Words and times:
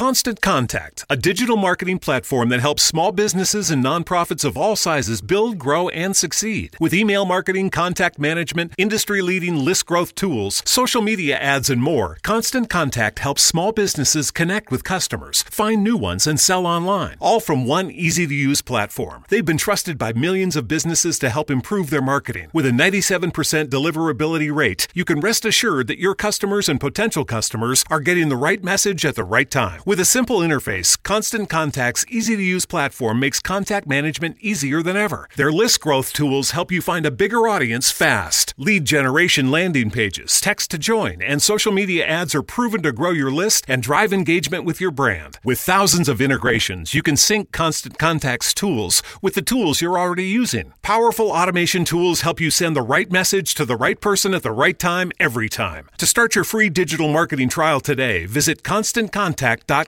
Constant 0.00 0.40
Contact, 0.40 1.04
a 1.10 1.14
digital 1.14 1.58
marketing 1.58 1.98
platform 1.98 2.48
that 2.48 2.58
helps 2.58 2.82
small 2.82 3.12
businesses 3.12 3.70
and 3.70 3.84
nonprofits 3.84 4.46
of 4.46 4.56
all 4.56 4.74
sizes 4.74 5.20
build, 5.20 5.58
grow, 5.58 5.90
and 5.90 6.16
succeed. 6.16 6.74
With 6.80 6.94
email 6.94 7.26
marketing, 7.26 7.68
contact 7.68 8.18
management, 8.18 8.72
industry 8.78 9.20
leading 9.20 9.56
list 9.56 9.84
growth 9.84 10.14
tools, 10.14 10.62
social 10.64 11.02
media 11.02 11.36
ads, 11.36 11.68
and 11.68 11.82
more, 11.82 12.16
Constant 12.22 12.70
Contact 12.70 13.18
helps 13.18 13.42
small 13.42 13.72
businesses 13.72 14.30
connect 14.30 14.70
with 14.70 14.84
customers, 14.84 15.42
find 15.42 15.84
new 15.84 15.98
ones, 15.98 16.26
and 16.26 16.40
sell 16.40 16.66
online, 16.66 17.18
all 17.20 17.38
from 17.38 17.66
one 17.66 17.90
easy 17.90 18.26
to 18.26 18.34
use 18.34 18.62
platform. 18.62 19.26
They've 19.28 19.44
been 19.44 19.58
trusted 19.58 19.98
by 19.98 20.14
millions 20.14 20.56
of 20.56 20.66
businesses 20.66 21.18
to 21.18 21.28
help 21.28 21.50
improve 21.50 21.90
their 21.90 22.00
marketing. 22.00 22.48
With 22.54 22.64
a 22.64 22.70
97% 22.70 23.68
deliverability 23.68 24.50
rate, 24.50 24.88
you 24.94 25.04
can 25.04 25.20
rest 25.20 25.44
assured 25.44 25.88
that 25.88 26.00
your 26.00 26.14
customers 26.14 26.70
and 26.70 26.80
potential 26.80 27.26
customers 27.26 27.84
are 27.90 28.00
getting 28.00 28.30
the 28.30 28.36
right 28.36 28.64
message 28.64 29.04
at 29.04 29.14
the 29.14 29.24
right 29.24 29.50
time. 29.50 29.82
With 29.90 29.98
a 29.98 30.04
simple 30.04 30.38
interface, 30.38 30.96
Constant 31.02 31.50
Contact's 31.50 32.06
easy 32.08 32.36
to 32.36 32.42
use 32.44 32.64
platform 32.64 33.18
makes 33.18 33.40
contact 33.40 33.88
management 33.88 34.36
easier 34.38 34.84
than 34.84 34.96
ever. 34.96 35.28
Their 35.34 35.50
list 35.50 35.80
growth 35.80 36.12
tools 36.12 36.52
help 36.52 36.70
you 36.70 36.80
find 36.80 37.04
a 37.04 37.10
bigger 37.10 37.48
audience 37.48 37.90
fast. 37.90 38.54
Lead 38.56 38.84
generation 38.84 39.50
landing 39.50 39.90
pages, 39.90 40.40
text 40.40 40.70
to 40.70 40.78
join, 40.78 41.20
and 41.20 41.42
social 41.42 41.72
media 41.72 42.06
ads 42.06 42.36
are 42.36 42.42
proven 42.44 42.82
to 42.82 42.92
grow 42.92 43.10
your 43.10 43.32
list 43.32 43.64
and 43.66 43.82
drive 43.82 44.12
engagement 44.12 44.64
with 44.64 44.80
your 44.80 44.92
brand. 44.92 45.40
With 45.42 45.58
thousands 45.58 46.08
of 46.08 46.20
integrations, 46.20 46.94
you 46.94 47.02
can 47.02 47.16
sync 47.16 47.50
Constant 47.50 47.98
Contact's 47.98 48.54
tools 48.54 49.02
with 49.20 49.34
the 49.34 49.42
tools 49.42 49.80
you're 49.80 49.98
already 49.98 50.28
using. 50.28 50.72
Powerful 50.82 51.32
automation 51.32 51.84
tools 51.84 52.20
help 52.20 52.38
you 52.38 52.52
send 52.52 52.76
the 52.76 52.80
right 52.80 53.10
message 53.10 53.54
to 53.54 53.64
the 53.64 53.74
right 53.74 54.00
person 54.00 54.34
at 54.34 54.44
the 54.44 54.52
right 54.52 54.78
time 54.78 55.10
every 55.18 55.48
time. 55.48 55.90
To 55.98 56.06
start 56.06 56.36
your 56.36 56.44
free 56.44 56.68
digital 56.68 57.12
marketing 57.12 57.48
trial 57.48 57.80
today, 57.80 58.26
visit 58.26 58.62
constantcontact.com. 58.62 59.79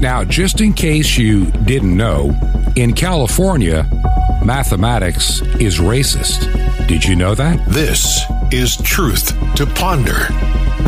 Now, 0.00 0.24
just 0.24 0.60
in 0.60 0.72
case 0.72 1.16
you 1.16 1.46
didn't 1.64 1.96
know, 1.96 2.32
in 2.74 2.92
California, 2.92 3.88
mathematics 4.44 5.42
is 5.60 5.78
racist. 5.78 6.88
Did 6.88 7.04
you 7.04 7.14
know 7.14 7.36
that? 7.36 7.64
This 7.68 8.22
is 8.50 8.76
Truth 8.78 9.28
to 9.54 9.66
Ponder 9.66 10.26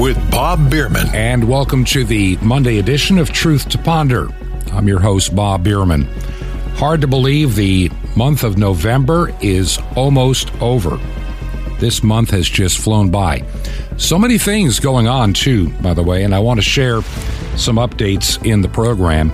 with 0.03 0.19
Bob 0.33 0.69
Bierman. 0.69 1.07
And 1.15 1.49
welcome 1.49 1.85
to 1.87 2.05
the 2.05 2.37
Monday 2.39 2.81
edition 2.81 3.19
of 3.19 3.31
Truth 3.31 3.69
to 3.69 3.79
Ponder. 3.79 4.29
I'm 4.75 4.89
your 4.89 5.01
host, 5.01 5.35
Bob 5.35 5.63
Bierman. 5.63 6.03
Hard 6.75 7.01
to 7.03 7.07
believe 7.07 7.55
the 7.55 7.91
month 8.17 8.43
of 8.43 8.59
November 8.59 9.33
is 9.41 9.79
almost 9.95 10.53
over. 10.61 10.99
This 11.79 12.03
month 12.03 12.31
has 12.31 12.49
just 12.49 12.79
flown 12.79 13.11
by. 13.11 13.47
So 13.97 14.19
many 14.19 14.37
things 14.39 14.81
going 14.81 15.07
on, 15.07 15.33
too, 15.33 15.69
by 15.75 15.95
the 15.95 16.03
way, 16.03 16.25
and 16.25 16.35
I 16.35 16.41
want 16.41 16.59
to 16.59 16.63
share 16.63 17.03
some 17.57 17.77
updates 17.77 18.45
in 18.45 18.61
the 18.61 18.69
program. 18.69 19.31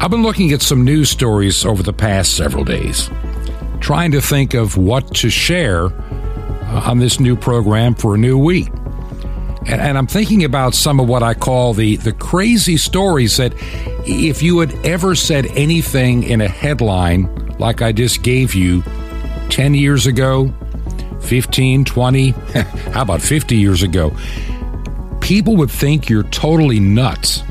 I've 0.00 0.10
been 0.10 0.22
looking 0.22 0.52
at 0.52 0.60
some 0.60 0.84
news 0.84 1.08
stories 1.08 1.64
over 1.64 1.82
the 1.82 1.94
past 1.94 2.36
several 2.36 2.64
days, 2.64 3.08
trying 3.80 4.12
to 4.12 4.20
think 4.20 4.52
of 4.52 4.76
what 4.76 5.14
to 5.16 5.30
share 5.30 5.86
uh, 5.86 6.82
on 6.84 6.98
this 6.98 7.18
new 7.18 7.36
program 7.36 7.94
for 7.94 8.14
a 8.14 8.18
new 8.18 8.36
week. 8.36 8.68
And, 9.80 9.98
I'm 9.98 10.06
thinking 10.06 10.44
about 10.44 10.74
some 10.74 11.00
of 11.00 11.08
what 11.08 11.22
I 11.22 11.34
call 11.34 11.74
the, 11.74 11.96
the 11.96 12.12
crazy 12.12 12.76
stories 12.76 13.36
that 13.36 13.52
if 14.06 14.42
you 14.42 14.58
had 14.60 14.74
ever 14.86 15.14
said 15.14 15.46
anything 15.46 16.22
in 16.22 16.40
a 16.40 16.48
headline 16.48 17.28
like 17.58 17.82
I 17.82 17.92
just 17.92 18.22
gave 18.22 18.54
you 18.54 18.82
10 19.50 19.74
years 19.74 20.06
ago, 20.06 20.52
15, 21.22 21.84
20, 21.84 22.30
how 22.90 23.02
about 23.02 23.22
50 23.22 23.56
years 23.56 23.82
ago, 23.82 24.12
people 25.20 25.56
would 25.56 25.70
think 25.70 26.08
you're 26.08 26.24
totally 26.24 26.80
nuts. 26.80 27.42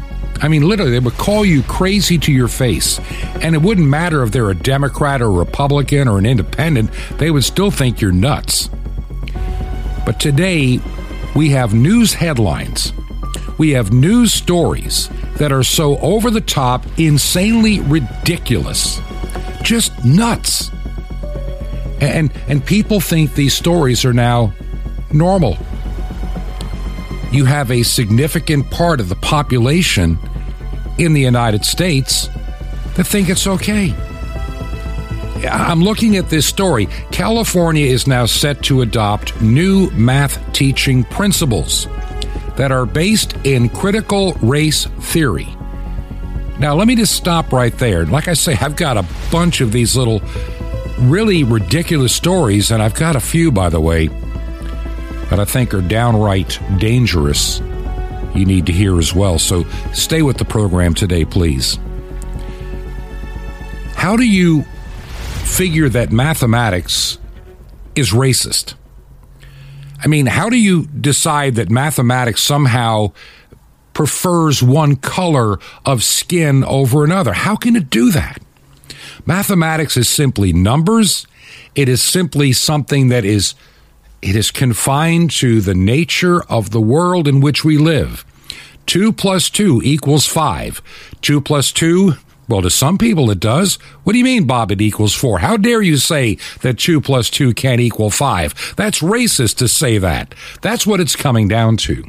I 0.42 0.48
mean, 0.48 0.64
literally, 0.64 0.92
they 0.92 1.00
would 1.00 1.14
call 1.14 1.46
you 1.46 1.64
crazy 1.64 2.18
to 2.20 2.32
your 2.32 2.50
face. 2.50 3.00
And 3.42 3.56
it 3.56 3.62
wouldn't 3.62 3.88
matter 3.88 4.24
if 4.24 4.32
they're 4.32 4.50
a 4.50 4.56
Democrat 4.56 5.22
or 5.22 5.26
a 5.26 5.30
Republican 5.30 6.08
or 6.08 6.18
an 6.18 6.26
independent, 6.26 6.92
they 7.18 7.32
would 7.32 7.44
still 7.44 7.72
think 7.72 8.02
you're 8.02 8.12
nuts. 8.12 8.70
But 10.06 10.20
today, 10.20 10.80
we 11.36 11.50
have 11.50 11.74
news 11.74 12.14
headlines, 12.14 12.94
we 13.58 13.72
have 13.72 13.92
news 13.92 14.34
stories 14.34 15.10
that 15.38 15.52
are 15.52 15.64
so 15.64 15.98
over 16.00 16.30
the 16.30 16.42
top, 16.42 16.86
insanely 16.98 17.80
ridiculous, 17.82 19.00
just 19.64 19.92
nuts. 20.06 20.70
And, 22.02 22.32
and 22.48 22.64
people 22.66 23.00
think 23.00 23.34
these 23.34 23.54
stories 23.54 24.04
are 24.06 24.14
now 24.14 24.54
normal. 25.12 25.58
You 27.32 27.46
have 27.46 27.72
a 27.72 27.84
significant 27.84 28.70
part 28.70 29.00
of 29.00 29.10
the 29.10 29.16
population 29.16 30.20
in 30.98 31.14
the 31.14 31.22
United 31.22 31.66
States 31.66 32.28
that 32.96 33.06
think 33.06 33.30
it's 33.30 33.48
okay. 33.48 33.96
I'm 35.50 35.82
looking 35.82 36.18
at 36.18 36.30
this 36.30 36.46
story. 36.46 36.88
California 37.12 37.86
is 37.86 38.08
now 38.08 38.26
set 38.26 38.62
to 38.64 38.82
adopt 38.82 39.42
new 39.42 39.90
math 39.92 40.40
teaching 40.54 41.04
principles 41.06 41.88
that 42.56 42.72
are 42.72 42.86
based 42.86 43.36
in 43.44 43.70
critical 43.70 44.34
race 44.42 44.86
theory. 44.86 45.48
Now, 46.60 46.76
let 46.76 46.88
me 46.88 46.96
just 46.96 47.16
stop 47.16 47.52
right 47.52 47.76
there. 47.78 48.06
Like 48.06 48.28
I 48.28 48.34
say, 48.34 48.56
I've 48.62 48.76
got 48.76 48.98
a 48.98 49.06
bunch 49.32 49.60
of 49.60 49.72
these 49.72 49.96
little 49.96 50.22
really 51.00 51.44
ridiculous 51.44 52.14
stories, 52.14 52.72
and 52.72 52.82
I've 52.82 52.96
got 52.96 53.16
a 53.16 53.20
few, 53.20 53.52
by 53.52 53.70
the 53.70 53.82
way, 53.82 54.08
that 55.30 55.40
I 55.40 55.46
think 55.46 55.74
are 55.74 55.82
downright 55.82 56.60
dangerous. 56.78 57.60
You 58.36 58.46
need 58.46 58.66
to 58.68 58.72
hear 58.72 58.98
as 59.00 59.14
well. 59.14 59.40
So 59.40 59.66
stay 59.94 60.22
with 60.22 60.38
the 60.38 60.46
program 60.46 60.94
today, 60.94 61.26
please. 61.26 61.80
How 63.96 64.16
do 64.16 64.24
you 64.24 64.66
figure 65.54 65.88
that 65.88 66.12
mathematics 66.12 67.20
is 67.96 68.12
racist? 68.12 68.74
I 70.04 70.08
mean, 70.08 70.26
how 70.26 70.50
do 70.50 70.58
you 70.58 70.88
decide 70.88 71.56
that 71.56 71.70
mathematics 71.70 72.42
somehow 72.42 73.14
prefers 73.94 74.64
one 74.64 74.96
color 74.96 75.60
of 75.86 76.04
skin 76.04 76.64
over 76.64 77.04
another? 77.04 77.34
How 77.34 77.56
can 77.56 77.76
it 77.76 77.90
do 77.90 78.12
that? 78.12 78.42
Mathematics 79.26 79.96
is 79.96 80.10
simply 80.10 80.52
numbers. 80.52 81.28
It 81.76 81.88
is 81.88 82.02
simply 82.02 82.52
something 82.52 83.10
that 83.10 83.24
is 83.24 83.54
it 84.22 84.36
is 84.36 84.52
confined 84.52 85.32
to 85.32 85.62
the 85.62 85.76
nature 85.76 86.42
of 86.44 86.72
the 86.72 86.82
world 86.82 87.28
in 87.28 87.42
which 87.42 87.64
we 87.64 87.78
live. 87.78 88.26
2 88.86 89.14
plus 89.14 89.50
2 89.50 89.82
equals 89.84 90.26
5. 90.26 90.82
2 91.22 91.42
plus 91.42 91.72
2 91.72 92.16
well, 92.48 92.62
to 92.62 92.70
some 92.70 92.98
people 92.98 93.32
it 93.32 93.40
does. 93.40 93.76
What 94.04 94.14
do 94.14 94.20
you 94.20 94.26
mean, 94.26 94.46
Bob, 94.46 94.72
it 94.72 94.82
equals 94.82 95.14
four? 95.14 95.40
How 95.40 95.58
dare 95.58 95.82
you 95.82 95.98
say 95.98 96.38
that 96.62 96.80
two 96.80 97.00
plus 97.00 97.30
two 97.30 97.54
can't 97.54 97.82
equal 97.82 98.10
five? 98.10 98.74
That's 98.76 99.00
racist 99.00 99.58
to 99.58 99.68
say 99.68 99.98
that. 99.98 100.36
That's 100.62 100.86
what 100.86 101.00
it's 101.00 101.16
coming 101.16 101.48
down 101.48 101.78
to. 101.78 102.04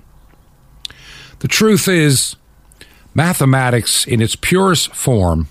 The 1.39 1.49
truth 1.49 1.89
is, 1.89 2.37
mathematics 3.15 4.06
in 4.06 4.21
its 4.21 4.34
purest 4.34 4.95
form, 4.95 5.49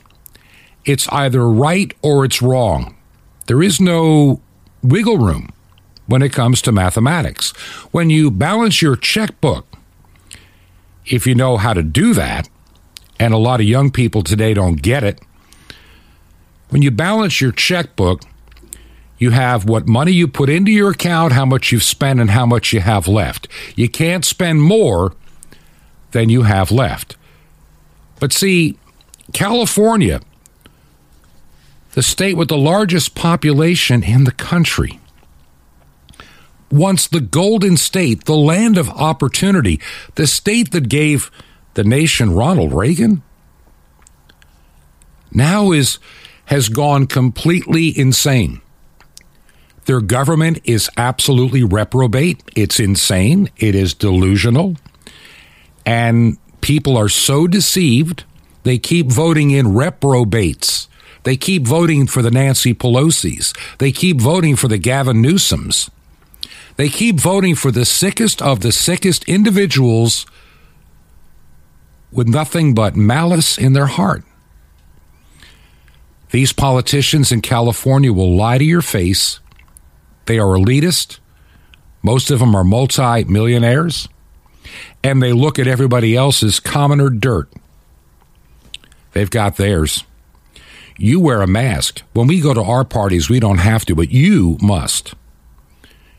it's 0.85 1.07
either 1.09 1.49
right 1.49 1.93
or 2.01 2.25
it's 2.25 2.41
wrong. 2.41 2.95
There 3.47 3.63
is 3.63 3.79
no 3.79 4.41
wiggle 4.81 5.17
room 5.17 5.49
when 6.07 6.21
it 6.21 6.33
comes 6.33 6.61
to 6.63 6.71
mathematics. 6.71 7.51
When 7.91 8.09
you 8.09 8.31
balance 8.31 8.81
your 8.81 8.95
checkbook, 8.95 9.65
if 11.05 11.25
you 11.25 11.35
know 11.35 11.57
how 11.57 11.73
to 11.73 11.83
do 11.83 12.13
that, 12.13 12.49
and 13.23 13.33
a 13.33 13.37
lot 13.37 13.61
of 13.61 13.65
young 13.65 13.89
people 13.89 14.21
today 14.21 14.53
don't 14.53 14.81
get 14.81 15.01
it. 15.01 15.21
When 16.69 16.81
you 16.81 16.91
balance 16.91 17.39
your 17.39 17.53
checkbook, 17.53 18.21
you 19.17 19.29
have 19.29 19.63
what 19.63 19.87
money 19.87 20.11
you 20.11 20.27
put 20.27 20.49
into 20.49 20.71
your 20.71 20.91
account, 20.91 21.31
how 21.31 21.45
much 21.45 21.71
you've 21.71 21.83
spent, 21.83 22.19
and 22.19 22.31
how 22.31 22.45
much 22.45 22.73
you 22.73 22.81
have 22.81 23.07
left. 23.07 23.47
You 23.77 23.87
can't 23.87 24.25
spend 24.25 24.61
more 24.61 25.13
than 26.11 26.27
you 26.27 26.41
have 26.41 26.69
left. 26.69 27.15
But 28.19 28.33
see, 28.33 28.77
California, 29.31 30.19
the 31.93 32.03
state 32.03 32.35
with 32.35 32.49
the 32.49 32.57
largest 32.57 33.15
population 33.15 34.03
in 34.03 34.25
the 34.25 34.31
country, 34.31 34.99
once 36.69 37.07
the 37.07 37.21
golden 37.21 37.77
state, 37.77 38.25
the 38.25 38.35
land 38.35 38.77
of 38.77 38.89
opportunity, 38.89 39.79
the 40.15 40.27
state 40.27 40.71
that 40.71 40.89
gave 40.89 41.31
the 41.73 41.83
nation 41.83 42.33
Ronald 42.33 42.73
Reagan 42.73 43.23
now 45.31 45.71
is 45.71 45.99
has 46.45 46.69
gone 46.69 47.07
completely 47.07 47.97
insane. 47.97 48.61
Their 49.85 50.01
government 50.01 50.59
is 50.63 50.89
absolutely 50.97 51.63
reprobate. 51.63 52.43
It's 52.55 52.79
insane. 52.79 53.49
It 53.57 53.75
is 53.75 53.93
delusional. 53.93 54.75
And 55.85 56.37
people 56.61 56.97
are 56.97 57.09
so 57.09 57.47
deceived, 57.47 58.23
they 58.63 58.77
keep 58.77 59.07
voting 59.07 59.51
in 59.51 59.73
reprobates. 59.73 60.87
They 61.23 61.37
keep 61.37 61.65
voting 61.65 62.07
for 62.07 62.21
the 62.21 62.31
Nancy 62.31 62.73
Pelosi's. 62.73 63.53
They 63.77 63.91
keep 63.91 64.19
voting 64.19 64.55
for 64.55 64.67
the 64.67 64.77
Gavin 64.77 65.23
Newsoms. 65.23 65.89
They 66.75 66.89
keep 66.89 67.17
voting 67.17 67.55
for 67.55 67.71
the 67.71 67.85
sickest 67.85 68.41
of 68.41 68.61
the 68.61 68.71
sickest 68.71 69.23
individuals 69.25 70.25
with 72.15 72.27
nothing 72.27 72.73
but 72.73 72.95
malice 72.95 73.57
in 73.57 73.73
their 73.73 73.87
heart. 73.87 74.23
These 76.31 76.53
politicians 76.53 77.31
in 77.31 77.41
California 77.41 78.11
will 78.11 78.35
lie 78.35 78.57
to 78.57 78.63
your 78.63 78.81
face. 78.81 79.39
They 80.25 80.39
are 80.39 80.57
elitist. 80.57 81.19
Most 82.01 82.31
of 82.31 82.39
them 82.39 82.55
are 82.55 82.63
multi-millionaires. 82.63 84.07
And 85.03 85.21
they 85.21 85.33
look 85.33 85.59
at 85.59 85.67
everybody 85.67 86.15
else 86.15 86.41
as 86.41 86.59
commoner 86.59 87.09
dirt. 87.09 87.51
They've 89.11 89.29
got 89.29 89.57
theirs. 89.57 90.03
You 90.97 91.19
wear 91.19 91.41
a 91.41 91.47
mask. 91.47 92.01
When 92.13 92.27
we 92.27 92.39
go 92.39 92.53
to 92.53 92.63
our 92.63 92.83
parties, 92.83 93.29
we 93.29 93.39
don't 93.39 93.59
have 93.59 93.85
to, 93.85 93.95
but 93.95 94.11
you 94.11 94.57
must. 94.61 95.13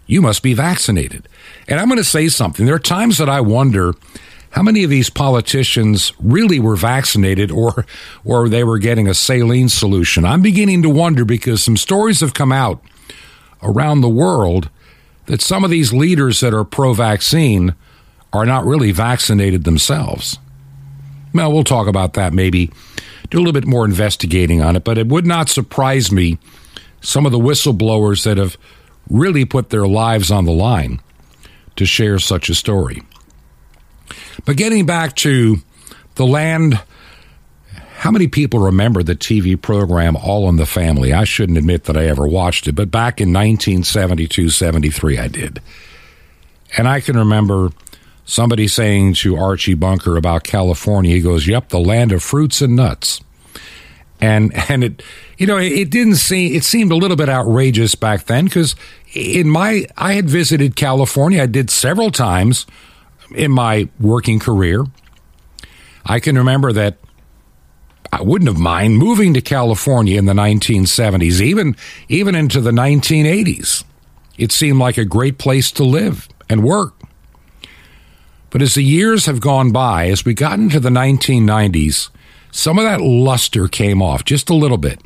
You 0.07 0.21
must 0.21 0.43
be 0.43 0.55
vaccinated. 0.55 1.29
And 1.67 1.81
I'm 1.81 1.89
going 1.89 1.99
to 1.99 2.05
say 2.05 2.29
something. 2.29 2.67
There 2.67 2.75
are 2.75 2.81
times 2.81 3.19
that 3.19 3.29
I 3.29 3.41
wonder 3.41 3.95
how 4.55 4.63
many 4.63 4.85
of 4.85 4.91
these 4.91 5.11
politicians 5.11 6.13
really 6.21 6.61
were 6.61 6.77
vaccinated 6.77 7.51
or 7.51 7.85
or 8.25 8.49
they 8.49 8.63
were 8.63 8.79
getting 8.79 9.09
a 9.09 9.15
saline 9.15 9.69
solution. 9.69 10.25
I'm 10.25 10.43
beginning 10.43 10.83
to 10.83 10.89
wonder 10.89 11.25
because 11.25 11.65
some 11.65 11.77
stories 11.77 12.21
have 12.21 12.35
come 12.35 12.53
out 12.53 12.81
around 13.65 14.01
the 14.01 14.09
world 14.09 14.71
that 15.27 15.43
some 15.43 15.65
of 15.65 15.71
these 15.71 15.93
leaders 15.93 16.39
that 16.39 16.55
are 16.55 16.63
pro-vaccine 16.63 17.75
are 18.33 18.47
not 18.47 18.65
really 18.65 18.93
vaccinated 18.93 19.65
themselves. 19.65 20.39
Well, 21.35 21.53
we'll 21.53 21.65
talk 21.65 21.89
about 21.89 22.13
that 22.13 22.33
maybe 22.33 22.71
do 23.31 23.39
a 23.39 23.41
little 23.41 23.53
bit 23.53 23.67
more 23.67 23.85
investigating 23.85 24.63
on 24.63 24.77
it, 24.77 24.85
but 24.85 24.99
it 24.99 25.09
would 25.09 25.27
not 25.27 25.49
surprise 25.49 26.13
me 26.13 26.39
some 27.01 27.27
of 27.27 27.33
the 27.33 27.41
whistleblowers 27.41 28.23
that 28.23 28.37
have 28.37 28.57
really 29.11 29.45
put 29.45 29.71
their 29.71 29.89
lives 29.89 30.31
on 30.31 30.45
the 30.45 30.53
line 30.53 31.01
to 31.75 31.85
share 31.85 32.21
such 32.21 32.49
a 32.49 32.55
story. 32.55 33.03
But 34.45 34.57
getting 34.57 34.87
back 34.87 35.17
to 35.17 35.59
the 36.17 36.27
land, 36.27 36.81
how 37.97 38.11
many 38.11 38.29
people 38.29 38.61
remember 38.61 39.03
the 39.03 39.17
TV 39.17 39.61
program 39.61 40.17
All 40.17 40.49
in 40.49 40.57
the 40.57 40.67
Family? 40.67 41.13
I 41.13 41.25
shouldn't 41.25 41.59
admit 41.59 41.85
that 41.85 41.97
I 41.97 42.07
ever 42.07 42.27
watched 42.27 42.67
it, 42.67 42.73
but 42.73 42.91
back 42.91 43.21
in 43.21 43.33
1972 43.33 44.51
73, 44.51 45.19
I 45.19 45.29
did. 45.29 45.63
And 46.77 46.89
I 46.89 47.01
can 47.01 47.17
remember 47.17 47.71
somebody 48.25 48.69
saying 48.69 49.15
to 49.15 49.37
Archie 49.37 49.75
Bunker 49.75 50.17
about 50.17 50.45
California, 50.45 51.13
he 51.13 51.21
goes, 51.21 51.47
Yep, 51.47 51.69
the 51.69 51.79
land 51.79 52.13
of 52.13 52.23
fruits 52.23 52.61
and 52.61 52.77
nuts. 52.77 53.21
And, 54.21 54.53
and 54.71 54.85
it, 54.85 55.03
you 55.39 55.47
know, 55.47 55.59
it 55.59 55.91
didn't 55.91 56.17
seem, 56.17 56.55
it 56.55 56.65
seemed 56.65 56.93
a 56.93 56.97
little 56.97 57.17
bit 57.17 57.29
outrageous 57.29 57.95
back 57.95 58.25
then 58.25 58.47
because 58.47 58.75
in 59.13 59.49
my, 59.49 59.87
I 59.97 60.15
had 60.15 60.29
visited 60.29 60.77
California. 60.77 61.43
I 61.43 61.47
did 61.47 61.71
several 61.71 62.11
times 62.11 62.67
in 63.35 63.51
my 63.51 63.89
working 64.01 64.39
career. 64.39 64.85
I 66.07 66.21
can 66.21 66.37
remember 66.37 66.73
that 66.73 66.99
I 68.13 68.23
wouldn't 68.23 68.49
have 68.49 68.59
mind 68.59 68.99
moving 68.99 69.35
to 69.35 69.41
California 69.41 70.19
in 70.19 70.27
the 70.27 70.35
1970s, 70.35 71.41
even 71.41 71.77
even 72.09 72.35
into 72.35 72.61
the 72.61 72.71
1980s. 72.71 73.85
It 74.37 74.53
seemed 74.53 74.79
like 74.79 74.99
a 74.99 75.05
great 75.05 75.39
place 75.39 75.71
to 75.73 75.85
live 75.85 76.29
and 76.49 76.63
work. 76.63 76.95
But 78.51 78.63
as 78.63 78.75
the 78.75 78.85
years 78.85 79.27
have 79.27 79.41
gone 79.41 79.73
by, 79.73 80.07
as 80.07 80.25
we 80.25 80.33
got 80.33 80.61
into 80.61 80.79
the 80.79 80.91
1990s, 80.91 82.11
some 82.53 82.79
of 82.79 82.85
that 82.85 83.01
luster 83.01 83.67
came 83.67 84.01
off 84.01 84.25
just 84.25 84.49
a 84.49 84.55
little 84.55 84.79
bit. 84.79 85.01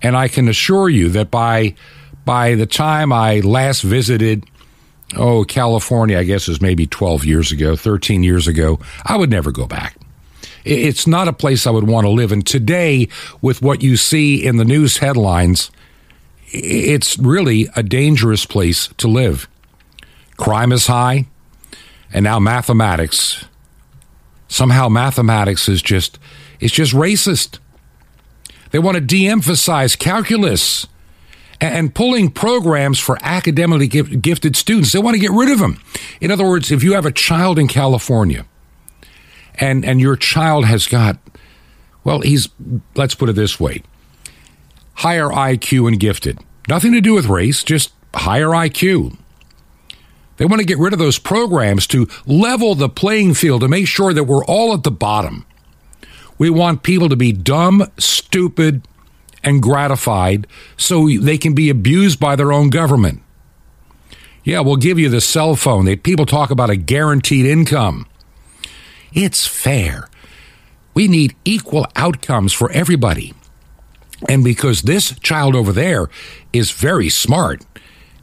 And 0.00 0.16
I 0.16 0.28
can 0.28 0.48
assure 0.48 0.88
you 0.88 1.08
that 1.08 1.30
by 1.30 1.74
by 2.24 2.54
the 2.54 2.66
time 2.66 3.12
I 3.12 3.40
last 3.40 3.82
visited 3.82 4.46
oh, 5.16 5.44
California, 5.44 6.18
I 6.18 6.24
guess 6.24 6.48
is 6.48 6.60
maybe 6.60 6.86
12 6.86 7.24
years 7.24 7.52
ago, 7.52 7.76
13 7.76 8.22
years 8.22 8.46
ago, 8.46 8.78
I 9.04 9.16
would 9.16 9.30
never 9.30 9.50
go 9.50 9.66
back. 9.66 9.96
It's 10.64 11.06
not 11.06 11.28
a 11.28 11.32
place 11.32 11.66
I 11.66 11.70
would 11.70 11.88
want 11.88 12.04
to 12.04 12.10
live. 12.10 12.32
And 12.32 12.46
today, 12.46 13.08
with 13.40 13.62
what 13.62 13.82
you 13.82 13.96
see 13.96 14.46
in 14.46 14.56
the 14.56 14.64
news 14.64 14.98
headlines, 14.98 15.70
it's 16.46 17.18
really 17.18 17.68
a 17.74 17.82
dangerous 17.82 18.46
place 18.46 18.88
to 18.98 19.08
live. 19.08 19.48
Crime 20.36 20.72
is 20.72 20.86
high, 20.86 21.26
and 22.12 22.24
now 22.24 22.38
mathematics. 22.38 23.44
Somehow 24.48 24.88
mathematics 24.88 25.68
is 25.68 25.82
just 25.82 26.18
it's 26.60 26.74
just 26.74 26.92
racist. 26.92 27.58
They 28.70 28.78
want 28.78 28.94
to 28.96 29.00
de-emphasize 29.00 29.96
calculus 29.96 30.86
and 31.62 31.94
pulling 31.94 32.28
programs 32.28 32.98
for 32.98 33.16
academically 33.22 33.86
gifted 33.86 34.56
students. 34.56 34.90
They 34.90 34.98
want 34.98 35.14
to 35.14 35.20
get 35.20 35.30
rid 35.30 35.48
of 35.50 35.60
them. 35.60 35.80
In 36.20 36.32
other 36.32 36.44
words, 36.44 36.72
if 36.72 36.82
you 36.82 36.94
have 36.94 37.06
a 37.06 37.12
child 37.12 37.56
in 37.56 37.68
California 37.68 38.44
and, 39.54 39.84
and 39.84 40.00
your 40.00 40.16
child 40.16 40.64
has 40.64 40.88
got, 40.88 41.18
well, 42.02 42.20
he's, 42.20 42.48
let's 42.96 43.14
put 43.14 43.28
it 43.28 43.34
this 43.34 43.60
way, 43.60 43.82
higher 44.94 45.28
IQ 45.28 45.86
and 45.86 46.00
gifted. 46.00 46.40
Nothing 46.68 46.92
to 46.94 47.00
do 47.00 47.14
with 47.14 47.26
race, 47.26 47.62
just 47.62 47.92
higher 48.12 48.48
IQ. 48.48 49.16
They 50.38 50.46
want 50.46 50.58
to 50.58 50.66
get 50.66 50.78
rid 50.78 50.92
of 50.92 50.98
those 50.98 51.20
programs 51.20 51.86
to 51.88 52.08
level 52.26 52.74
the 52.74 52.88
playing 52.88 53.34
field 53.34 53.60
to 53.60 53.68
make 53.68 53.86
sure 53.86 54.12
that 54.12 54.24
we're 54.24 54.44
all 54.46 54.74
at 54.74 54.82
the 54.82 54.90
bottom. 54.90 55.46
We 56.38 56.50
want 56.50 56.82
people 56.82 57.08
to 57.08 57.14
be 57.14 57.30
dumb, 57.30 57.86
stupid, 57.98 58.82
and 59.42 59.62
gratified 59.62 60.46
so 60.76 61.08
they 61.08 61.38
can 61.38 61.54
be 61.54 61.70
abused 61.70 62.20
by 62.20 62.36
their 62.36 62.52
own 62.52 62.70
government. 62.70 63.22
Yeah, 64.44 64.60
we'll 64.60 64.76
give 64.76 64.98
you 64.98 65.08
the 65.08 65.20
cell 65.20 65.54
phone. 65.54 65.84
They, 65.84 65.96
people 65.96 66.26
talk 66.26 66.50
about 66.50 66.70
a 66.70 66.76
guaranteed 66.76 67.46
income. 67.46 68.06
It's 69.12 69.46
fair. 69.46 70.08
We 70.94 71.08
need 71.08 71.36
equal 71.44 71.86
outcomes 71.96 72.52
for 72.52 72.70
everybody. 72.72 73.34
And 74.28 74.44
because 74.44 74.82
this 74.82 75.18
child 75.20 75.54
over 75.54 75.72
there 75.72 76.08
is 76.52 76.70
very 76.70 77.08
smart 77.08 77.64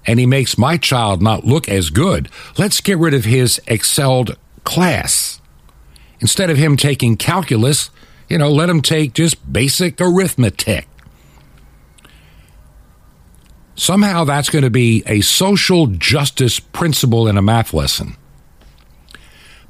and 0.05 0.19
he 0.19 0.25
makes 0.25 0.57
my 0.57 0.77
child 0.77 1.21
not 1.21 1.45
look 1.45 1.67
as 1.69 1.89
good, 1.89 2.29
let's 2.57 2.81
get 2.81 2.97
rid 2.97 3.13
of 3.13 3.25
his 3.25 3.61
excelled 3.67 4.37
class. 4.63 5.41
Instead 6.19 6.49
of 6.49 6.57
him 6.57 6.75
taking 6.75 7.15
calculus, 7.15 7.89
you 8.27 8.37
know, 8.37 8.51
let 8.51 8.69
him 8.69 8.81
take 8.81 9.13
just 9.13 9.51
basic 9.51 9.99
arithmetic. 9.99 10.88
Somehow 13.79 14.25
that's 14.25 14.49
going 14.49 14.65
to 14.65 14.69
be 14.69 15.03
a 15.05 15.21
social 15.21 15.87
justice 15.87 16.59
principle 16.59 17.29
in 17.29 17.37
a 17.37 17.41
math 17.41 17.73
lesson. 17.73 18.17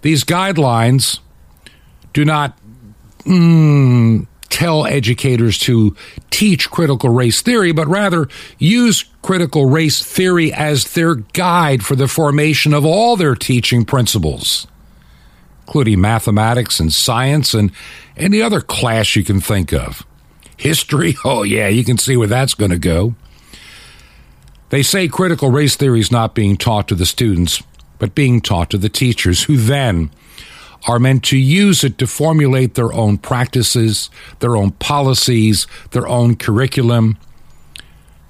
These 0.02 0.24
guidelines 0.24 1.20
do 2.14 2.26
not 2.26 2.58
mm, 3.20 4.26
tell 4.50 4.88
educators 4.88 5.60
to 5.60 5.96
teach 6.32 6.72
critical 6.72 7.12
race 7.12 7.44
theory, 7.44 7.72
but 7.72 7.88
rather 7.88 8.28
use 8.58 9.06
critical 9.22 9.68
race 9.68 10.02
theory 10.02 10.52
as 10.54 10.94
their 10.94 11.14
guide 11.14 11.84
for 11.84 11.96
the 11.96 12.08
formation 12.08 12.74
of 12.74 12.84
all 12.84 13.16
their 13.16 13.36
teaching 13.36 13.86
principles, 13.86 14.66
including 15.68 16.02
mathematics 16.02 16.80
and 16.80 16.92
science 16.92 17.54
and 17.54 17.72
any 18.18 18.42
other 18.42 18.60
class 18.60 19.16
you 19.16 19.24
can 19.24 19.40
think 19.40 19.72
of. 19.72 20.04
History, 20.58 21.16
oh 21.24 21.44
yeah, 21.44 21.68
you 21.68 21.84
can 21.84 22.00
see 22.00 22.18
where 22.18 22.28
that's 22.28 22.56
going 22.56 22.72
to 22.72 22.80
go. 22.80 23.14
They 24.70 24.84
say 24.84 25.08
critical 25.08 25.50
race 25.50 25.76
theory 25.76 26.00
is 26.00 26.12
not 26.12 26.36
being 26.36 26.56
taught 26.56 26.88
to 26.90 26.96
the 26.96 27.06
students, 27.06 27.64
but 27.98 28.16
being 28.16 28.40
taught 28.40 28.70
to 28.72 28.78
the 28.78 28.90
teachers, 28.90 29.44
who 29.44 29.58
then 29.58 30.12
are 30.88 31.00
meant 31.00 31.24
to 31.26 31.38
use 31.38 31.84
it 31.84 31.98
to 31.98 32.08
formulate 32.08 32.76
their 32.76 32.94
own 32.94 33.18
practices, 33.18 34.10
their 34.40 34.56
own 34.56 34.72
policies, 34.72 35.68
their 35.92 36.08
own 36.08 36.36
curriculum 36.36 37.18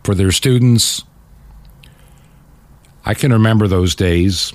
for 0.04 0.16
their 0.16 0.32
students. 0.32 1.04
I 3.06 3.14
can 3.14 3.32
remember 3.32 3.68
those 3.68 3.94
days 3.96 4.54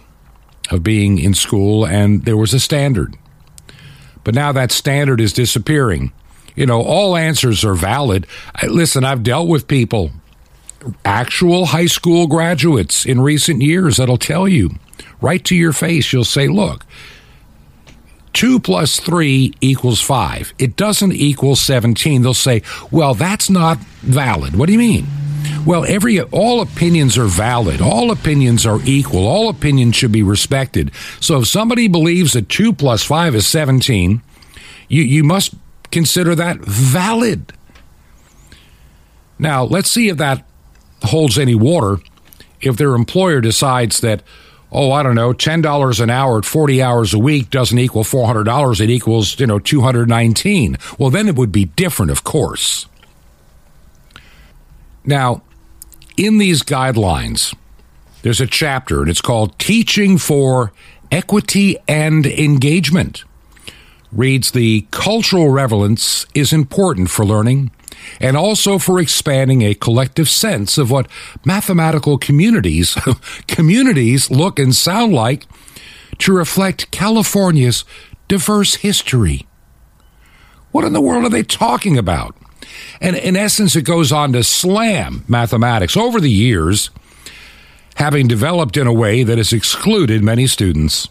of 0.70 0.82
being 0.82 1.18
in 1.18 1.34
school 1.34 1.86
and 1.86 2.24
there 2.24 2.36
was 2.36 2.54
a 2.54 2.60
standard. 2.60 3.16
But 4.24 4.34
now 4.34 4.52
that 4.52 4.72
standard 4.72 5.20
is 5.20 5.32
disappearing. 5.32 6.12
You 6.56 6.66
know, 6.66 6.82
all 6.82 7.16
answers 7.16 7.64
are 7.64 7.74
valid. 7.74 8.26
I, 8.54 8.66
listen, 8.66 9.04
I've 9.04 9.22
dealt 9.22 9.48
with 9.48 9.68
people 9.68 10.12
actual 11.04 11.66
high 11.66 11.86
school 11.86 12.26
graduates 12.26 13.04
in 13.06 13.20
recent 13.20 13.62
years 13.62 13.96
that'll 13.96 14.16
tell 14.16 14.46
you 14.48 14.70
right 15.20 15.44
to 15.44 15.56
your 15.56 15.72
face, 15.72 16.12
you'll 16.12 16.24
say, 16.24 16.48
look, 16.48 16.84
two 18.32 18.60
plus 18.60 19.00
three 19.00 19.54
equals 19.60 20.00
five. 20.00 20.52
It 20.58 20.76
doesn't 20.76 21.12
equal 21.12 21.56
17. 21.56 22.22
They'll 22.22 22.34
say, 22.34 22.62
well, 22.90 23.14
that's 23.14 23.48
not 23.48 23.78
valid. 24.02 24.56
What 24.56 24.66
do 24.66 24.72
you 24.72 24.78
mean? 24.78 25.06
Well, 25.66 25.84
every 25.86 26.20
all 26.20 26.60
opinions 26.60 27.16
are 27.16 27.26
valid. 27.26 27.80
All 27.80 28.10
opinions 28.10 28.66
are 28.66 28.80
equal. 28.84 29.26
All 29.26 29.48
opinions 29.48 29.96
should 29.96 30.12
be 30.12 30.22
respected. 30.22 30.90
So 31.20 31.40
if 31.40 31.46
somebody 31.46 31.88
believes 31.88 32.34
that 32.34 32.48
2 32.48 32.74
plus 32.74 33.02
5 33.02 33.34
is 33.34 33.46
17, 33.46 34.20
you, 34.88 35.02
you 35.02 35.24
must 35.24 35.54
consider 35.90 36.34
that 36.34 36.58
valid. 36.58 37.52
Now, 39.38 39.64
let's 39.64 39.90
see 39.90 40.08
if 40.08 40.18
that 40.18 40.46
holds 41.04 41.38
any 41.38 41.54
water 41.54 41.98
if 42.60 42.76
their 42.76 42.94
employer 42.94 43.40
decides 43.40 44.00
that, 44.00 44.22
oh, 44.72 44.90
I 44.92 45.02
don't 45.02 45.14
know, 45.14 45.32
$10 45.32 46.00
an 46.00 46.10
hour 46.10 46.38
at 46.38 46.44
40 46.44 46.82
hours 46.82 47.14
a 47.14 47.18
week 47.18 47.50
doesn't 47.50 47.78
equal 47.78 48.04
$400, 48.04 48.80
it 48.80 48.90
equals, 48.90 49.38
you 49.38 49.46
know, 49.46 49.58
219. 49.58 50.76
Well, 50.98 51.10
then 51.10 51.28
it 51.28 51.36
would 51.36 51.52
be 51.52 51.66
different, 51.66 52.10
of 52.10 52.24
course. 52.24 52.86
Now, 55.04 55.42
in 56.16 56.38
these 56.38 56.62
guidelines, 56.62 57.54
there's 58.22 58.40
a 58.40 58.46
chapter, 58.46 59.02
and 59.02 59.10
it's 59.10 59.20
called 59.20 59.58
Teaching 59.58 60.16
for 60.16 60.72
Equity 61.10 61.76
and 61.86 62.24
Engagement. 62.24 63.24
Reads 64.10 64.52
the 64.52 64.86
cultural 64.90 65.50
relevance 65.50 66.24
is 66.34 66.52
important 66.52 67.10
for 67.10 67.26
learning 67.26 67.70
and 68.20 68.36
also 68.36 68.78
for 68.78 69.00
expanding 69.00 69.62
a 69.62 69.74
collective 69.74 70.28
sense 70.28 70.78
of 70.78 70.90
what 70.90 71.08
mathematical 71.44 72.18
communities 72.18 72.96
communities 73.46 74.30
look 74.30 74.58
and 74.58 74.74
sound 74.74 75.12
like 75.12 75.46
to 76.18 76.32
reflect 76.32 76.90
California's 76.90 77.84
diverse 78.28 78.76
history. 78.76 79.46
What 80.70 80.84
in 80.84 80.92
the 80.92 81.00
world 81.00 81.24
are 81.24 81.30
they 81.30 81.42
talking 81.42 81.98
about? 81.98 82.36
And 83.00 83.16
in 83.16 83.36
essence, 83.36 83.76
it 83.76 83.82
goes 83.82 84.12
on 84.12 84.32
to 84.32 84.42
slam 84.42 85.24
mathematics 85.28 85.96
over 85.96 86.20
the 86.20 86.30
years, 86.30 86.90
having 87.96 88.26
developed 88.26 88.76
in 88.76 88.86
a 88.86 88.92
way 88.92 89.22
that 89.22 89.38
has 89.38 89.52
excluded 89.52 90.22
many 90.22 90.46
students. 90.46 91.08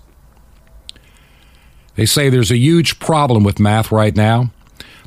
They 1.96 2.06
say 2.06 2.30
there's 2.30 2.52
a 2.52 2.58
huge 2.58 3.00
problem 3.00 3.44
with 3.44 3.60
math 3.60 3.92
right 3.92 4.16
now. 4.16 4.52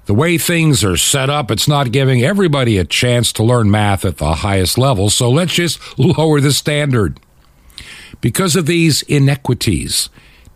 The 0.07 0.15
way 0.15 0.39
things 0.39 0.85
are 0.85 0.97
set 0.97 1.29
up, 1.29 1.51
it's 1.51 1.67
not 1.67 1.91
giving 1.91 2.23
everybody 2.23 2.79
a 2.79 2.85
chance 2.85 3.33
to 3.35 3.43
learn 3.43 3.71
math 3.71 4.05
at 4.05 4.19
the 4.19 4.35
highest 4.37 4.79
level, 4.79 5.11
so 5.11 5.29
let's 5.29 5.55
just 5.55 5.81
lower 5.99 6.41
the 6.41 6.53
standard. 6.53 7.19
Because 8.21 8.55
of 8.55 8.67
these 8.67 9.03
inequities, 9.03 10.09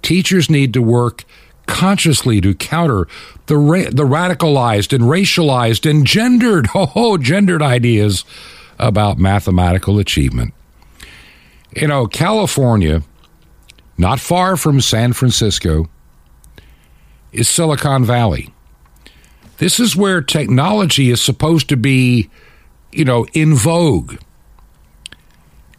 teachers 0.03 0.49
need 0.49 0.73
to 0.75 0.81
work 0.81 1.25
consciously 1.67 2.41
to 2.41 2.55
counter 2.55 3.09
the 3.47 3.57
ra- 3.57 3.91
the 3.91 4.05
radicalized 4.05 4.93
and 4.93 5.05
racialized 5.05 5.89
and 5.89 6.07
gendered 6.07 6.69
oh, 6.75 7.19
gendered 7.19 7.61
ideas 7.61 8.25
about 8.79 9.19
mathematical 9.19 9.99
achievement. 9.99 10.55
You 11.75 11.89
know, 11.89 12.07
California, 12.07 13.03
not 13.99 14.21
far 14.21 14.57
from 14.57 14.81
San 14.81 15.13
Francisco, 15.13 15.89
is 17.33 17.49
Silicon 17.49 18.05
Valley. 18.05 18.53
This 19.61 19.79
is 19.79 19.95
where 19.95 20.23
technology 20.23 21.11
is 21.11 21.21
supposed 21.21 21.69
to 21.69 21.77
be, 21.77 22.31
you 22.93 23.05
know, 23.05 23.27
in 23.35 23.55
vogue. 23.55 24.17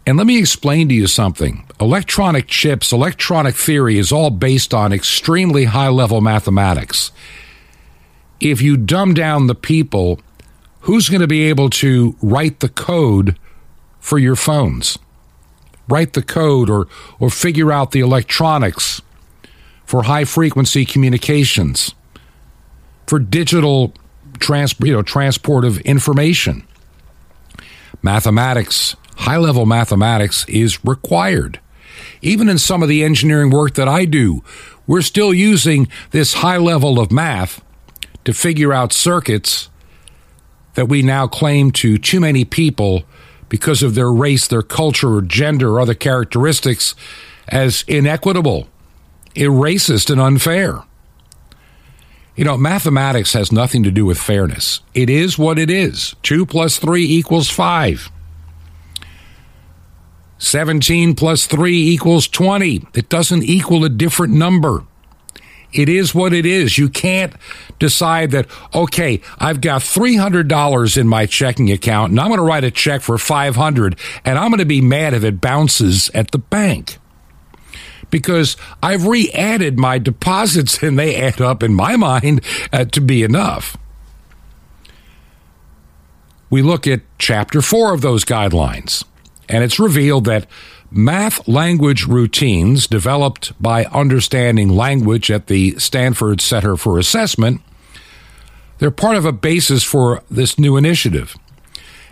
And 0.05 0.17
let 0.17 0.27
me 0.27 0.37
explain 0.37 0.87
to 0.89 0.93
you 0.93 1.07
something. 1.07 1.67
Electronic 1.79 2.47
chips, 2.47 2.91
electronic 2.91 3.55
theory 3.55 3.97
is 3.97 4.11
all 4.11 4.29
based 4.29 4.71
on 4.75 4.93
extremely 4.93 5.63
high 5.63 5.87
level 5.87 6.21
mathematics. 6.21 7.11
If 8.39 8.61
you 8.61 8.77
dumb 8.77 9.15
down 9.15 9.47
the 9.47 9.55
people, 9.55 10.21
who's 10.81 11.09
going 11.09 11.21
to 11.21 11.27
be 11.27 11.49
able 11.49 11.71
to 11.71 12.15
write 12.21 12.59
the 12.59 12.69
code 12.69 13.35
for 13.99 14.19
your 14.19 14.35
phones? 14.35 14.99
Write 15.87 16.13
the 16.13 16.21
code 16.21 16.69
or, 16.69 16.87
or 17.19 17.31
figure 17.31 17.71
out 17.71 17.93
the 17.93 18.01
electronics 18.01 19.01
for 19.87 20.03
high 20.03 20.25
frequency 20.25 20.85
communications, 20.85 21.95
for 23.07 23.19
digital 23.19 23.93
trans, 24.39 24.75
you 24.79 24.93
know, 24.93 25.01
transport 25.01 25.65
of 25.65 25.79
information. 25.81 26.65
Mathematics 28.01 28.95
high 29.21 29.37
level 29.37 29.67
mathematics 29.67 30.45
is 30.47 30.83
required. 30.83 31.59
Even 32.21 32.49
in 32.49 32.57
some 32.57 32.81
of 32.81 32.89
the 32.89 33.03
engineering 33.03 33.51
work 33.51 33.75
that 33.75 33.87
I 33.87 34.05
do, 34.05 34.43
we're 34.87 35.01
still 35.01 35.33
using 35.33 35.87
this 36.09 36.35
high 36.35 36.57
level 36.57 36.99
of 36.99 37.11
math 37.11 37.63
to 38.25 38.33
figure 38.33 38.73
out 38.73 38.93
circuits 38.93 39.69
that 40.73 40.87
we 40.87 41.01
now 41.01 41.27
claim 41.27 41.71
to 41.71 41.97
too 41.97 42.19
many 42.19 42.45
people 42.45 43.03
because 43.47 43.83
of 43.83 43.93
their 43.93 44.11
race, 44.11 44.47
their 44.47 44.61
culture, 44.61 45.13
or 45.13 45.21
gender, 45.21 45.73
or 45.73 45.81
other 45.81 45.93
characteristics 45.93 46.95
as 47.47 47.83
inequitable, 47.87 48.67
racist, 49.35 50.09
and 50.09 50.21
unfair. 50.21 50.83
You 52.41 52.45
know, 52.45 52.57
mathematics 52.57 53.33
has 53.33 53.51
nothing 53.51 53.83
to 53.83 53.91
do 53.91 54.03
with 54.03 54.17
fairness. 54.17 54.79
It 54.95 55.11
is 55.11 55.37
what 55.37 55.59
it 55.59 55.69
is. 55.69 56.15
Two 56.23 56.43
plus 56.47 56.79
three 56.79 57.05
equals 57.05 57.51
five. 57.51 58.11
17 60.39 61.13
plus 61.13 61.45
3 61.45 61.71
equals 61.71 62.27
20. 62.27 62.87
It 62.95 63.09
doesn't 63.09 63.43
equal 63.43 63.85
a 63.85 63.89
different 63.89 64.33
number. 64.33 64.83
It 65.71 65.87
is 65.87 66.15
what 66.15 66.33
it 66.33 66.47
is. 66.47 66.79
You 66.79 66.89
can't 66.89 67.31
decide 67.77 68.31
that, 68.31 68.47
okay, 68.73 69.21
I've 69.37 69.61
got 69.61 69.81
$300 69.81 70.97
in 70.97 71.07
my 71.07 71.27
checking 71.27 71.71
account 71.71 72.09
and 72.09 72.19
I'm 72.19 72.29
going 72.29 72.39
to 72.39 72.43
write 72.43 72.63
a 72.63 72.71
check 72.71 73.01
for 73.01 73.19
500 73.19 73.99
and 74.25 74.39
I'm 74.39 74.49
going 74.49 74.57
to 74.57 74.65
be 74.65 74.81
mad 74.81 75.13
if 75.13 75.23
it 75.23 75.41
bounces 75.41 76.09
at 76.15 76.31
the 76.31 76.39
bank. 76.39 76.97
Because 78.11 78.57
I've 78.83 79.07
re 79.07 79.31
added 79.31 79.79
my 79.79 79.97
deposits 79.97 80.83
and 80.83 80.99
they 80.99 81.15
add 81.15 81.41
up 81.41 81.63
in 81.63 81.73
my 81.73 81.95
mind 81.95 82.41
uh, 82.71 82.85
to 82.85 83.01
be 83.01 83.23
enough. 83.23 83.77
We 86.49 86.61
look 86.61 86.85
at 86.85 87.01
chapter 87.17 87.61
four 87.61 87.93
of 87.93 88.01
those 88.01 88.25
guidelines 88.25 89.03
and 89.49 89.63
it's 89.63 89.79
revealed 89.79 90.25
that 90.25 90.45
math 90.91 91.47
language 91.47 92.05
routines 92.05 92.85
developed 92.85 93.53
by 93.61 93.85
understanding 93.85 94.69
language 94.69 95.31
at 95.31 95.47
the 95.47 95.79
Stanford 95.79 96.41
Center 96.41 96.75
for 96.75 96.99
Assessment 96.99 97.61
they're 98.81 98.89
part 98.89 99.15
of 99.15 99.25
a 99.25 99.31
basis 99.31 99.83
for 99.83 100.23
this 100.31 100.57
new 100.57 100.75
initiative. 100.75 101.37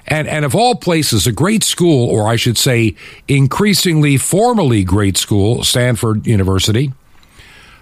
And, 0.07 0.27
and 0.27 0.43
of 0.43 0.55
all 0.55 0.75
places, 0.75 1.27
a 1.27 1.31
great 1.31 1.63
school, 1.63 2.09
or 2.09 2.27
I 2.27 2.35
should 2.35 2.57
say, 2.57 2.95
increasingly 3.27 4.17
formally 4.17 4.83
great 4.83 5.17
school, 5.17 5.63
Stanford 5.63 6.25
University, 6.25 6.93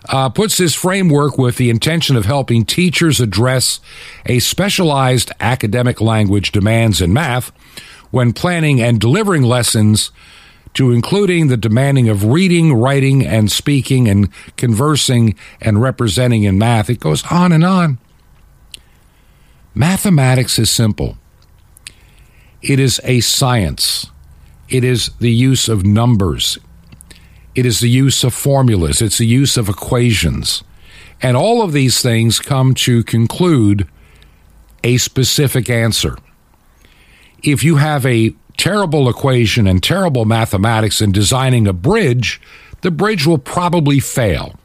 uh, 0.10 0.30
puts 0.30 0.58
this 0.58 0.76
framework 0.76 1.38
with 1.38 1.58
the 1.58 1.70
intention 1.70 2.16
of 2.16 2.26
helping 2.26 2.66
teachers 2.66 3.20
address 3.20 3.80
a 4.26 4.40
specialized 4.40 5.32
academic 5.40 6.02
language 6.02 6.52
demands 6.52 7.02
in 7.02 7.14
math 7.14 7.52
when 8.12 8.34
planning 8.34 8.82
and 8.82 9.00
delivering 9.00 9.44
lessons 9.44 10.12
to 10.74 10.92
including 10.92 11.48
the 11.48 11.58
demanding 11.58 12.08
of 12.08 12.24
reading, 12.26 12.74
writing, 12.74 13.26
and 13.26 13.52
speaking 13.52 14.08
and 14.08 14.30
conversing 14.58 15.36
and 15.60 15.82
representing 15.82 16.44
in 16.44 16.58
math. 16.58 16.90
It 16.90 17.00
goes 17.00 17.24
on 17.32 17.52
and 17.52 17.64
on. 17.64 17.98
Mathematics 19.74 20.60
is 20.60 20.70
simple. 20.70 21.18
It 22.62 22.80
is 22.80 23.00
a 23.04 23.20
science. 23.22 24.08
It 24.70 24.84
is 24.84 25.12
the 25.20 25.32
use 25.32 25.70
of 25.70 25.86
numbers. 25.86 26.58
It 27.56 27.66
is 27.66 27.80
the 27.80 27.90
use 27.90 28.24
of 28.24 28.34
formulas. 28.34 29.02
It's 29.02 29.18
the 29.18 29.26
use 29.26 29.58
of 29.58 29.70
equations. 29.70 30.64
And 31.22 31.36
all 31.36 31.62
of 31.62 31.74
these 31.74 32.02
things 32.02 32.40
come 32.40 32.74
to 32.76 33.04
conclude 33.04 33.88
a 34.84 34.98
specific 34.98 35.70
answer 35.70 36.18
if 37.44 37.64
you 37.64 37.76
have 37.78 38.06
a 38.06 38.34
terrible 38.58 39.10
equation 39.10 39.68
and 39.68 39.82
terrible 39.82 40.26
mathematics 40.26 41.02
in 41.02 41.12
designing 41.12 41.68
a 41.68 41.74
bridge, 41.74 42.42
the 42.82 42.92
bridge 42.92 43.26
will 43.26 43.38
probably 43.38 44.00
fail. 44.00 44.56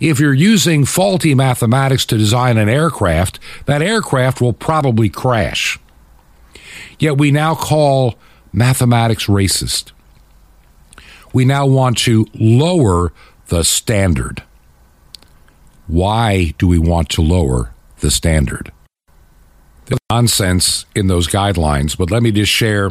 If 0.00 0.18
you're 0.18 0.34
using 0.34 0.84
faulty 0.84 1.34
mathematics 1.34 2.04
to 2.06 2.18
design 2.18 2.56
an 2.56 2.68
aircraft, 2.68 3.38
that 3.66 3.82
aircraft 3.82 4.40
will 4.40 4.52
probably 4.52 5.08
crash. 5.08 5.78
Yet 6.98 7.18
we 7.18 7.30
now 7.30 7.54
call 7.54 8.16
mathematics 8.52 9.26
racist. 9.26 9.92
We 11.32 11.44
now 11.44 11.66
want 11.66 11.98
to 11.98 12.26
lower 12.34 13.12
the 13.48 13.64
standard. 13.64 14.42
Why 15.86 16.54
do 16.58 16.66
we 16.66 16.78
want 16.78 17.08
to 17.10 17.22
lower 17.22 17.72
the 18.00 18.10
standard? 18.10 18.72
the 19.92 19.98
nonsense 20.10 20.86
in 20.94 21.06
those 21.06 21.28
guidelines, 21.28 21.96
but 21.96 22.10
let 22.10 22.22
me 22.22 22.32
just 22.32 22.52
share 22.52 22.90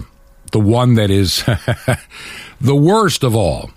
the 0.52 0.60
one 0.60 0.96
that 0.96 1.10
is 1.10 1.44
the 2.62 2.76
worst 2.76 3.24
of 3.24 3.36
all. 3.36 3.72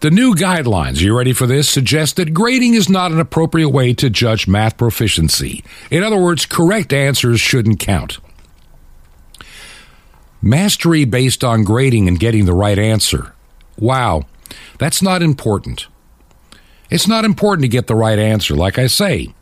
The 0.00 0.10
new 0.10 0.34
guidelines, 0.34 1.00
you 1.00 1.16
ready 1.16 1.34
for 1.34 1.46
this? 1.46 1.68
Suggest 1.68 2.16
that 2.16 2.32
grading 2.32 2.72
is 2.72 2.88
not 2.88 3.12
an 3.12 3.20
appropriate 3.20 3.68
way 3.68 3.92
to 3.94 4.08
judge 4.08 4.48
math 4.48 4.78
proficiency. 4.78 5.62
In 5.90 6.02
other 6.02 6.16
words, 6.16 6.46
correct 6.46 6.94
answers 6.94 7.38
shouldn't 7.38 7.80
count. 7.80 8.18
Mastery 10.42 11.04
based 11.04 11.44
on 11.44 11.64
grading 11.64 12.08
and 12.08 12.18
getting 12.18 12.46
the 12.46 12.54
right 12.54 12.78
answer. 12.78 13.34
Wow, 13.78 14.26
that's 14.78 15.02
not 15.02 15.22
important. 15.22 15.86
It's 16.90 17.06
not 17.06 17.24
important 17.24 17.62
to 17.62 17.68
get 17.68 17.86
the 17.86 17.94
right 17.94 18.18
answer. 18.18 18.54
Like 18.54 18.78
I 18.78 18.86
say, 18.86 19.34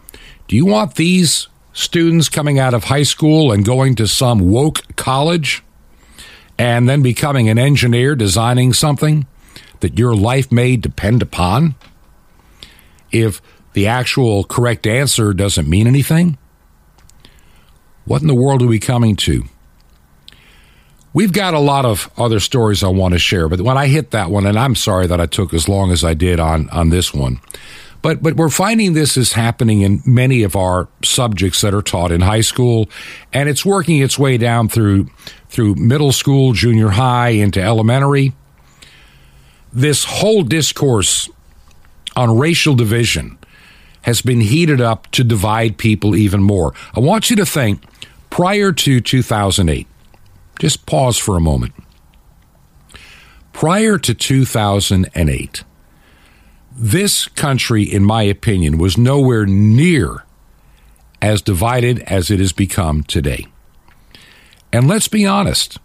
do 0.49 0.57
you 0.57 0.67
want 0.67 0.97
these 0.97 1.49
students 1.73 2.29
coming 2.29 2.59
out 2.59 2.75
of 2.75 2.85
high 2.85 3.05
school 3.05 3.53
and 3.53 3.65
going 3.65 3.95
to 3.95 4.07
some 4.07 4.51
woke 4.51 4.81
college 4.97 5.63
and 6.59 6.89
then 6.89 7.03
becoming 7.03 7.49
an 7.49 7.59
engineer 7.59 8.17
designing 8.17 8.73
something 8.73 9.27
that 9.81 9.99
your 9.99 10.15
life 10.15 10.51
may 10.51 10.77
depend 10.77 11.23
upon? 11.23 11.77
If 13.11 13.41
the 13.73 13.87
actual 13.87 14.45
correct 14.45 14.87
answer 14.87 15.33
doesn't 15.33 15.69
mean 15.69 15.87
anything? 15.87 16.37
What 18.05 18.23
in 18.23 18.27
the 18.27 18.35
world 18.35 18.63
are 18.63 18.67
we 18.67 18.81
coming 18.81 19.15
to? 19.17 19.45
We've 21.15 21.33
got 21.33 21.55
a 21.55 21.59
lot 21.59 21.85
of 21.85 22.11
other 22.19 22.39
stories 22.39 22.83
I 22.83 22.89
want 22.89 23.15
to 23.15 23.19
share, 23.19 23.49
but 23.49 23.61
when 23.63 23.79
I 23.79 23.87
hit 23.87 24.11
that 24.11 24.31
one, 24.31 24.47
and 24.47 24.59
I'm 24.59 24.75
sorry 24.75 25.07
that 25.07 25.21
I 25.21 25.27
took 25.27 25.55
as 25.55 25.69
long 25.69 25.91
as 25.91 26.05
I 26.05 26.15
did 26.15 26.39
on, 26.39 26.69
on 26.71 26.91
this 26.91 27.15
one, 27.15 27.41
but 28.03 28.23
but 28.23 28.37
we're 28.37 28.49
finding 28.49 28.93
this 28.93 29.17
is 29.17 29.33
happening 29.33 29.81
in 29.81 30.03
many 30.07 30.43
of 30.43 30.55
our 30.55 30.89
subjects 31.03 31.61
that 31.63 31.75
are 31.75 31.83
taught 31.83 32.13
in 32.13 32.21
high 32.21 32.43
school, 32.43 32.89
and 33.33 33.49
it's 33.49 33.65
working 33.65 33.99
its 33.99 34.19
way 34.19 34.39
down 34.39 34.69
through 34.69 35.09
through 35.49 35.75
middle 35.75 36.13
school, 36.13 36.53
junior 36.53 36.91
high, 36.91 37.31
into 37.31 37.61
elementary. 37.61 38.35
This 39.73 40.05
whole 40.05 40.43
discourse 40.43 41.29
on 42.15 42.39
racial 42.39 42.75
division 42.75 43.39
has 44.03 44.23
been 44.23 44.41
heated 44.41 44.81
up 44.81 45.11
to 45.11 45.25
divide 45.25 45.77
people 45.77 46.15
even 46.15 46.43
more. 46.43 46.73
I 46.95 47.01
want 47.01 47.31
you 47.31 47.37
to 47.37 47.47
think 47.47 47.83
prior 48.31 48.73
to 48.73 49.01
2008. 49.01 49.87
Just 50.59 50.87
pause 50.87 51.17
for 51.19 51.37
a 51.37 51.41
moment. 51.41 51.75
Prior 53.53 53.99
to 53.99 54.15
2008, 54.15 55.65
this 56.73 57.27
country, 57.27 57.83
in 57.83 58.05
my 58.05 58.23
opinion, 58.23 58.79
was 58.79 58.97
nowhere 58.97 59.47
near 59.47 60.25
as 61.21 61.43
divided 61.43 62.01
as 62.01 62.31
it 62.31 62.39
has 62.39 62.53
become 62.53 63.03
today. 63.03 63.47
And 64.73 64.87
let's 64.87 65.09
be 65.09 65.27
honest. 65.27 65.79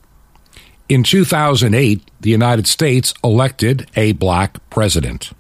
In 0.90 1.04
2008, 1.04 2.12
the 2.20 2.30
United 2.30 2.68
States 2.68 3.14
elected 3.24 3.90
a 3.96 4.12
black 4.12 4.58
president 4.70 5.32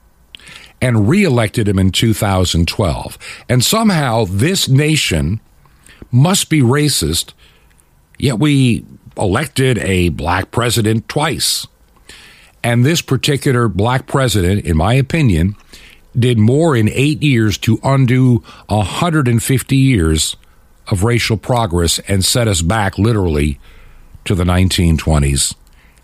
and 0.82 1.08
reelected 1.08 1.68
him 1.68 1.78
in 1.78 1.92
2012. 1.92 3.18
And 3.48 3.63
somehow 3.63 4.25
this 4.25 4.68
nation 4.68 5.40
must 6.12 6.50
be 6.50 6.62
racist, 6.62 7.34
yet 8.18 8.40
we 8.40 8.86
elected 9.17 9.77
a 9.79 10.10
black 10.10 10.51
president 10.51 11.08
twice. 11.08 11.67
And 12.63 12.86
this 12.86 13.01
particular 13.01 13.67
black 13.67 14.08
president, 14.08 14.65
in 14.65 14.77
my 14.77 14.93
opinion, 14.93 15.55
did 16.17 16.38
more 16.38 16.75
in 16.75 16.89
eight 16.89 17.22
years 17.22 17.58
to 17.60 17.79
undo 17.84 18.43
150 18.67 19.75
years 19.75 20.36
of 20.88 21.03
racial 21.03 21.38
progress 21.38 22.00
and 22.08 22.24
set 22.24 22.48
us 22.48 22.62
back 22.62 22.98
literally 22.98 23.60
to 24.25 24.36
the 24.36 24.43
1920s 24.43 25.55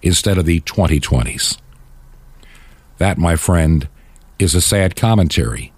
instead 0.01 0.37
of 0.37 0.45
the 0.45 0.61
2020s. 0.61 1.57
That, 2.97 3.17
my 3.17 3.35
friend, 3.35 3.87
is 4.39 4.55
a 4.55 4.61
sad 4.61 4.95
commentary. 4.95 5.71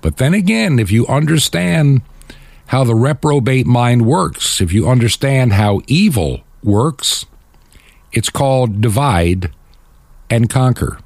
But 0.00 0.16
then 0.16 0.34
again, 0.34 0.78
if 0.78 0.90
you 0.90 1.06
understand 1.06 2.02
how 2.66 2.84
the 2.84 2.94
reprobate 2.94 3.66
mind 3.66 4.06
works, 4.06 4.60
if 4.60 4.72
you 4.72 4.88
understand 4.88 5.52
how 5.52 5.80
evil 5.86 6.42
works, 6.62 7.26
it's 8.12 8.30
called 8.30 8.80
divide 8.80 9.52
and 10.30 10.48
conquer. 10.50 10.98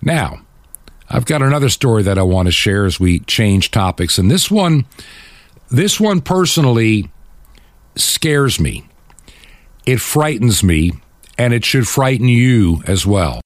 Now, 0.00 0.40
I've 1.08 1.26
got 1.26 1.42
another 1.42 1.68
story 1.68 2.02
that 2.04 2.18
I 2.18 2.22
want 2.22 2.46
to 2.46 2.52
share 2.52 2.84
as 2.86 2.98
we 2.98 3.20
change 3.20 3.70
topics, 3.70 4.18
and 4.18 4.30
this 4.30 4.50
one, 4.50 4.86
this 5.70 6.00
one 6.00 6.20
personally 6.20 7.10
scares 7.96 8.58
me. 8.58 8.88
It 9.84 10.00
frightens 10.00 10.62
me, 10.62 10.92
and 11.36 11.52
it 11.52 11.64
should 11.64 11.86
frighten 11.86 12.28
you 12.28 12.82
as 12.86 13.06
well. 13.06 13.40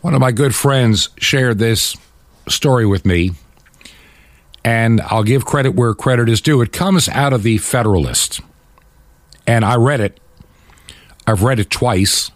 One 0.00 0.14
of 0.14 0.20
my 0.20 0.32
good 0.32 0.54
friends 0.54 1.10
shared 1.18 1.58
this 1.58 1.96
story 2.48 2.86
with 2.86 3.04
me, 3.04 3.32
and 4.64 5.00
I'll 5.02 5.24
give 5.24 5.44
credit 5.44 5.74
where 5.74 5.94
credit 5.94 6.28
is 6.28 6.40
due. 6.40 6.60
It 6.62 6.72
comes 6.72 7.08
out 7.08 7.32
of 7.32 7.42
the 7.42 7.58
Federalist, 7.58 8.40
and 9.46 9.64
I 9.64 9.76
read 9.76 10.00
it. 10.00 10.20
I've 11.26 11.42
read 11.42 11.58
it 11.58 11.70
twice 11.70 12.30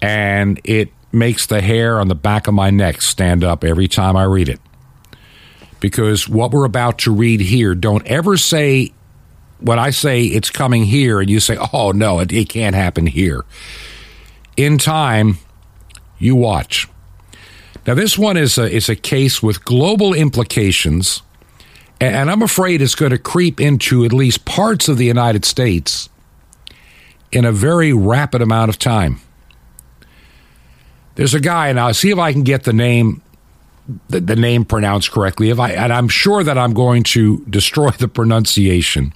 and 0.00 0.60
it 0.64 0.92
makes 1.12 1.46
the 1.46 1.60
hair 1.60 1.98
on 1.98 2.08
the 2.08 2.14
back 2.14 2.46
of 2.46 2.54
my 2.54 2.70
neck 2.70 3.02
stand 3.02 3.42
up 3.42 3.64
every 3.64 3.88
time 3.88 4.16
I 4.16 4.24
read 4.24 4.48
it. 4.48 4.60
Because 5.80 6.28
what 6.28 6.50
we're 6.50 6.64
about 6.64 6.98
to 7.00 7.14
read 7.14 7.40
here, 7.40 7.74
don't 7.74 8.06
ever 8.06 8.36
say, 8.36 8.92
when 9.60 9.78
I 9.78 9.90
say 9.90 10.24
it's 10.24 10.50
coming 10.50 10.84
here, 10.84 11.20
and 11.20 11.30
you 11.30 11.40
say, 11.40 11.56
oh, 11.72 11.92
no, 11.92 12.18
it, 12.20 12.32
it 12.32 12.48
can't 12.48 12.74
happen 12.74 13.06
here. 13.06 13.44
In 14.56 14.78
time, 14.78 15.38
you 16.18 16.34
watch. 16.34 16.88
Now, 17.86 17.94
this 17.94 18.18
one 18.18 18.36
is 18.36 18.58
a, 18.58 18.68
is 18.68 18.88
a 18.88 18.96
case 18.96 19.42
with 19.42 19.64
global 19.64 20.14
implications, 20.14 21.22
and 22.00 22.30
I'm 22.30 22.42
afraid 22.42 22.80
it's 22.80 22.94
going 22.94 23.10
to 23.10 23.18
creep 23.18 23.60
into 23.60 24.04
at 24.04 24.12
least 24.12 24.44
parts 24.44 24.88
of 24.88 24.98
the 24.98 25.06
United 25.06 25.44
States 25.44 26.08
in 27.32 27.44
a 27.44 27.52
very 27.52 27.92
rapid 27.92 28.40
amount 28.40 28.68
of 28.68 28.78
time. 28.78 29.20
There's 31.16 31.34
a 31.34 31.40
guy, 31.40 31.68
and 31.68 31.80
I'll 31.80 31.94
see 31.94 32.10
if 32.10 32.18
I 32.18 32.32
can 32.32 32.44
get 32.44 32.64
the 32.64 32.72
name 32.72 33.22
the, 34.08 34.20
the 34.20 34.36
name 34.36 34.64
pronounced 34.64 35.10
correctly. 35.10 35.50
If 35.50 35.58
I 35.58 35.70
and 35.70 35.92
I'm 35.92 36.08
sure 36.08 36.44
that 36.44 36.58
I'm 36.58 36.74
going 36.74 37.02
to 37.04 37.44
destroy 37.46 37.90
the 37.90 38.08
pronunciation. 38.08 39.12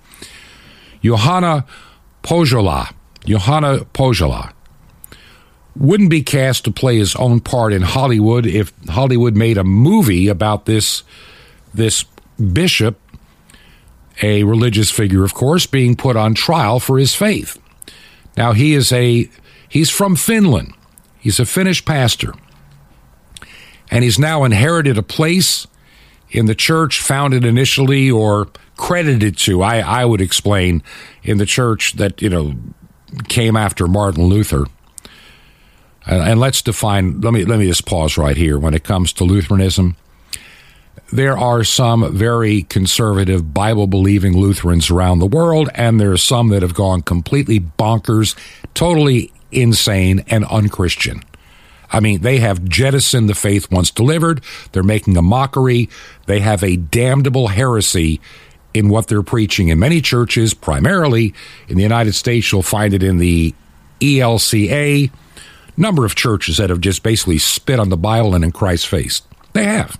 Juhana 1.02 1.66
Pohjola. 2.22 2.92
Juhana 3.26 3.84
Pohjola 3.92 4.52
wouldn't 5.76 6.10
be 6.10 6.22
cast 6.22 6.64
to 6.64 6.70
play 6.70 6.98
his 6.98 7.14
own 7.16 7.40
part 7.40 7.72
in 7.72 7.82
Hollywood 7.82 8.46
if 8.46 8.72
Hollywood 8.88 9.36
made 9.36 9.56
a 9.56 9.64
movie 9.64 10.28
about 10.28 10.66
this 10.66 11.02
this 11.72 12.04
bishop, 12.42 12.98
a 14.22 14.44
religious 14.44 14.90
figure, 14.90 15.24
of 15.24 15.35
course, 15.35 15.66
being 15.66 15.96
put 15.96 16.16
on 16.16 16.35
trial 16.35 16.81
for 16.81 16.98
his 16.98 17.14
faith. 17.14 17.59
Now 18.37 18.52
he 18.52 18.74
is 18.74 18.92
a 18.92 19.28
he's 19.68 19.90
from 19.90 20.16
Finland. 20.16 20.74
He's 21.18 21.38
a 21.38 21.46
Finnish 21.46 21.85
pastor. 21.85 22.35
And 23.90 24.02
he's 24.02 24.18
now 24.18 24.44
inherited 24.44 24.98
a 24.98 25.02
place 25.02 25.66
in 26.31 26.46
the 26.46 26.55
church 26.55 27.00
founded 27.00 27.44
initially 27.44 28.11
or 28.11 28.48
credited 28.76 29.37
to, 29.37 29.62
I, 29.62 29.81
I 29.81 30.05
would 30.05 30.20
explain, 30.20 30.83
in 31.22 31.38
the 31.38 31.46
church 31.46 31.92
that, 31.94 32.20
you 32.22 32.31
know, 32.31 32.55
came 33.28 33.55
after 33.55 33.87
Martin 33.87 34.24
Luther. 34.24 34.64
And, 36.07 36.22
and 36.22 36.40
let's 36.40 36.62
define, 36.62 37.20
let 37.20 37.33
me, 37.33 37.44
let 37.44 37.59
me 37.59 37.66
just 37.66 37.87
pause 37.87 38.16
right 38.16 38.37
here. 38.37 38.59
When 38.59 38.74
it 38.74 38.83
comes 38.83 39.12
to 39.14 39.24
Lutheranism, 39.24 39.96
there 41.12 41.37
are 41.37 41.62
some 41.62 42.14
very 42.16 42.62
conservative 42.62 43.52
Bible 43.52 43.87
believing 43.87 44.37
Lutherans 44.37 44.90
around 44.90 45.18
the 45.18 45.26
world, 45.26 45.68
and 45.74 46.00
there 46.00 46.12
are 46.12 46.16
some 46.16 46.48
that 46.48 46.62
have 46.62 46.74
gone 46.74 47.02
completely 47.02 47.61
bonkers, 47.61 48.35
totally 48.74 49.33
insane 49.50 50.24
and 50.28 50.44
unchristian. 50.46 51.22
I 51.92 52.00
mean, 52.00 52.22
they 52.22 52.38
have 52.38 52.64
jettisoned 52.64 53.28
the 53.28 53.35
faith 53.35 53.70
once 53.70 53.90
delivered. 53.90 54.42
They're 54.72 54.83
making 54.83 55.16
a 55.18 55.22
mockery. 55.22 55.90
They 56.24 56.40
have 56.40 56.64
a 56.64 56.76
damnable 56.76 57.48
heresy 57.48 58.20
in 58.72 58.88
what 58.88 59.09
they're 59.09 59.22
preaching. 59.22 59.68
In 59.68 59.78
many 59.78 60.00
churches, 60.00 60.55
primarily 60.55 61.35
in 61.68 61.76
the 61.76 61.83
United 61.83 62.14
States, 62.14 62.50
you'll 62.50 62.62
find 62.62 62.94
it 62.94 63.02
in 63.02 63.18
the 63.18 63.55
ELCA, 64.00 65.11
number 65.76 66.07
of 66.07 66.14
churches 66.14 66.57
that 66.57 66.70
have 66.70 66.81
just 66.81 67.02
basically 67.02 67.38
spit 67.38 67.78
on 67.78 67.90
the 67.90 67.96
Bible 67.98 68.35
and 68.35 68.44
in 68.44 68.52
Christ's 68.52 68.87
face. 68.87 69.20
They 69.52 69.64
have. 69.64 69.98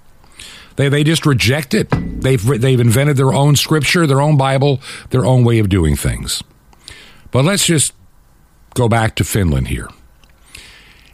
They, 0.77 0.89
they 0.89 1.05
just 1.05 1.27
reject 1.27 1.75
it. 1.75 1.89
They've, 1.91 2.43
they've 2.43 2.81
invented 2.81 3.17
their 3.17 3.33
own 3.33 3.57
scripture, 3.57 4.07
their 4.07 4.21
own 4.21 4.37
Bible, 4.37 4.81
their 5.11 5.25
own 5.25 5.45
way 5.45 5.59
of 5.59 5.69
doing 5.69 5.97
things. 5.97 6.43
But 7.31 7.45
let's 7.45 7.67
just 7.67 7.95
go 8.75 8.89
back 8.89 9.15
to 9.17 9.25
Finland 9.25 9.69
here. 9.69 9.89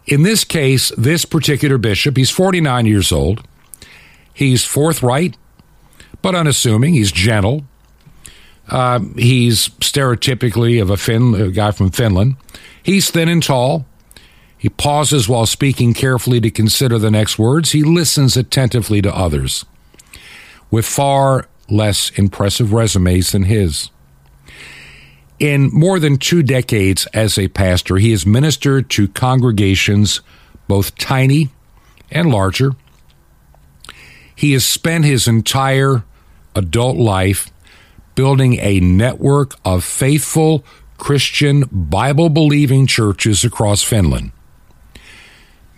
In 0.07 0.23
this 0.23 0.45
case, 0.45 0.91
this 0.97 1.25
particular 1.25 1.77
bishop, 1.77 2.17
he's 2.17 2.31
49 2.31 2.87
years 2.87 3.13
old. 3.13 3.47
He's 4.33 4.65
forthright, 4.65 5.37
but 6.23 6.35
unassuming. 6.35 6.95
He's 6.95 7.13
gentle. 7.13 7.65
Uh, 8.69 9.01
he's 9.17 9.69
stereotypically 9.81 10.81
of 10.81 10.91
a 10.91 10.97
Finn, 10.97 11.35
a 11.35 11.49
guy 11.49 11.73
from 11.73 11.91
Finland. 11.91 12.37
He's 12.83 13.11
thin 13.11 13.29
and 13.29 13.43
tall. 13.43 13.87
He 14.59 14.69
pauses 14.69 15.29
while 15.29 15.47
speaking 15.47 15.95
carefully 15.95 16.41
to 16.41 16.51
consider 16.51 16.99
the 16.99 17.11
next 17.11 17.39
words. 17.39 17.71
He 17.71 17.83
listens 17.85 18.37
attentively 18.37 19.01
to 19.03 19.17
others 19.17 19.65
with 20.71 20.85
far 20.85 21.47
less 21.71 22.11
impressive 22.11 22.73
resumes 22.73 23.33
than 23.33 23.45
his. 23.45 23.91
In 25.39 25.71
more 25.73 26.01
than 26.01 26.17
two 26.19 26.43
decades 26.43 27.07
as 27.15 27.39
a 27.39 27.49
pastor, 27.49 27.97
he 27.97 28.11
has 28.11 28.27
ministered 28.27 28.91
to 28.91 29.07
congregations 29.07 30.21
both 30.67 30.97
tiny 30.99 31.51
and 32.11 32.31
larger. 32.31 32.73
He 34.35 34.53
has 34.53 34.65
spent 34.65 35.05
his 35.05 35.29
entire 35.29 36.03
adult 36.57 36.97
life 36.97 37.53
building 38.17 38.59
a 38.59 38.81
network 38.81 39.55
of 39.65 39.85
faithful 39.85 40.65
Christian 40.97 41.65
Bible 41.71 42.29
believing 42.29 42.89
churches 42.89 43.45
across 43.45 43.85
Finland. 43.85 44.33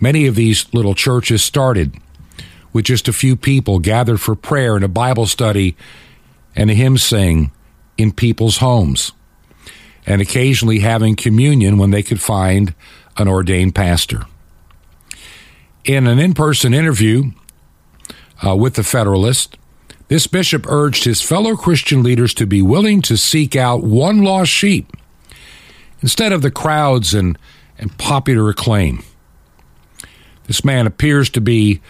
Many 0.01 0.27
of 0.27 0.35
these 0.35 0.73
little 0.73 0.95
churches 0.95 1.45
started 1.45 1.95
with 2.73 2.87
just 2.87 3.07
a 3.07 3.13
few 3.13 3.37
people 3.37 3.79
gathered 3.79 4.21
for 4.21 4.35
prayer 4.35 4.75
and 4.75 4.85
a 4.85 4.89
Bible 4.89 5.27
study 5.27 5.77
and 6.57 6.71
a 6.71 6.75
hymn 6.75 6.97
sing 6.97 7.53
in 7.99 8.13
people's 8.13 8.59
homes, 8.59 9.13
and 10.07 10.23
occasionally 10.23 10.79
having 10.79 11.17
communion 11.17 11.77
when 11.77 11.91
they 11.91 12.03
could 12.03 12.21
find 12.21 12.75
an 13.19 13.29
ordained 13.29 13.75
pastor. 13.75 14.25
In 15.85 16.07
an 16.07 16.19
in 16.19 16.33
person 16.33 16.73
interview 16.73 17.33
uh, 18.47 18.57
with 18.57 18.75
the 18.75 18.83
Federalist, 18.83 19.59
this 20.09 20.27
bishop 20.27 20.67
urged 20.67 21.05
his 21.05 21.21
fellow 21.21 21.57
Christian 21.57 22.03
leaders 22.03 22.33
to 22.35 22.47
be 22.47 22.63
willing 22.63 23.03
to 23.03 23.17
seek 23.17 23.55
out 23.55 23.83
one 23.83 24.23
lost 24.23 24.51
sheep 24.51 24.91
instead 26.01 26.33
of 26.33 26.43
the 26.43 26.51
crowds 26.51 27.13
and, 27.13 27.39
and 27.79 27.97
popular 27.99 28.49
acclaim. 28.49 29.05
This 30.51 30.65
man 30.65 30.89
appears 30.89 31.31
to 31.31 31.41
be 31.41 31.81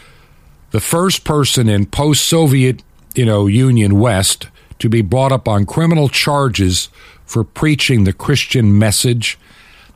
the 0.70 0.80
first 0.80 1.24
person 1.24 1.66
in 1.66 1.86
post 1.86 2.28
Soviet, 2.28 2.82
you 3.14 3.24
know, 3.24 3.46
Union 3.46 3.98
West 3.98 4.48
to 4.80 4.90
be 4.90 5.00
brought 5.00 5.32
up 5.32 5.48
on 5.48 5.64
criminal 5.64 6.10
charges 6.10 6.90
for 7.24 7.42
preaching 7.42 8.04
the 8.04 8.12
Christian 8.12 8.78
message, 8.78 9.38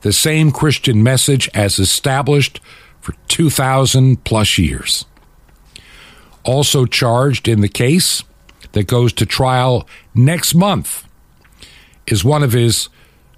the 0.00 0.14
same 0.14 0.50
Christian 0.50 1.02
message 1.02 1.46
as 1.52 1.78
established 1.78 2.58
for 3.02 3.14
2,000 3.28 4.24
plus 4.24 4.56
years. 4.56 5.04
Also 6.42 6.86
charged 6.86 7.46
in 7.46 7.60
the 7.60 7.68
case 7.68 8.24
that 8.72 8.86
goes 8.86 9.12
to 9.12 9.26
trial 9.26 9.86
next 10.14 10.54
month 10.54 11.06
is 12.06 12.24
one 12.24 12.42
of 12.42 12.52
his 12.52 12.88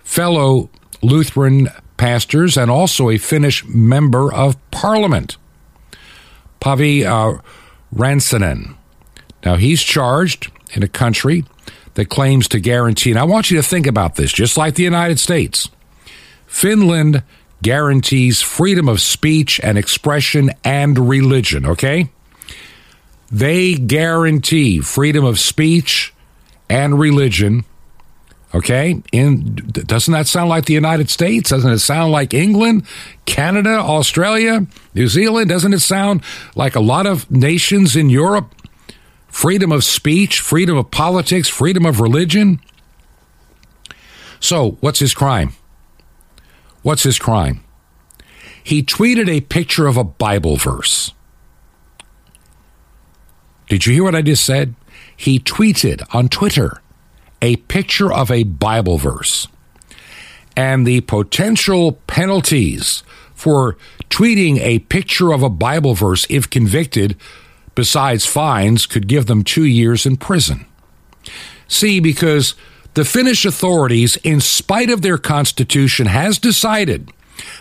fellow 0.05 0.71
Lutheran 1.03 1.69
pastors 1.97 2.57
and 2.57 2.71
also 2.71 3.11
a 3.11 3.19
Finnish 3.19 3.65
member 3.67 4.33
of 4.33 4.57
parliament, 4.71 5.37
Päivi 6.61 7.05
uh. 7.05 7.41
Now, 9.45 9.57
he's 9.57 9.83
charged 9.83 10.51
in 10.73 10.83
a 10.83 10.89
country 10.89 11.45
that 11.95 12.09
claims 12.09 12.49
to 12.49 12.61
guarantee, 12.61 13.11
and 13.11 13.19
I 13.19 13.25
want 13.25 13.51
you 13.51 13.57
to 13.57 13.63
think 13.63 13.87
about 13.87 14.17
this, 14.17 14.33
just 14.33 14.57
like 14.57 14.75
the 14.75 14.83
United 14.83 15.19
States. 15.19 15.69
Finland 16.47 17.23
guarantees 17.63 18.43
freedom 18.43 18.89
of 18.89 19.01
speech 19.01 19.61
and 19.63 19.79
expression 19.79 20.51
and 20.63 21.09
religion, 21.09 21.65
okay? 21.65 22.11
They 23.31 23.75
guarantee 23.75 24.81
freedom 24.81 25.25
of 25.25 25.39
speech 25.39 26.15
and 26.69 26.99
religion 26.99 27.65
Okay, 28.55 29.03
in 29.13 29.57
doesn't 29.73 30.13
that 30.13 30.29
sound 30.29 30.49
like 30.49 30.67
the 30.67 30.73
United 30.73 31.11
States? 31.11 31.51
Doesn't 31.51 31.71
it 31.71 31.81
sound 31.81 32.13
like 32.13 32.33
England, 32.33 32.87
Canada, 33.27 33.79
Australia, 33.79 34.67
New 34.95 35.09
Zealand? 35.09 35.49
Doesn't 35.49 35.75
it 35.75 35.81
sound 35.81 36.23
like 36.55 36.77
a 36.77 36.81
lot 36.81 37.07
of 37.07 37.31
nations 37.31 37.97
in 37.97 38.09
Europe? 38.09 38.55
Freedom 39.27 39.73
of 39.73 39.85
speech, 39.85 40.41
freedom 40.41 40.77
of 40.77 40.91
politics, 40.91 41.49
freedom 41.49 41.85
of 41.85 42.01
religion. 42.01 42.61
So, 44.41 44.79
what's 44.81 45.01
his 45.01 45.13
crime? 45.13 45.53
What's 46.83 47.03
his 47.03 47.19
crime? 47.19 47.65
He 48.63 48.83
tweeted 48.83 49.29
a 49.29 49.41
picture 49.43 49.87
of 49.87 49.97
a 49.97 50.05
Bible 50.05 50.57
verse. 50.57 51.13
Did 53.69 53.87
you 53.87 53.93
hear 53.93 54.05
what 54.05 54.15
I 54.15 54.23
just 54.23 54.45
said? 54.45 54.75
He 55.17 55.41
tweeted 55.41 56.03
on 56.15 56.29
Twitter 56.29 56.81
a 57.43 57.57
picture 57.57 58.13
of 58.13 58.31
a 58.31 58.45
Bible 58.45 58.99
verse 58.99 59.49
and 60.57 60.87
the 60.87 61.03
potential 61.03 61.93
penalties 62.07 63.03
for 63.35 63.77
tweeting 64.09 64.59
a 64.61 64.79
picture 64.81 65.33
of 65.33 65.43
a 65.43 65.51
Bible 65.51 65.95
verse, 65.95 66.27
if 66.31 66.49
convicted, 66.49 67.17
besides 67.75 68.25
fines, 68.25 68.87
could 68.87 69.07
give 69.07 69.27
them 69.27 69.45
two 69.45 69.65
years 69.65 70.07
in 70.07 70.17
prison. 70.17 70.65
See, 71.69 72.01
because 72.01 72.55
the 72.95 73.05
Finnish 73.05 73.45
authorities, 73.45 74.17
in 74.19 74.41
spite 74.41 74.89
of 74.89 75.03
their 75.03 75.19
constitution, 75.19 76.07
has 76.07 76.39
decided 76.39 77.11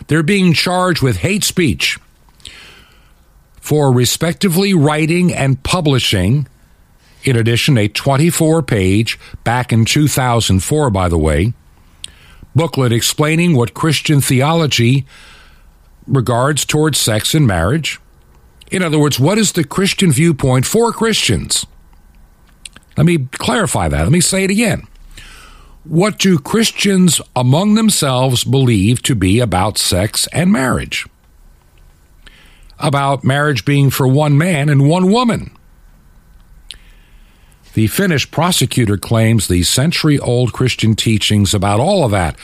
they're 0.08 0.24
being 0.24 0.54
charged 0.54 1.02
with 1.02 1.18
hate 1.18 1.44
speech 1.44 2.00
for 3.60 3.92
respectively 3.92 4.74
writing 4.74 5.34
and 5.34 5.62
publishing 5.64 6.48
in 7.26 7.36
addition, 7.36 7.78
a 7.78 7.88
24 7.88 8.62
page, 8.62 9.20
back 9.44 9.74
in 9.74 9.84
2004, 9.84 10.90
by 10.92 11.10
the 11.10 11.18
way, 11.18 11.54
booklet 12.54 12.94
explaining 12.94 13.56
what 13.56 13.74
Christian 13.74 14.22
theology 14.22 15.06
regards 16.08 16.66
towards 16.66 17.00
sex 17.00 17.34
and 17.34 17.48
marriage. 17.48 18.00
In 18.72 18.84
other 18.84 19.00
words, 19.00 19.20
what 19.20 19.40
is 19.40 19.52
the 19.52 19.64
Christian 19.64 20.12
viewpoint 20.12 20.66
for 20.66 20.92
Christians? 20.92 21.66
Let 22.96 23.06
me 23.06 23.28
clarify 23.32 23.90
that. 23.90 24.04
Let 24.04 24.12
me 24.12 24.22
say 24.22 24.44
it 24.44 24.52
again. 24.52 24.88
What 25.84 26.18
do 26.18 26.38
Christians 26.38 27.22
among 27.36 27.74
themselves 27.74 28.44
believe 28.44 29.02
to 29.04 29.16
be 29.16 29.40
about 29.40 29.78
sex 29.78 30.28
and 30.32 30.52
marriage? 30.52 31.08
About 32.80 33.24
marriage 33.24 33.66
being 33.66 33.90
for 33.90 34.08
one 34.08 34.38
man 34.38 34.70
and 34.70 34.88
one 34.88 35.12
woman 35.12 35.56
the 37.76 37.88
Finnish 37.88 38.32
prosecutor 38.32 38.98
claims 38.98 39.48
the 39.48 39.62
century 39.64 40.18
old 40.18 40.54
Christian 40.54 40.96
teachings 40.96 41.54
about 41.54 41.82
all 41.82 42.06
of 42.06 42.12
that 42.12 42.38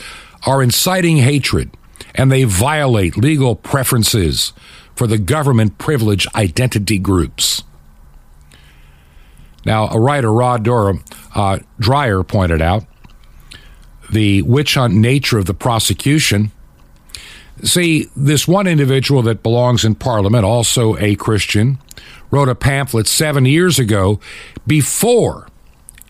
are 0.46 0.62
inciting 0.62 1.16
hatred 1.16 1.70
and 2.14 2.30
they 2.30 2.44
violate 2.44 3.16
legal 3.16 3.56
preferences 3.56 4.52
for 4.94 5.06
the 5.06 5.16
government 5.16 5.78
privileged 5.78 6.28
identity 6.34 6.98
groups. 6.98 7.64
Now, 9.64 9.88
a 9.88 9.98
writer, 9.98 10.30
Rod 10.30 10.64
Durham, 10.64 11.02
uh, 11.34 11.60
Dreher, 11.80 12.28
pointed 12.28 12.60
out 12.60 12.84
the 14.12 14.42
witch 14.42 14.74
hunt 14.74 14.92
nature 14.92 15.38
of 15.38 15.46
the 15.46 15.54
prosecution. 15.54 16.52
See, 17.64 18.08
this 18.16 18.48
one 18.48 18.66
individual 18.66 19.22
that 19.22 19.42
belongs 19.42 19.84
in 19.84 19.94
Parliament, 19.94 20.44
also 20.44 20.96
a 20.96 21.14
Christian, 21.14 21.78
wrote 22.30 22.48
a 22.48 22.54
pamphlet 22.54 23.06
seven 23.06 23.44
years 23.44 23.78
ago 23.78 24.18
before 24.66 25.46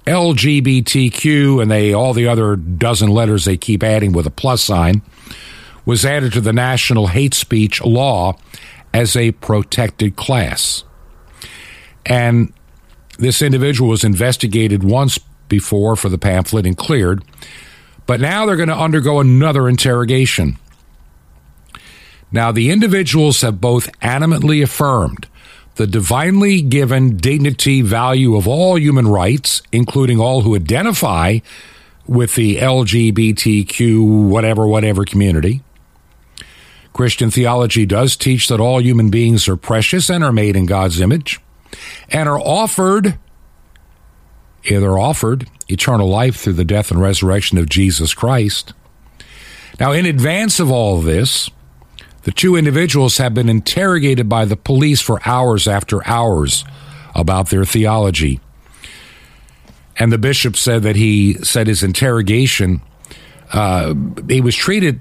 LGBTQ 0.06 1.60
and 1.60 1.70
they 1.70 1.92
all 1.92 2.14
the 2.14 2.26
other 2.26 2.56
dozen 2.56 3.10
letters 3.10 3.44
they 3.44 3.56
keep 3.56 3.82
adding 3.82 4.12
with 4.12 4.26
a 4.26 4.30
plus 4.30 4.62
sign 4.62 5.02
was 5.84 6.04
added 6.04 6.32
to 6.32 6.40
the 6.40 6.52
national 6.52 7.08
hate 7.08 7.34
speech 7.34 7.82
law 7.84 8.36
as 8.94 9.16
a 9.16 9.32
protected 9.32 10.16
class. 10.16 10.84
And 12.06 12.52
this 13.18 13.42
individual 13.42 13.90
was 13.90 14.04
investigated 14.04 14.82
once 14.84 15.18
before 15.48 15.96
for 15.96 16.08
the 16.08 16.18
pamphlet 16.18 16.66
and 16.66 16.76
cleared, 16.76 17.24
but 18.06 18.20
now 18.20 18.46
they're 18.46 18.56
going 18.56 18.68
to 18.68 18.76
undergo 18.76 19.20
another 19.20 19.68
interrogation. 19.68 20.56
Now, 22.33 22.51
the 22.51 22.71
individuals 22.71 23.42
have 23.42 23.61
both 23.61 23.90
animately 24.01 24.62
affirmed 24.62 25.29
the 25.77 25.87
divinely 25.87 26.61
given 26.61 27.16
dignity 27.16 27.83
value 27.83 28.37
of 28.37 28.47
all 28.47 28.79
human 28.79 29.09
rights, 29.09 29.62
including 29.71 30.18
all 30.18 30.42
who 30.42 30.55
identify 30.55 31.38
with 32.07 32.35
the 32.35 32.57
LGBTQ, 32.57 34.29
whatever, 34.29 34.66
whatever 34.66 35.05
community. 35.05 35.62
Christian 36.92 37.31
theology 37.31 37.87
does 37.87 38.16
teach 38.16 38.49
that 38.49 38.61
all 38.61 38.83
human 38.83 39.09
beings 39.09 39.49
are 39.49 39.57
precious 39.57 40.11
and 40.11 40.23
are 40.23 40.33
made 40.33 40.57
in 40.57 40.66
God's 40.66 41.01
image 41.01 41.40
and 42.11 42.29
are 42.29 42.38
offered, 42.38 43.18
they're 44.68 44.99
offered 44.99 45.49
eternal 45.68 46.09
life 46.09 46.37
through 46.37 46.53
the 46.53 46.64
death 46.64 46.90
and 46.90 47.01
resurrection 47.01 47.57
of 47.57 47.68
Jesus 47.68 48.12
Christ. 48.12 48.75
Now, 49.81 49.92
in 49.92 50.05
advance 50.05 50.61
of 50.61 50.71
all 50.71 51.01
this, 51.01 51.49
the 52.24 52.32
two 52.32 52.56
individuals 52.56 53.18
have 53.18 53.35
been 53.35 53.48
interrogated 53.48 54.28
by 54.28 54.44
the 54.44 54.56
police 54.56 55.00
for 55.00 55.20
hours 55.26 55.66
after 55.66 56.06
hours 56.06 56.64
about 57.14 57.50
their 57.50 57.64
theology. 57.64 58.40
And 59.96 60.12
the 60.12 60.18
bishop 60.18 60.56
said 60.56 60.82
that 60.85 60.96
he 60.96 61.35
said 61.44 61.66
his 61.66 61.82
interrogation, 61.82 62.80
uh, 63.52 63.94
he 64.28 64.40
was 64.40 64.56
treated, 64.56 65.00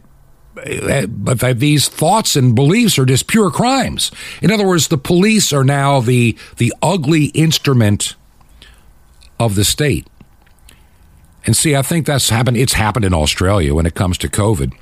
but 0.54 1.40
that 1.40 1.60
these 1.60 1.88
thoughts 1.88 2.36
and 2.36 2.54
beliefs 2.56 3.00
are 3.00 3.06
just 3.06 3.28
pure 3.28 3.50
crimes. 3.50 4.12
In 4.42 4.52
other 4.52 4.68
words, 4.68 4.90
the 4.90 4.98
police 4.98 5.54
are 5.54 5.64
now 5.64 6.02
the 6.02 6.38
the 6.58 6.74
ugly 6.82 7.26
instrument 7.28 8.16
of 9.40 9.56
the 9.56 9.64
state. 9.64 10.08
And 11.46 11.56
see, 11.56 11.76
I 11.76 11.82
think 11.82 12.06
that's 12.06 12.30
happened. 12.30 12.58
It's 12.58 12.74
happened 12.74 13.06
in 13.06 13.14
Australia 13.14 13.74
when 13.74 13.86
it 13.86 13.96
comes 13.96 14.18
to 14.20 14.28
COVID 14.28 14.74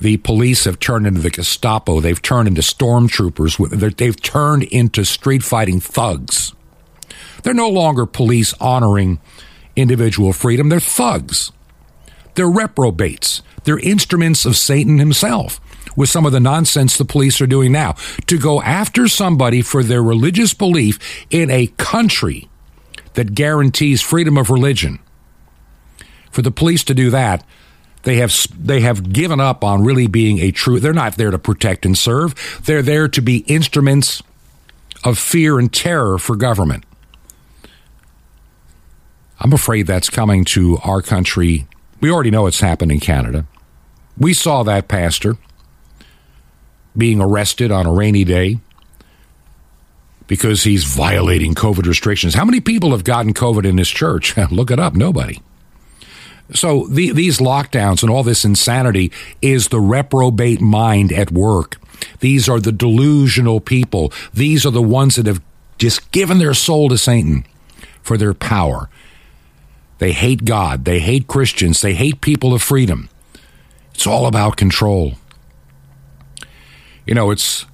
the 0.00 0.16
police 0.18 0.64
have 0.64 0.78
turned 0.78 1.06
into 1.06 1.20
the 1.20 1.30
Gestapo. 1.30 2.00
They've 2.00 2.20
turned 2.20 2.48
into 2.48 2.60
stormtroopers. 2.60 3.96
They've 3.96 4.22
turned 4.22 4.64
into 4.64 5.04
street 5.04 5.42
fighting 5.42 5.80
thugs. 5.80 6.54
They're 7.42 7.54
no 7.54 7.68
longer 7.68 8.06
police 8.06 8.54
honoring 8.54 9.20
individual 9.76 10.32
freedom. 10.32 10.68
They're 10.68 10.80
thugs. 10.80 11.52
They're 12.34 12.50
reprobates. 12.50 13.42
They're 13.64 13.78
instruments 13.78 14.44
of 14.44 14.56
Satan 14.56 14.98
himself 14.98 15.60
with 15.96 16.08
some 16.08 16.24
of 16.24 16.32
the 16.32 16.40
nonsense 16.40 16.96
the 16.96 17.04
police 17.04 17.40
are 17.40 17.46
doing 17.46 17.72
now. 17.72 17.96
To 18.26 18.38
go 18.38 18.62
after 18.62 19.08
somebody 19.08 19.62
for 19.62 19.82
their 19.82 20.02
religious 20.02 20.54
belief 20.54 21.26
in 21.30 21.50
a 21.50 21.66
country 21.76 22.48
that 23.14 23.34
guarantees 23.34 24.00
freedom 24.00 24.38
of 24.38 24.50
religion. 24.50 25.00
For 26.30 26.42
the 26.42 26.52
police 26.52 26.84
to 26.84 26.94
do 26.94 27.10
that, 27.10 27.44
they 28.02 28.16
have 28.16 28.34
they 28.58 28.80
have 28.80 29.12
given 29.12 29.40
up 29.40 29.64
on 29.64 29.84
really 29.84 30.06
being 30.06 30.38
a 30.38 30.50
true 30.50 30.80
they're 30.80 30.92
not 30.92 31.16
there 31.16 31.30
to 31.30 31.38
protect 31.38 31.84
and 31.84 31.96
serve. 31.96 32.60
They're 32.64 32.82
there 32.82 33.08
to 33.08 33.20
be 33.20 33.38
instruments 33.46 34.22
of 35.04 35.18
fear 35.18 35.58
and 35.58 35.72
terror 35.72 36.18
for 36.18 36.36
government. 36.36 36.84
I'm 39.40 39.52
afraid 39.52 39.86
that's 39.86 40.10
coming 40.10 40.44
to 40.46 40.78
our 40.82 41.00
country. 41.00 41.66
We 42.00 42.10
already 42.10 42.30
know 42.30 42.46
it's 42.46 42.60
happened 42.60 42.92
in 42.92 43.00
Canada. 43.00 43.46
We 44.16 44.34
saw 44.34 44.64
that 44.64 44.88
pastor 44.88 45.36
being 46.96 47.20
arrested 47.20 47.70
on 47.70 47.86
a 47.86 47.92
rainy 47.92 48.24
day 48.24 48.58
because 50.26 50.64
he's 50.64 50.84
violating 50.84 51.54
COVID 51.54 51.86
restrictions. 51.86 52.34
How 52.34 52.44
many 52.44 52.60
people 52.60 52.90
have 52.90 53.04
gotten 53.04 53.32
COVID 53.32 53.64
in 53.64 53.76
this 53.76 53.88
church? 53.88 54.36
Look 54.50 54.70
it 54.70 54.80
up. 54.80 54.94
Nobody. 54.94 55.40
So 56.52 56.86
the, 56.86 57.12
these 57.12 57.38
lockdowns 57.38 58.02
and 58.02 58.10
all 58.10 58.22
this 58.22 58.44
insanity 58.44 59.12
is 59.42 59.68
the 59.68 59.80
reprobate 59.80 60.60
mind 60.60 61.12
at 61.12 61.30
work. 61.30 61.76
These 62.20 62.48
are 62.48 62.60
the 62.60 62.72
delusional 62.72 63.60
people. 63.60 64.12
These 64.32 64.64
are 64.64 64.70
the 64.70 64.82
ones 64.82 65.16
that 65.16 65.26
have 65.26 65.42
just 65.78 66.10
given 66.10 66.38
their 66.38 66.54
soul 66.54 66.88
to 66.88 66.98
Satan 66.98 67.44
for 68.02 68.16
their 68.16 68.34
power. 68.34 68.88
They 69.98 70.12
hate 70.12 70.44
God. 70.44 70.84
They 70.84 71.00
hate 71.00 71.26
Christians. 71.26 71.80
They 71.80 71.94
hate 71.94 72.20
people 72.20 72.54
of 72.54 72.62
freedom. 72.62 73.08
It's 73.94 74.06
all 74.06 74.26
about 74.26 74.56
control. 74.56 75.14
You 77.04 77.14
know, 77.14 77.30
it's 77.30 77.66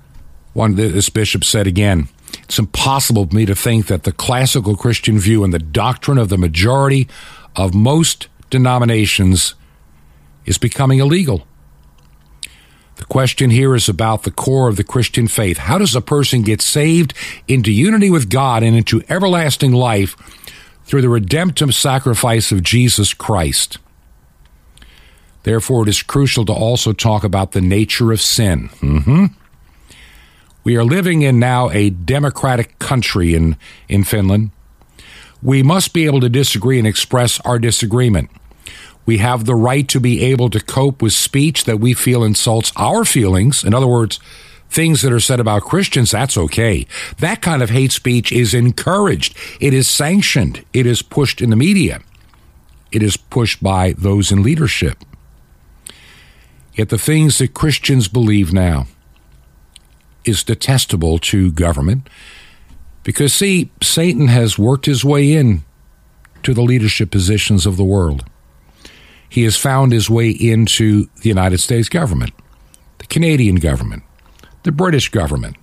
one 0.52 0.74
this 0.76 1.10
bishop 1.10 1.44
said 1.44 1.66
again. 1.66 2.08
It's 2.44 2.58
impossible 2.58 3.26
for 3.26 3.34
me 3.34 3.46
to 3.46 3.54
think 3.54 3.87
that 3.87 4.04
the 4.04 4.12
classical 4.12 4.76
Christian 4.76 5.18
view 5.18 5.44
and 5.44 5.52
the 5.52 5.58
doctrine 5.58 6.18
of 6.18 6.28
the 6.28 6.38
majority 6.38 7.08
of 7.56 7.74
most 7.74 8.28
denominations 8.54 9.56
is 10.46 10.58
becoming 10.58 11.00
illegal. 11.00 11.44
The 12.96 13.04
question 13.04 13.50
here 13.50 13.74
is 13.74 13.88
about 13.88 14.22
the 14.22 14.30
core 14.30 14.68
of 14.68 14.76
the 14.76 14.84
Christian 14.84 15.26
faith. 15.26 15.56
How 15.56 15.76
does 15.76 15.96
a 15.96 16.00
person 16.00 16.42
get 16.42 16.62
saved 16.62 17.14
into 17.48 17.72
unity 17.72 18.10
with 18.10 18.30
God 18.30 18.62
and 18.62 18.76
into 18.76 19.02
everlasting 19.08 19.72
life 19.72 20.14
through 20.84 21.02
the 21.02 21.08
redemptive 21.08 21.74
sacrifice 21.74 22.52
of 22.52 22.62
Jesus 22.62 23.12
Christ? 23.12 23.78
Therefore, 25.42 25.82
it 25.82 25.88
is 25.88 26.02
crucial 26.04 26.44
to 26.44 26.52
also 26.52 26.92
talk 26.92 27.24
about 27.24 27.50
the 27.50 27.60
nature 27.60 28.12
of 28.12 28.20
sin. 28.20 28.68
Mm-hmm. 28.80 29.26
We 30.62 30.76
are 30.76 30.84
living 30.84 31.22
in 31.22 31.40
now 31.40 31.70
a 31.70 31.90
democratic 31.90 32.78
country 32.78 33.34
in, 33.34 33.56
in 33.88 34.04
Finland. 34.04 34.52
We 35.42 35.64
must 35.64 35.92
be 35.92 36.06
able 36.06 36.20
to 36.20 36.28
disagree 36.28 36.78
and 36.78 36.86
express 36.86 37.40
our 37.40 37.58
disagreement. 37.58 38.30
We 39.06 39.18
have 39.18 39.44
the 39.44 39.54
right 39.54 39.86
to 39.88 40.00
be 40.00 40.22
able 40.24 40.50
to 40.50 40.60
cope 40.60 41.02
with 41.02 41.12
speech 41.12 41.64
that 41.64 41.78
we 41.78 41.92
feel 41.92 42.24
insults 42.24 42.72
our 42.76 43.04
feelings. 43.04 43.62
In 43.62 43.74
other 43.74 43.86
words, 43.86 44.18
things 44.70 45.02
that 45.02 45.12
are 45.12 45.20
said 45.20 45.40
about 45.40 45.62
Christians, 45.62 46.10
that's 46.10 46.38
okay. 46.38 46.86
That 47.18 47.42
kind 47.42 47.62
of 47.62 47.70
hate 47.70 47.92
speech 47.92 48.32
is 48.32 48.54
encouraged. 48.54 49.36
It 49.60 49.74
is 49.74 49.88
sanctioned. 49.88 50.64
It 50.72 50.86
is 50.86 51.02
pushed 51.02 51.40
in 51.40 51.50
the 51.50 51.56
media. 51.56 52.00
It 52.90 53.02
is 53.02 53.16
pushed 53.16 53.62
by 53.62 53.94
those 53.98 54.32
in 54.32 54.42
leadership. 54.42 55.04
Yet 56.74 56.88
the 56.88 56.98
things 56.98 57.38
that 57.38 57.54
Christians 57.54 58.08
believe 58.08 58.52
now 58.52 58.86
is 60.24 60.42
detestable 60.42 61.18
to 61.18 61.52
government 61.52 62.08
because, 63.02 63.34
see, 63.34 63.70
Satan 63.82 64.28
has 64.28 64.58
worked 64.58 64.86
his 64.86 65.04
way 65.04 65.32
in 65.32 65.62
to 66.42 66.54
the 66.54 66.62
leadership 66.62 67.10
positions 67.10 67.66
of 67.66 67.76
the 67.76 67.84
world 67.84 68.24
he 69.34 69.42
has 69.42 69.56
found 69.56 69.90
his 69.90 70.08
way 70.08 70.30
into 70.30 71.06
the 71.22 71.28
United 71.28 71.58
States 71.58 71.88
government, 71.88 72.32
the 72.98 73.06
Canadian 73.06 73.56
government, 73.56 74.04
the 74.62 74.70
British 74.70 75.08
government, 75.08 75.56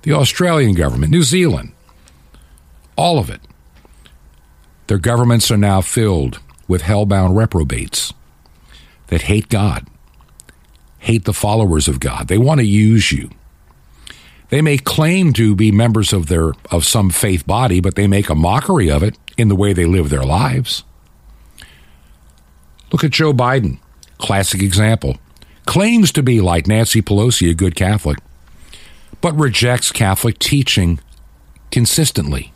the 0.00 0.14
Australian 0.14 0.74
government, 0.74 1.12
New 1.12 1.22
Zealand, 1.22 1.72
all 2.96 3.18
of 3.18 3.28
it. 3.28 3.42
Their 4.86 4.96
governments 4.96 5.50
are 5.50 5.58
now 5.58 5.82
filled 5.82 6.40
with 6.68 6.80
hell-bound 6.80 7.36
reprobates 7.36 8.14
that 9.08 9.20
hate 9.20 9.50
God, 9.50 9.86
hate 11.00 11.26
the 11.26 11.34
followers 11.34 11.88
of 11.88 12.00
God. 12.00 12.28
They 12.28 12.38
want 12.38 12.60
to 12.60 12.66
use 12.66 13.12
you. 13.12 13.28
They 14.48 14.62
may 14.62 14.78
claim 14.78 15.34
to 15.34 15.54
be 15.54 15.70
members 15.70 16.14
of 16.14 16.28
their 16.28 16.52
of 16.70 16.86
some 16.86 17.10
faith 17.10 17.46
body, 17.46 17.80
but 17.80 17.94
they 17.94 18.06
make 18.06 18.30
a 18.30 18.34
mockery 18.34 18.90
of 18.90 19.02
it 19.02 19.18
in 19.36 19.48
the 19.48 19.54
way 19.54 19.74
they 19.74 19.84
live 19.84 20.08
their 20.08 20.24
lives. 20.24 20.82
Look 22.92 23.04
at 23.04 23.10
Joe 23.10 23.32
Biden, 23.32 23.78
classic 24.18 24.62
example. 24.62 25.18
Claims 25.66 26.12
to 26.12 26.22
be 26.22 26.40
like 26.40 26.66
Nancy 26.66 27.02
Pelosi, 27.02 27.50
a 27.50 27.54
good 27.54 27.74
Catholic, 27.74 28.18
but 29.20 29.36
rejects 29.36 29.90
Catholic 29.90 30.38
teaching 30.38 31.00
consistently. 31.72 32.52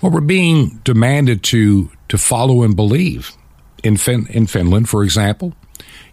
What 0.00 0.12
we're 0.12 0.20
being 0.20 0.80
demanded 0.84 1.42
to, 1.44 1.90
to 2.08 2.18
follow 2.18 2.62
and 2.62 2.76
believe. 2.76 3.32
In, 3.82 3.96
fin- 3.96 4.26
in 4.30 4.46
Finland, 4.46 4.88
for 4.88 5.04
example, 5.04 5.54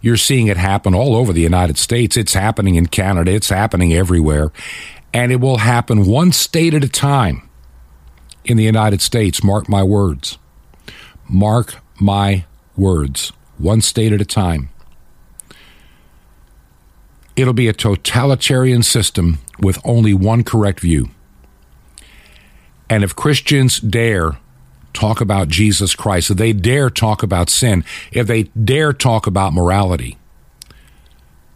you're 0.00 0.16
seeing 0.16 0.46
it 0.46 0.56
happen 0.56 0.94
all 0.94 1.16
over 1.16 1.32
the 1.32 1.40
United 1.40 1.76
States. 1.78 2.16
It's 2.16 2.34
happening 2.34 2.76
in 2.76 2.86
Canada. 2.86 3.32
It's 3.32 3.48
happening 3.48 3.92
everywhere. 3.92 4.52
And 5.12 5.32
it 5.32 5.36
will 5.36 5.58
happen 5.58 6.06
one 6.06 6.32
state 6.32 6.74
at 6.74 6.84
a 6.84 6.88
time 6.88 7.48
in 8.44 8.56
the 8.56 8.64
United 8.64 9.00
States. 9.00 9.42
Mark 9.42 9.68
my 9.68 9.82
words. 9.82 10.38
Mark 11.28 11.76
my 12.00 12.44
words, 12.76 13.32
one 13.58 13.80
state 13.80 14.12
at 14.12 14.20
a 14.20 14.24
time. 14.24 14.70
It'll 17.36 17.52
be 17.52 17.68
a 17.68 17.72
totalitarian 17.72 18.82
system 18.82 19.38
with 19.58 19.78
only 19.84 20.14
one 20.14 20.44
correct 20.44 20.80
view. 20.80 21.10
And 22.88 23.02
if 23.02 23.16
Christians 23.16 23.80
dare 23.80 24.38
talk 24.92 25.20
about 25.20 25.48
Jesus 25.48 25.94
Christ, 25.94 26.30
if 26.30 26.36
they 26.36 26.52
dare 26.52 26.90
talk 26.90 27.22
about 27.22 27.50
sin, 27.50 27.84
if 28.12 28.26
they 28.26 28.44
dare 28.44 28.92
talk 28.92 29.26
about 29.26 29.52
morality, 29.52 30.16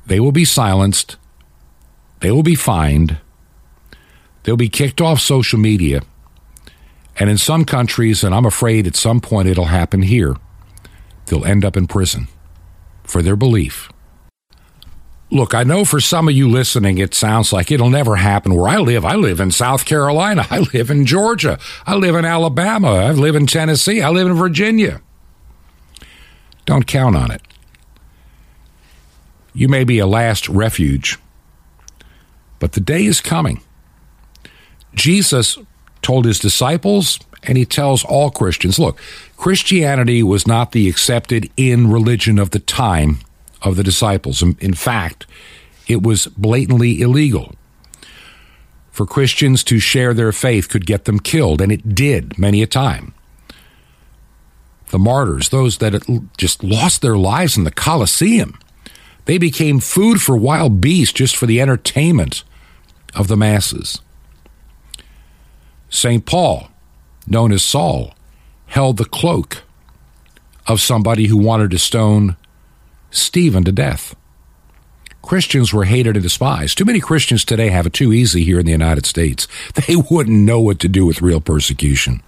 they 0.06 0.18
will 0.18 0.32
be 0.32 0.44
silenced, 0.44 1.16
they 2.20 2.32
will 2.32 2.42
be 2.42 2.54
fined, 2.56 3.18
they'll 4.42 4.56
be 4.56 4.68
kicked 4.68 5.00
off 5.00 5.20
social 5.20 5.58
media. 5.58 6.02
And 7.20 7.28
in 7.30 7.38
some 7.38 7.64
countries, 7.64 8.24
and 8.24 8.34
I'm 8.34 8.46
afraid 8.46 8.86
at 8.86 8.96
some 8.96 9.20
point 9.20 9.48
it'll 9.48 9.66
happen 9.66 10.02
here, 10.02 10.36
they'll 11.28 11.44
end 11.44 11.64
up 11.64 11.76
in 11.76 11.86
prison 11.86 12.28
for 13.04 13.22
their 13.22 13.36
belief. 13.36 13.90
Look, 15.30 15.54
I 15.54 15.62
know 15.62 15.84
for 15.84 16.00
some 16.00 16.26
of 16.26 16.34
you 16.34 16.48
listening, 16.48 16.96
it 16.98 17.12
sounds 17.12 17.52
like 17.52 17.70
it'll 17.70 17.90
never 17.90 18.16
happen 18.16 18.54
where 18.54 18.68
I 18.68 18.78
live. 18.78 19.04
I 19.04 19.14
live 19.14 19.40
in 19.40 19.50
South 19.50 19.84
Carolina. 19.84 20.46
I 20.50 20.60
live 20.72 20.90
in 20.90 21.04
Georgia. 21.04 21.58
I 21.86 21.94
live 21.96 22.14
in 22.14 22.24
Alabama. 22.24 22.94
I 22.94 23.12
live 23.12 23.36
in 23.36 23.46
Tennessee. 23.46 24.00
I 24.00 24.08
live 24.08 24.26
in 24.26 24.34
Virginia. 24.34 25.02
Don't 26.64 26.86
count 26.86 27.16
on 27.16 27.30
it. 27.30 27.42
You 29.52 29.68
may 29.68 29.84
be 29.84 29.98
a 29.98 30.06
last 30.06 30.48
refuge, 30.48 31.18
but 32.58 32.72
the 32.72 32.80
day 32.80 33.04
is 33.04 33.20
coming. 33.20 33.60
Jesus 34.94 35.58
told 36.00 36.24
his 36.24 36.38
disciples, 36.38 37.18
and 37.48 37.56
he 37.56 37.64
tells 37.64 38.04
all 38.04 38.30
Christians 38.30 38.78
look, 38.78 39.00
Christianity 39.38 40.22
was 40.22 40.46
not 40.46 40.72
the 40.72 40.88
accepted 40.88 41.50
in 41.56 41.90
religion 41.90 42.38
of 42.38 42.50
the 42.50 42.58
time 42.58 43.20
of 43.62 43.76
the 43.76 43.82
disciples. 43.82 44.42
In 44.42 44.74
fact, 44.74 45.26
it 45.88 46.02
was 46.02 46.26
blatantly 46.26 47.00
illegal. 47.00 47.54
For 48.92 49.06
Christians 49.06 49.64
to 49.64 49.78
share 49.78 50.12
their 50.12 50.32
faith 50.32 50.68
could 50.68 50.84
get 50.84 51.06
them 51.06 51.18
killed, 51.18 51.60
and 51.60 51.72
it 51.72 51.94
did 51.94 52.38
many 52.38 52.62
a 52.62 52.66
time. 52.66 53.14
The 54.90 54.98
martyrs, 54.98 55.48
those 55.48 55.78
that 55.78 56.02
just 56.36 56.62
lost 56.62 57.00
their 57.00 57.16
lives 57.16 57.56
in 57.56 57.64
the 57.64 57.70
Colosseum, 57.70 58.58
they 59.24 59.38
became 59.38 59.80
food 59.80 60.20
for 60.20 60.36
wild 60.36 60.80
beasts 60.80 61.12
just 61.12 61.36
for 61.36 61.46
the 61.46 61.60
entertainment 61.60 62.44
of 63.14 63.28
the 63.28 63.36
masses. 63.36 64.00
St. 65.90 66.26
Paul, 66.26 66.68
known 67.30 67.52
as 67.52 67.62
Saul, 67.62 68.14
held 68.66 68.96
the 68.96 69.04
cloak 69.04 69.62
of 70.66 70.80
somebody 70.80 71.26
who 71.26 71.36
wanted 71.36 71.70
to 71.70 71.78
stone 71.78 72.36
Stephen 73.10 73.64
to 73.64 73.72
death. 73.72 74.14
Christians 75.22 75.72
were 75.72 75.84
hated 75.84 76.16
and 76.16 76.22
despised. 76.22 76.78
Too 76.78 76.84
many 76.84 77.00
Christians 77.00 77.44
today 77.44 77.68
have 77.68 77.86
it 77.86 77.92
too 77.92 78.12
easy 78.12 78.44
here 78.44 78.60
in 78.60 78.66
the 78.66 78.72
United 78.72 79.06
States. 79.06 79.46
They 79.86 79.96
wouldn't 79.96 80.44
know 80.44 80.60
what 80.60 80.78
to 80.80 80.88
do 80.88 81.04
with 81.06 81.22
real 81.22 81.40
persecution. 81.40 82.22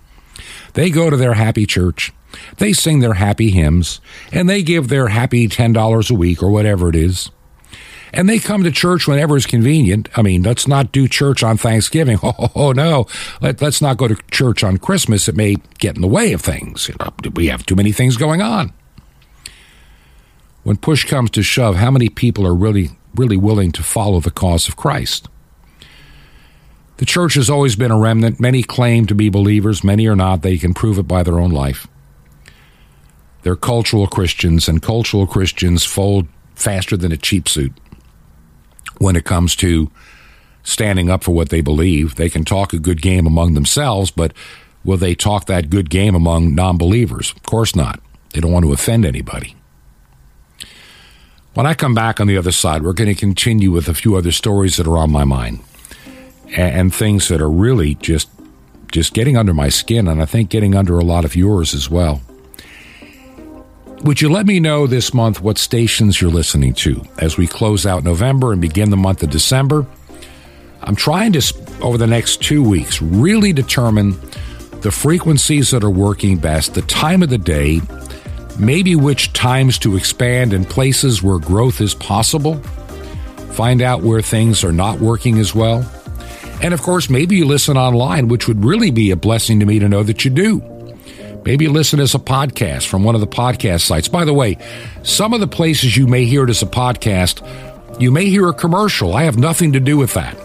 They 0.75 0.91
go 0.91 1.11
to 1.11 1.17
their 1.17 1.35
happy 1.35 1.67
church, 1.67 2.13
they 2.59 2.73
sing 2.73 3.01
their 3.01 3.15
happy 3.15 3.51
hymns, 3.51 4.01
and 4.33 4.49
they 4.49 4.63
give 4.63 4.89
their 4.89 5.09
happy 5.09 5.49
$10 5.49 6.11
a 6.11 6.15
week 6.15 6.43
or 6.43 6.51
whatever 6.51 6.89
it 6.89 6.95
is. 6.95 7.31
And 8.13 8.29
they 8.29 8.39
come 8.39 8.65
to 8.65 8.71
church 8.71 9.07
whenever 9.07 9.37
it's 9.37 9.47
convenient. 9.47 10.09
I 10.17 10.23
mean, 10.23 10.43
let's 10.43 10.67
not 10.67 10.93
do 10.93 11.07
church 11.07 11.43
on 11.43 11.57
Thanksgiving. 11.57 12.19
Oh, 12.23 12.35
oh, 12.39 12.53
oh 12.55 12.73
no. 12.73 13.07
Let, 13.41 13.63
us 13.63 13.81
not 13.81 13.97
go 13.97 14.09
to 14.09 14.17
church 14.31 14.65
on 14.65 14.79
Christmas. 14.79 15.29
It 15.29 15.37
may 15.37 15.57
get 15.79 15.97
in 15.97 16.03
the 16.03 16.09
way 16.09 16.33
of 16.33 16.41
things. 16.41 16.89
You 16.89 16.97
know, 16.99 17.13
we 17.35 17.47
have 17.47 17.65
too 17.65 17.77
many 17.77 17.93
things 17.93 18.17
going 18.17 18.43
on. 18.43 18.73
When 20.63 20.77
push 20.77 21.05
comes 21.05 21.31
to 21.31 21.43
shove, 21.43 21.77
how 21.77 21.91
many 21.91 22.09
people 22.09 22.47
are 22.47 22.55
really, 22.55 22.91
really 23.15 23.37
willing 23.37 23.73
to 23.73 23.83
follow 23.83 24.21
the 24.21 24.31
cause 24.31 24.69
of 24.69 24.77
Christ? 24.77 25.29
The 26.99 27.07
church 27.07 27.35
has 27.35 27.49
always 27.49 27.77
been 27.77 27.91
a 27.91 27.99
remnant. 27.99 28.41
Many 28.41 28.63
claim 28.63 29.07
to 29.07 29.15
be 29.15 29.31
believers, 29.31 29.83
many 29.83 30.07
are 30.07 30.17
not. 30.17 30.43
They 30.43 30.59
can 30.59 30.75
prove 30.75 30.99
it 30.99 31.09
by 31.09 31.23
their 31.23 31.41
own 31.41 31.51
life. 31.51 31.87
They're 33.43 33.57
cultural 33.57 34.07
Christians, 34.07 34.69
and 34.69 34.83
cultural 34.83 35.27
Christians 35.27 35.87
fold 35.87 36.29
faster 36.55 36.99
than 36.99 37.11
a 37.11 37.17
cheap 37.17 37.49
suit 37.49 37.73
when 39.01 39.17
it 39.17 39.25
comes 39.25 39.57
to 39.57 39.91
standing 40.63 41.11
up 41.11 41.25
for 41.25 41.33
what 41.33 41.49
they 41.49 41.63
believe. 41.63 42.15
They 42.15 42.29
can 42.29 42.45
talk 42.45 42.73
a 42.73 42.79
good 42.79 43.03
game 43.03 43.27
among 43.27 43.55
themselves, 43.55 44.11
but 44.11 44.33
will 44.85 44.99
they 44.99 45.15
talk 45.15 45.47
that 45.47 45.71
good 45.71 45.91
game 45.91 46.15
among 46.15 46.55
non 46.55 46.77
believers? 46.79 47.33
Of 47.33 47.43
course 47.43 47.75
not. 47.75 47.99
They 48.33 48.41
don't 48.41 48.53
want 48.53 48.67
to 48.67 48.73
offend 48.73 49.05
anybody. 49.05 49.57
When 51.55 51.67
I 51.67 51.75
come 51.75 51.95
back 51.95 52.21
on 52.21 52.29
the 52.29 52.37
other 52.37 52.53
side, 52.53 52.83
we're 52.83 52.93
going 52.93 53.13
to 53.13 53.19
continue 53.19 53.73
with 53.73 53.89
a 53.89 53.95
few 53.95 54.15
other 54.17 54.31
stories 54.31 54.77
that 54.77 54.87
are 54.87 54.99
on 54.99 55.11
my 55.11 55.25
mind 55.25 55.61
and, 56.47 56.75
and 56.75 56.95
things 56.95 57.29
that 57.29 57.41
are 57.41 57.51
really 57.51 57.97
just 57.97 58.29
just 58.93 59.15
getting 59.15 59.37
under 59.37 59.55
my 59.55 59.69
skin, 59.69 60.09
and 60.09 60.21
I 60.21 60.27
think 60.27 60.51
getting 60.51 60.75
under 60.75 60.99
a 60.99 61.05
lot 61.05 61.25
of 61.25 61.37
yours 61.37 61.75
as 61.75 61.89
well. 61.89 62.21
Would 64.03 64.23
you 64.23 64.31
let 64.31 64.47
me 64.47 64.61
know 64.61 64.87
this 64.87 65.13
month 65.13 65.43
what 65.43 65.59
stations 65.59 66.23
you're 66.23 66.31
listening 66.31 66.73
to 66.75 67.05
as 67.19 67.37
we 67.37 67.47
close 67.47 67.85
out 67.85 68.03
November 68.03 68.51
and 68.51 68.61
begin 68.61 68.89
the 68.89 68.97
month 68.97 69.23
of 69.23 69.29
December? 69.29 69.87
I'm 70.81 70.97
trying 70.97 71.35
to, 71.35 71.55
over 71.83 71.99
the 71.99 72.07
next 72.07 72.41
two 72.41 72.67
weeks, 72.67 73.03
really 73.03 73.53
determine 73.53 74.19
the 74.81 74.91
frequencies 74.91 75.71
that 75.73 75.85
are 75.85 75.91
working 75.91 76.39
best, 76.39 76.73
the 76.73 76.81
time 76.83 77.23
of 77.23 77.29
the 77.29 77.37
day, 77.37 77.83
maybe 78.59 78.97
which 78.97 79.35
times 79.35 79.79
to 79.81 79.97
expand 79.97 80.55
in 80.55 80.65
places 80.65 81.23
where 81.23 81.39
growth 81.39 81.83
is 81.83 81.95
possible, 81.95 82.55
find 83.53 83.83
out 83.83 84.03
where 84.03 84.23
things 84.23 84.65
are 84.65 84.73
not 84.73 84.99
working 84.99 85.39
as 85.39 85.55
well. 85.55 85.87
And 86.63 86.73
of 86.73 86.81
course, 86.81 87.11
maybe 87.11 87.37
you 87.37 87.45
listen 87.45 87.77
online, 87.77 88.29
which 88.29 88.49
would 88.49 88.65
really 88.65 88.91
be 88.91 89.11
a 89.11 89.17
blessing 89.17 89.61
to 89.61 89.67
me 89.67 89.79
to 89.79 89.91
know 89.91 90.03
that 90.05 90.25
you 90.25 90.31
do. 90.31 90.70
Maybe 91.45 91.69
listen 91.69 92.01
as 92.01 92.15
a 92.15 92.19
podcast 92.19 92.87
from 92.87 93.03
one 93.03 93.15
of 93.15 93.21
the 93.21 93.27
podcast 93.27 93.83
sites. 93.83 94.09
By 94.09 94.25
the 94.25 94.35
way, 94.35 94.59
some 95.03 95.33
of 95.33 95.41
the 95.41 95.47
places 95.47 95.97
you 95.97 96.07
may 96.07 96.25
hear 96.25 96.45
it 96.45 96.51
as 96.51 96.63
a 96.63 96.67
podcast, 96.67 97.41
you 98.01 98.11
may 98.11 98.27
hear 98.27 98.49
a 98.49 98.53
commercial. 98.53 99.15
I 99.15 99.25
have 99.25 99.39
nothing 99.39 99.73
to 99.73 99.81
do 99.81 99.97
with 99.97 100.15
that. 100.15 100.37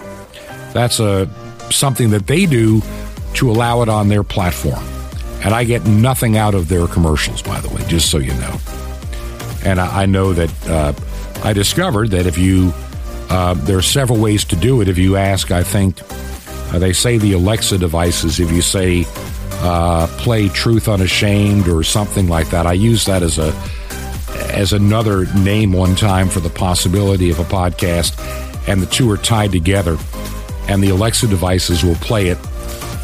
That's 0.73 0.99
a 0.99 1.29
something 1.71 2.12
that 2.12 2.27
they 2.27 2.45
do 2.45 2.81
to 3.36 3.49
allow 3.49 3.81
it 3.81 3.89
on 3.89 4.08
their 4.08 4.23
platform. 4.23 4.84
And 5.43 5.53
I 5.53 5.63
get 5.63 5.86
nothing 5.86 6.38
out 6.38 6.55
of 6.55 6.69
their 6.69 6.88
commercials, 6.88 7.41
by 7.41 7.60
the 7.60 7.69
way, 7.69 7.84
just 7.88 8.10
so 8.10 8.17
you 8.17 8.34
know. 8.36 8.58
And 9.63 9.79
I, 9.79 10.03
I 10.03 10.05
know 10.05 10.34
that 10.34 10.69
uh, 10.69 10.93
I 11.43 11.53
discovered 11.53 12.12
that 12.12 12.25
if 12.25 12.38
you 12.38 12.73
uh, 13.29 13.53
there 13.53 13.77
are 13.77 13.81
several 13.81 14.19
ways 14.19 14.45
to 14.45 14.55
do 14.55 14.81
it. 14.81 14.88
If 14.88 14.97
you 14.97 15.17
ask, 15.17 15.51
I 15.51 15.63
think 15.63 15.99
uh, 16.73 16.79
they 16.79 16.93
say 16.93 17.17
the 17.17 17.34
Alexa 17.34 17.77
devices, 17.77 18.39
if 18.39 18.51
you 18.51 18.62
say 18.62 19.05
uh, 19.65 20.08
play 20.17 20.47
Truth 20.47 20.88
Unashamed 20.88 21.67
or 21.67 21.84
something 21.84 22.28
like 22.28 22.49
that, 22.51 22.67
I 22.67 22.73
use 22.73 23.06
that 23.06 23.23
as 23.23 23.39
a 23.39 23.51
as 24.51 24.73
another 24.73 25.25
name 25.34 25.73
one 25.73 25.95
time 25.95 26.30
for 26.30 26.39
the 26.39 26.49
possibility 26.49 27.30
of 27.30 27.39
a 27.39 27.43
podcast, 27.43 28.17
and 28.67 28.82
the 28.82 28.86
two 28.86 29.10
are 29.10 29.17
tied 29.17 29.51
together, 29.51 29.97
and 30.67 30.84
the 30.84 30.89
Alexa 30.89 31.28
devices 31.28 31.84
will 31.84 31.95
play 31.95 32.28
it. 32.28 32.38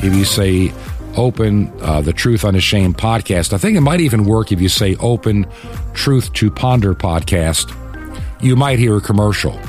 If 0.04 0.14
you 0.16 0.24
say 0.24 0.72
open 1.18 1.72
uh, 1.82 2.02
the 2.02 2.14
Truth 2.14 2.46
Unashamed 2.46 2.98
podcast, 2.98 3.54
I 3.54 3.58
think 3.58 3.76
it 3.76 3.82
might 3.82 4.02
even 4.02 4.24
work 4.24 4.52
if 4.52 4.62
you 4.62 4.70
say 4.70 4.96
open 4.98 5.48
Truth 5.94 6.32
to 6.34 6.52
Ponder 6.52 6.94
podcast. 6.94 7.76
You 8.42 8.56
might 8.56 8.80
hear 8.80 8.98
a 8.98 9.02
commercial. 9.02 9.60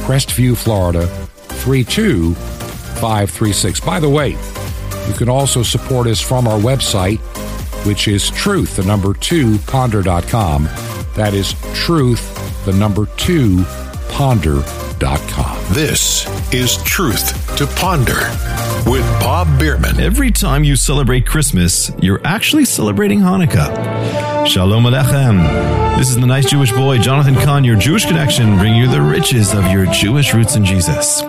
Crestview, 0.04 0.56
Florida, 0.56 1.06
32536. 1.06 3.80
By 3.80 4.00
the 4.00 4.08
way, 4.08 4.30
you 5.08 5.14
can 5.14 5.28
also 5.30 5.62
support 5.62 6.06
us 6.08 6.20
from 6.20 6.46
our 6.46 6.58
website, 6.58 7.20
which 7.86 8.06
is 8.08 8.28
truth, 8.30 8.76
the 8.76 8.84
number 8.84 9.14
two, 9.14 9.56
ponder.com. 9.60 10.68
That 11.14 11.34
is 11.34 11.54
truth, 11.74 12.64
the 12.64 12.72
number 12.72 13.06
two, 13.16 13.64
ponder.com. 14.10 15.58
This 15.74 16.26
is 16.52 16.76
Truth 16.84 17.56
to 17.56 17.66
Ponder 17.66 18.20
with 18.88 19.04
Bob 19.20 19.46
Bierman. 19.58 19.98
Every 19.98 20.30
time 20.30 20.62
you 20.64 20.76
celebrate 20.76 21.26
Christmas, 21.26 21.90
you're 22.00 22.20
actually 22.24 22.64
celebrating 22.64 23.20
Hanukkah. 23.20 24.46
Shalom 24.46 24.84
Aleichem. 24.84 25.98
This 25.98 26.08
is 26.10 26.16
the 26.16 26.26
nice 26.26 26.48
Jewish 26.48 26.72
boy, 26.72 26.98
Jonathan 26.98 27.34
Cahn, 27.34 27.64
your 27.64 27.76
Jewish 27.76 28.06
connection, 28.06 28.56
bringing 28.56 28.80
you 28.80 28.88
the 28.88 29.02
riches 29.02 29.52
of 29.52 29.70
your 29.70 29.86
Jewish 29.86 30.32
roots 30.32 30.56
in 30.56 30.64
Jesus. 30.64 31.22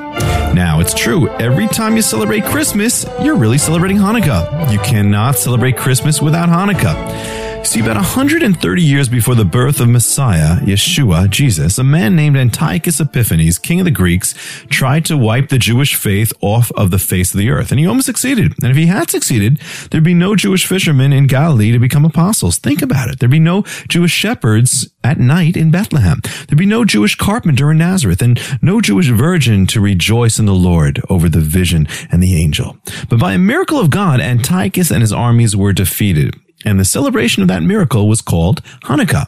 Now, 0.54 0.80
it's 0.80 0.94
true, 0.94 1.28
every 1.38 1.68
time 1.68 1.96
you 1.96 2.02
celebrate 2.02 2.46
Christmas, 2.46 3.06
you're 3.22 3.36
really 3.36 3.58
celebrating 3.58 3.98
Hanukkah. 3.98 4.72
You 4.72 4.80
cannot 4.80 5.36
celebrate 5.38 5.76
Christmas 5.76 6.22
without 6.22 6.50
Hanukkah. 6.50 7.51
See, 7.64 7.80
about 7.80 7.96
130 7.96 8.82
years 8.82 9.08
before 9.08 9.36
the 9.36 9.46
birth 9.46 9.80
of 9.80 9.88
Messiah, 9.88 10.58
Yeshua, 10.58 11.30
Jesus, 11.30 11.78
a 11.78 11.86
man 11.86 12.18
named 12.18 12.36
Antiochus 12.36 13.00
Epiphanes, 13.00 13.58
king 13.60 13.80
of 13.80 13.86
the 13.86 13.92
Greeks, 13.92 14.34
tried 14.68 15.06
to 15.06 15.16
wipe 15.16 15.48
the 15.48 15.58
Jewish 15.58 15.96
faith 15.96 16.34
off 16.42 16.70
of 16.74 16.92
the 16.92 17.00
face 17.00 17.34
of 17.34 17.38
the 17.38 17.50
earth. 17.50 17.72
And 17.72 17.80
he 17.80 17.88
almost 17.88 18.08
succeeded. 18.08 18.56
And 18.62 18.72
if 18.72 18.76
he 18.76 18.88
had 18.88 19.10
succeeded, 19.10 19.62
there'd 19.90 20.04
be 20.04 20.14
no 20.14 20.36
Jewish 20.36 20.66
fishermen 20.66 21.14
in 21.14 21.28
Galilee 21.28 21.72
to 21.72 21.80
become 21.80 22.04
apostles. 22.04 22.58
Think 22.58 22.82
about 22.82 23.10
it. 23.10 23.20
There'd 23.20 23.32
be 23.32 23.40
no 23.40 23.62
Jewish 23.88 24.12
shepherds 24.12 24.90
at 25.04 25.18
night 25.18 25.56
in 25.56 25.72
Bethlehem. 25.72 26.20
There'd 26.48 26.58
be 26.58 26.66
no 26.66 26.84
Jewish 26.84 27.16
carpenter 27.16 27.72
in 27.72 27.78
Nazareth 27.78 28.22
and 28.22 28.42
no 28.62 28.82
Jewish 28.82 29.08
virgin 29.08 29.66
to 29.68 29.80
rejoice 29.80 30.40
in 30.40 30.46
the 30.46 30.54
Lord 30.54 31.02
over 31.10 31.30
the 31.30 31.40
vision 31.40 31.88
and 32.12 32.22
the 32.22 32.36
angel. 32.36 32.78
But 33.08 33.20
by 33.20 33.32
a 33.32 33.38
miracle 33.40 33.80
of 33.80 33.92
God, 33.92 34.20
Antiochus 34.20 34.92
and 34.92 35.00
his 35.02 35.14
armies 35.14 35.56
were 35.56 35.72
defeated. 35.72 36.36
And 36.66 36.80
the 36.80 36.86
celebration 36.86 37.42
of 37.42 37.48
that 37.50 37.64
miracle 37.64 38.08
was 38.08 38.22
called 38.22 38.62
Hanukkah. 38.84 39.26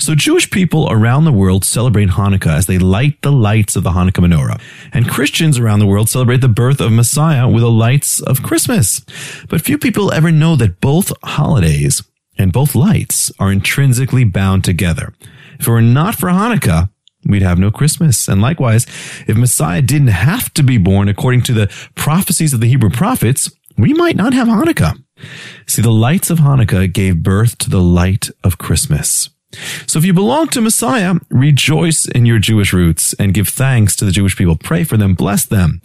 So 0.00 0.14
Jewish 0.14 0.50
people 0.50 0.88
around 0.90 1.24
the 1.24 1.32
world 1.32 1.64
celebrate 1.64 2.10
Hanukkah 2.10 2.58
as 2.58 2.66
they 2.66 2.78
light 2.78 3.20
the 3.22 3.32
lights 3.32 3.76
of 3.76 3.82
the 3.82 3.90
Hanukkah 3.90 4.24
menorah. 4.24 4.60
And 4.92 5.08
Christians 5.08 5.58
around 5.58 5.78
the 5.78 5.86
world 5.86 6.08
celebrate 6.08 6.40
the 6.40 6.48
birth 6.48 6.80
of 6.80 6.92
Messiah 6.92 7.48
with 7.48 7.62
the 7.62 7.70
lights 7.70 8.20
of 8.20 8.42
Christmas. 8.42 9.00
But 9.48 9.62
few 9.62 9.78
people 9.78 10.12
ever 10.12 10.30
know 10.30 10.56
that 10.56 10.80
both 10.80 11.12
holidays 11.24 12.02
and 12.38 12.52
both 12.52 12.74
lights 12.74 13.32
are 13.38 13.52
intrinsically 13.52 14.24
bound 14.24 14.64
together. 14.64 15.12
If 15.58 15.68
it 15.68 15.70
were 15.70 15.80
not 15.80 16.16
for 16.16 16.28
Hanukkah, 16.28 16.90
we'd 17.24 17.42
have 17.42 17.58
no 17.58 17.70
Christmas. 17.70 18.28
And 18.28 18.40
likewise, 18.40 18.86
if 19.26 19.36
Messiah 19.36 19.82
didn't 19.82 20.08
have 20.08 20.52
to 20.54 20.62
be 20.62 20.78
born 20.78 21.08
according 21.08 21.42
to 21.42 21.52
the 21.52 21.72
prophecies 21.94 22.52
of 22.52 22.60
the 22.60 22.68
Hebrew 22.68 22.90
prophets, 22.90 23.50
we 23.76 23.92
might 23.94 24.16
not 24.16 24.34
have 24.34 24.48
Hanukkah. 24.48 25.03
See, 25.66 25.82
the 25.82 25.90
lights 25.90 26.30
of 26.30 26.38
Hanukkah 26.38 26.92
gave 26.92 27.22
birth 27.22 27.58
to 27.58 27.70
the 27.70 27.80
light 27.80 28.30
of 28.42 28.58
Christmas. 28.58 29.30
So 29.86 29.98
if 29.98 30.04
you 30.04 30.12
belong 30.12 30.48
to 30.48 30.60
Messiah, 30.60 31.14
rejoice 31.30 32.06
in 32.06 32.26
your 32.26 32.38
Jewish 32.38 32.72
roots 32.72 33.14
and 33.14 33.34
give 33.34 33.48
thanks 33.48 33.94
to 33.96 34.04
the 34.04 34.12
Jewish 34.12 34.36
people. 34.36 34.56
Pray 34.56 34.84
for 34.84 34.96
them, 34.96 35.14
bless 35.14 35.44
them, 35.44 35.80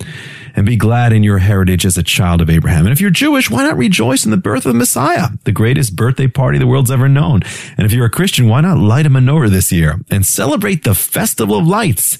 and 0.56 0.66
be 0.66 0.76
glad 0.76 1.14
in 1.14 1.24
your 1.24 1.38
heritage 1.40 1.86
as 1.86 1.98
a 1.98 2.04
child 2.04 2.42
of 2.42 2.50
Abraham. 2.50 2.86
And 2.86 2.94
if 2.94 3.02
you're 3.02 3.10
Jewish, 3.12 3.50
why 3.50 3.64
not 3.64 3.78
rejoice 3.78 4.26
in 4.26 4.32
the 4.32 4.38
birth 4.38 4.66
of 4.66 4.76
Messiah, 4.76 5.30
the 5.44 5.52
greatest 5.52 5.96
birthday 5.96 6.28
party 6.28 6.58
the 6.58 6.68
world's 6.68 6.92
ever 6.92 7.08
known? 7.08 7.42
And 7.78 7.86
if 7.86 7.94
you're 7.94 8.06
a 8.06 8.12
Christian, 8.12 8.48
why 8.48 8.62
not 8.62 8.78
light 8.78 9.06
a 9.06 9.10
menorah 9.10 9.50
this 9.50 9.72
year 9.72 10.00
and 10.10 10.26
celebrate 10.26 10.84
the 10.84 10.96
festival 10.96 11.58
of 11.58 11.68
lights 11.68 12.18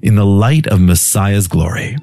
in 0.00 0.14
the 0.14 0.26
light 0.26 0.66
of 0.66 0.80
Messiah's 0.80 1.48
glory? 1.48 1.96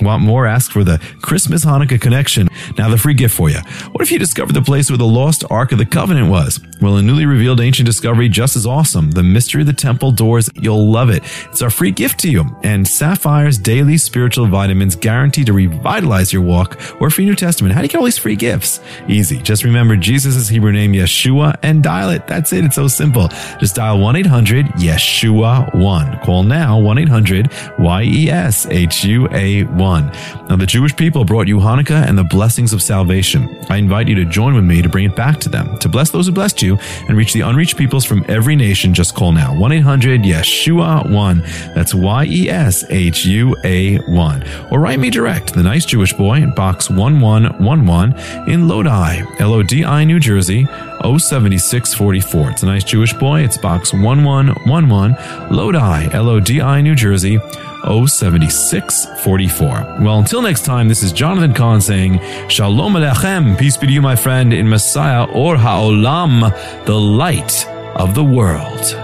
Want 0.00 0.24
more? 0.24 0.44
Ask 0.46 0.72
for 0.72 0.82
the 0.82 0.98
Christmas 1.22 1.64
Hanukkah 1.64 2.00
connection. 2.00 2.48
Now, 2.76 2.88
the 2.88 2.98
free 2.98 3.14
gift 3.14 3.34
for 3.34 3.48
you. 3.48 3.60
What 3.92 4.02
if 4.02 4.10
you 4.10 4.18
discovered 4.18 4.52
the 4.52 4.62
place 4.62 4.90
where 4.90 4.98
the 4.98 5.06
lost 5.06 5.44
Ark 5.50 5.70
of 5.70 5.78
the 5.78 5.86
Covenant 5.86 6.28
was? 6.28 6.58
Well, 6.80 6.96
a 6.96 7.02
newly 7.02 7.26
revealed 7.26 7.60
ancient 7.60 7.86
discovery 7.86 8.28
just 8.28 8.56
as 8.56 8.66
awesome. 8.66 9.12
The 9.12 9.22
mystery 9.22 9.60
of 9.60 9.68
the 9.68 9.72
temple 9.72 10.10
doors. 10.10 10.50
You'll 10.56 10.90
love 10.90 11.10
it. 11.10 11.22
It's 11.46 11.62
our 11.62 11.70
free 11.70 11.92
gift 11.92 12.18
to 12.20 12.28
you. 12.30 12.44
And 12.64 12.86
Sapphire's 12.86 13.56
daily 13.56 13.96
spiritual 13.96 14.48
vitamins 14.48 14.96
guaranteed 14.96 15.46
to 15.46 15.52
revitalize 15.52 16.32
your 16.32 16.42
walk 16.42 16.80
or 17.00 17.08
free 17.08 17.24
New 17.24 17.36
Testament. 17.36 17.72
How 17.72 17.80
do 17.80 17.84
you 17.84 17.88
get 17.88 17.98
all 17.98 18.04
these 18.04 18.18
free 18.18 18.36
gifts? 18.36 18.80
Easy. 19.08 19.40
Just 19.40 19.62
remember 19.62 19.96
Jesus' 19.96 20.48
Hebrew 20.48 20.72
name, 20.72 20.92
Yeshua, 20.92 21.56
and 21.62 21.84
dial 21.84 22.10
it. 22.10 22.26
That's 22.26 22.52
it. 22.52 22.64
It's 22.64 22.74
so 22.74 22.88
simple. 22.88 23.28
Just 23.60 23.76
dial 23.76 24.00
1 24.00 24.16
800 24.16 24.66
Yeshua 24.74 25.72
1. 25.72 26.18
Call 26.20 26.42
now 26.42 26.80
1 26.80 26.98
800 26.98 27.52
Y 27.78 28.02
E 28.02 28.28
S 28.30 28.66
H 28.66 29.04
U 29.04 29.28
A 29.30 29.62
1. 29.62 29.83
1. 29.84 30.06
Now, 30.48 30.56
the 30.56 30.64
Jewish 30.64 30.96
people 30.96 31.26
brought 31.26 31.46
you 31.46 31.58
Hanukkah 31.58 32.08
and 32.08 32.16
the 32.16 32.24
blessings 32.24 32.72
of 32.72 32.80
salvation. 32.80 33.54
I 33.68 33.76
invite 33.76 34.08
you 34.08 34.14
to 34.14 34.24
join 34.24 34.54
with 34.54 34.64
me 34.64 34.80
to 34.80 34.88
bring 34.88 35.04
it 35.04 35.14
back 35.14 35.38
to 35.40 35.50
them, 35.50 35.76
to 35.80 35.90
bless 35.90 36.10
those 36.10 36.26
who 36.26 36.32
blessed 36.32 36.62
you, 36.62 36.78
and 37.06 37.18
reach 37.18 37.34
the 37.34 37.42
unreached 37.42 37.76
peoples 37.76 38.06
from 38.06 38.24
every 38.26 38.56
nation. 38.56 38.94
Just 38.94 39.14
call 39.14 39.32
now 39.32 39.54
1 39.54 39.72
800 39.72 40.22
Yeshua 40.22 41.10
1. 41.10 41.38
That's 41.74 41.94
Y 41.94 42.24
E 42.24 42.48
S 42.48 42.82
H 42.88 43.26
U 43.26 43.54
A 43.64 43.98
1. 43.98 44.44
Or 44.70 44.80
write 44.80 45.00
me 45.00 45.10
direct, 45.10 45.52
The 45.52 45.62
Nice 45.62 45.84
Jewish 45.84 46.14
Boy, 46.14 46.46
Box 46.46 46.88
1111 46.88 48.48
in 48.48 48.66
Lodi, 48.66 49.22
L 49.38 49.52
O 49.52 49.62
D 49.62 49.84
I, 49.84 50.04
New 50.04 50.18
Jersey. 50.18 50.66
07644. 51.04 52.50
It's 52.50 52.62
a 52.62 52.66
nice 52.66 52.82
Jewish 52.82 53.12
boy. 53.12 53.42
It's 53.42 53.58
box 53.58 53.92
1111, 53.92 55.54
Lodi, 55.54 56.08
L 56.14 56.30
O 56.30 56.40
D 56.40 56.62
I, 56.62 56.80
New 56.80 56.94
Jersey, 56.94 57.38
07644. 57.84 60.02
Well, 60.02 60.18
until 60.18 60.42
next 60.42 60.64
time, 60.64 60.88
this 60.88 61.02
is 61.02 61.12
Jonathan 61.12 61.52
Cahn 61.52 61.80
saying, 61.80 62.20
Shalom 62.48 62.94
Alechem, 62.94 63.58
peace 63.58 63.76
be 63.76 63.86
to 63.86 63.92
you, 63.92 64.02
my 64.02 64.16
friend, 64.16 64.52
in 64.52 64.68
Messiah 64.68 65.24
or 65.24 65.56
Ha'olam, 65.56 66.84
the 66.86 66.98
light 66.98 67.66
of 67.96 68.14
the 68.14 68.24
world. 68.24 69.00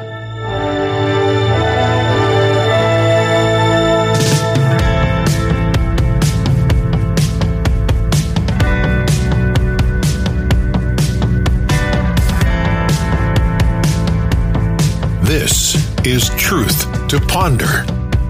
This 15.23 15.77
is 16.05 16.31
Truth 16.31 17.09
to 17.09 17.21
Ponder 17.21 17.85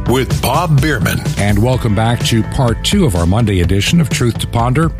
with 0.08 0.40
Bob 0.42 0.80
Bierman. 0.80 1.18
And 1.38 1.62
welcome 1.62 1.94
back 1.94 2.20
to 2.26 2.42
part 2.42 2.84
two 2.84 3.04
of 3.04 3.14
our 3.14 3.26
Monday 3.26 3.60
edition 3.60 4.00
of 4.00 4.08
Truth 4.08 4.38
to 4.38 4.46
Ponder. 4.46 4.90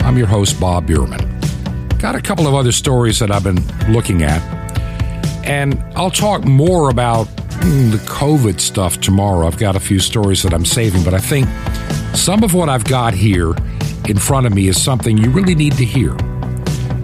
I'm 0.00 0.16
your 0.16 0.26
host, 0.26 0.60
Bob 0.60 0.86
Bierman. 0.86 1.38
Got 1.98 2.14
a 2.14 2.20
couple 2.20 2.46
of 2.46 2.54
other 2.54 2.72
stories 2.72 3.18
that 3.18 3.30
I've 3.30 3.44
been 3.44 3.62
looking 3.92 4.22
at, 4.22 4.40
and 5.46 5.82
I'll 5.96 6.10
talk 6.10 6.44
more 6.44 6.90
about 6.90 7.26
mm, 7.26 7.90
the 7.90 7.98
COVID 7.98 8.60
stuff 8.60 9.00
tomorrow. 9.00 9.46
I've 9.46 9.58
got 9.58 9.76
a 9.76 9.80
few 9.80 9.98
stories 9.98 10.42
that 10.42 10.52
I'm 10.52 10.64
saving, 10.64 11.04
but 11.04 11.14
I 11.14 11.18
think 11.18 11.48
some 12.14 12.42
of 12.42 12.54
what 12.54 12.68
I've 12.68 12.84
got 12.84 13.14
here 13.14 13.54
in 14.08 14.18
front 14.18 14.46
of 14.46 14.54
me 14.54 14.68
is 14.68 14.82
something 14.82 15.18
you 15.18 15.30
really 15.30 15.54
need 15.54 15.72
to 15.78 15.84
hear 15.84 16.16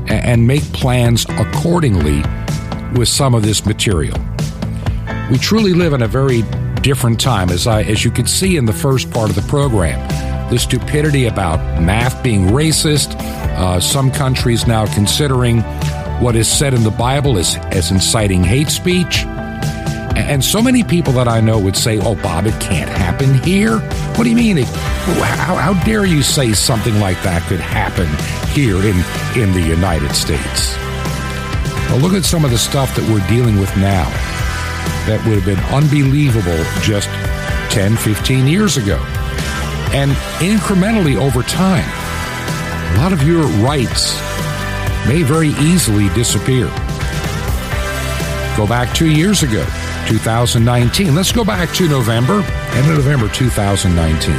and 0.08 0.46
make 0.46 0.62
plans 0.72 1.24
accordingly 1.30 2.22
with 2.94 3.08
some 3.08 3.34
of 3.34 3.42
this 3.42 3.64
material. 3.64 4.18
We 5.30 5.38
truly 5.38 5.72
live 5.72 5.92
in 5.92 6.02
a 6.02 6.08
very 6.08 6.42
different 6.82 7.20
time, 7.20 7.48
as 7.48 7.66
I 7.66 7.82
as 7.82 8.04
you 8.04 8.10
can 8.10 8.26
see 8.26 8.56
in 8.56 8.66
the 8.66 8.72
first 8.72 9.10
part 9.10 9.30
of 9.30 9.36
the 9.36 9.42
program. 9.42 10.00
The 10.50 10.58
stupidity 10.58 11.26
about 11.26 11.58
math 11.80 12.22
being 12.22 12.48
racist, 12.48 13.14
uh, 13.56 13.80
some 13.80 14.10
countries 14.10 14.66
now 14.66 14.92
considering 14.92 15.62
what 16.20 16.36
is 16.36 16.46
said 16.46 16.74
in 16.74 16.82
the 16.82 16.90
Bible 16.90 17.38
as, 17.38 17.56
as 17.70 17.90
inciting 17.90 18.44
hate 18.44 18.68
speech. 18.68 19.24
And 20.14 20.44
so 20.44 20.60
many 20.60 20.84
people 20.84 21.14
that 21.14 21.26
I 21.26 21.40
know 21.40 21.58
would 21.58 21.76
say, 21.76 21.98
Oh, 21.98 22.16
Bob, 22.16 22.46
it 22.46 22.60
can't 22.60 22.90
happen 22.90 23.32
here. 23.42 23.78
What 24.16 24.24
do 24.24 24.30
you 24.30 24.36
mean? 24.36 24.58
It, 24.58 24.66
how, 24.66 25.54
how 25.54 25.84
dare 25.84 26.04
you 26.04 26.22
say 26.22 26.52
something 26.52 26.98
like 27.00 27.20
that 27.22 27.42
could 27.48 27.60
happen 27.60 28.06
here 28.54 28.76
in, 28.76 28.96
in 29.40 29.52
the 29.54 29.62
United 29.66 30.14
States? 30.14 30.76
Well, 31.88 32.00
look 32.00 32.12
at 32.12 32.24
some 32.24 32.44
of 32.44 32.50
the 32.50 32.58
stuff 32.58 32.94
that 32.96 33.08
we're 33.08 33.26
dealing 33.28 33.58
with 33.58 33.74
now 33.78 34.10
that 35.06 35.20
would 35.26 35.40
have 35.40 35.44
been 35.44 35.58
unbelievable 35.74 36.62
just 36.80 37.08
10, 37.72 37.96
15 37.96 38.46
years 38.46 38.76
ago. 38.76 38.96
And 39.92 40.12
incrementally 40.40 41.16
over 41.16 41.42
time, 41.42 41.88
a 42.94 42.98
lot 42.98 43.12
of 43.12 43.22
your 43.22 43.42
rights 43.64 44.14
may 45.06 45.22
very 45.22 45.48
easily 45.48 46.08
disappear. 46.10 46.66
Go 48.56 48.66
back 48.66 48.94
two 48.94 49.10
years 49.10 49.42
ago, 49.42 49.64
2019. 50.08 51.14
Let's 51.14 51.32
go 51.32 51.44
back 51.44 51.72
to 51.74 51.88
November, 51.88 52.42
end 52.72 52.90
of 52.90 52.98
November 52.98 53.28
2019. 53.28 54.34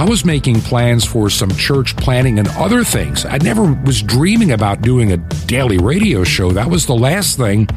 I 0.00 0.04
was 0.08 0.24
making 0.24 0.60
plans 0.62 1.04
for 1.04 1.28
some 1.28 1.50
church 1.50 1.94
planning 1.96 2.38
and 2.38 2.48
other 2.50 2.84
things. 2.84 3.26
I 3.26 3.36
never 3.38 3.72
was 3.84 4.02
dreaming 4.02 4.52
about 4.52 4.80
doing 4.80 5.12
a 5.12 5.18
daily 5.46 5.76
radio 5.76 6.24
show. 6.24 6.52
That 6.52 6.70
was 6.70 6.86
the 6.86 6.94
last 6.94 7.36
thing 7.36 7.68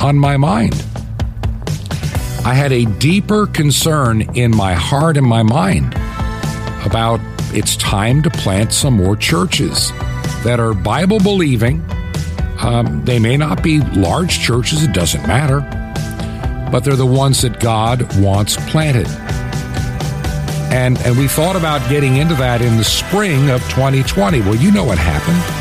on 0.00 0.18
my 0.18 0.36
mind. 0.36 0.74
I 2.44 2.54
had 2.54 2.72
a 2.72 2.86
deeper 2.86 3.46
concern 3.46 4.22
in 4.34 4.54
my 4.54 4.72
heart 4.72 5.16
and 5.16 5.26
my 5.26 5.42
mind 5.42 5.94
about 6.86 7.20
it's 7.52 7.76
time 7.76 8.22
to 8.22 8.30
plant 8.30 8.72
some 8.72 8.94
more 8.94 9.14
churches 9.14 9.90
that 10.42 10.58
are 10.58 10.72
Bible 10.72 11.18
believing. 11.18 11.84
Um, 12.60 13.04
they 13.04 13.18
may 13.18 13.36
not 13.36 13.62
be 13.62 13.80
large 13.80 14.40
churches, 14.40 14.82
it 14.82 14.92
doesn't 14.92 15.26
matter, 15.26 15.60
but 16.70 16.80
they're 16.80 16.96
the 16.96 17.04
ones 17.04 17.42
that 17.42 17.60
God 17.60 18.02
wants 18.18 18.56
planted. 18.70 19.06
And, 20.72 20.98
and 21.00 21.18
we 21.18 21.26
thought 21.26 21.56
about 21.56 21.86
getting 21.90 22.16
into 22.16 22.34
that 22.36 22.62
in 22.62 22.76
the 22.76 22.84
spring 22.84 23.50
of 23.50 23.60
2020. 23.70 24.40
Well, 24.40 24.54
you 24.54 24.70
know 24.70 24.84
what 24.84 24.98
happened. 24.98 25.59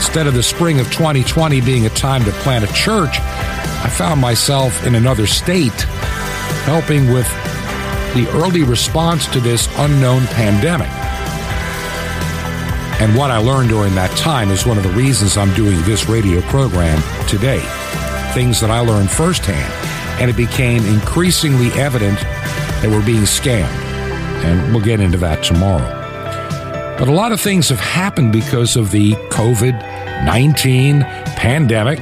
Instead 0.00 0.26
of 0.26 0.32
the 0.32 0.42
spring 0.42 0.80
of 0.80 0.90
2020 0.90 1.60
being 1.60 1.84
a 1.84 1.90
time 1.90 2.24
to 2.24 2.30
plant 2.32 2.64
a 2.64 2.72
church, 2.72 3.20
I 3.20 3.90
found 3.90 4.18
myself 4.18 4.86
in 4.86 4.94
another 4.94 5.26
state 5.26 5.78
helping 6.64 7.12
with 7.12 7.28
the 8.14 8.26
early 8.32 8.62
response 8.62 9.26
to 9.26 9.40
this 9.40 9.68
unknown 9.76 10.24
pandemic. 10.28 10.88
And 12.98 13.14
what 13.14 13.30
I 13.30 13.36
learned 13.36 13.68
during 13.68 13.94
that 13.96 14.10
time 14.16 14.50
is 14.50 14.64
one 14.64 14.78
of 14.78 14.84
the 14.84 14.90
reasons 14.90 15.36
I'm 15.36 15.54
doing 15.54 15.80
this 15.82 16.08
radio 16.08 16.40
program 16.48 17.00
today. 17.28 17.60
Things 18.32 18.58
that 18.62 18.70
I 18.70 18.80
learned 18.80 19.10
firsthand. 19.10 19.70
And 20.18 20.30
it 20.30 20.36
became 20.36 20.82
increasingly 20.86 21.68
evident 21.78 22.18
that 22.18 22.88
we're 22.88 23.04
being 23.04 23.24
scammed. 23.24 23.68
And 24.44 24.72
we'll 24.74 24.82
get 24.82 24.98
into 24.98 25.18
that 25.18 25.44
tomorrow. 25.44 25.98
But 26.98 27.08
a 27.08 27.12
lot 27.12 27.32
of 27.32 27.40
things 27.40 27.68
have 27.68 27.80
happened 27.80 28.32
because 28.32 28.76
of 28.76 28.90
the 28.90 29.12
COVID 29.30 29.89
19 30.24 31.02
pandemic 31.36 31.98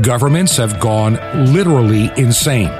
governments 0.00 0.56
have 0.56 0.80
gone 0.80 1.14
literally 1.52 2.10
insane. 2.16 2.70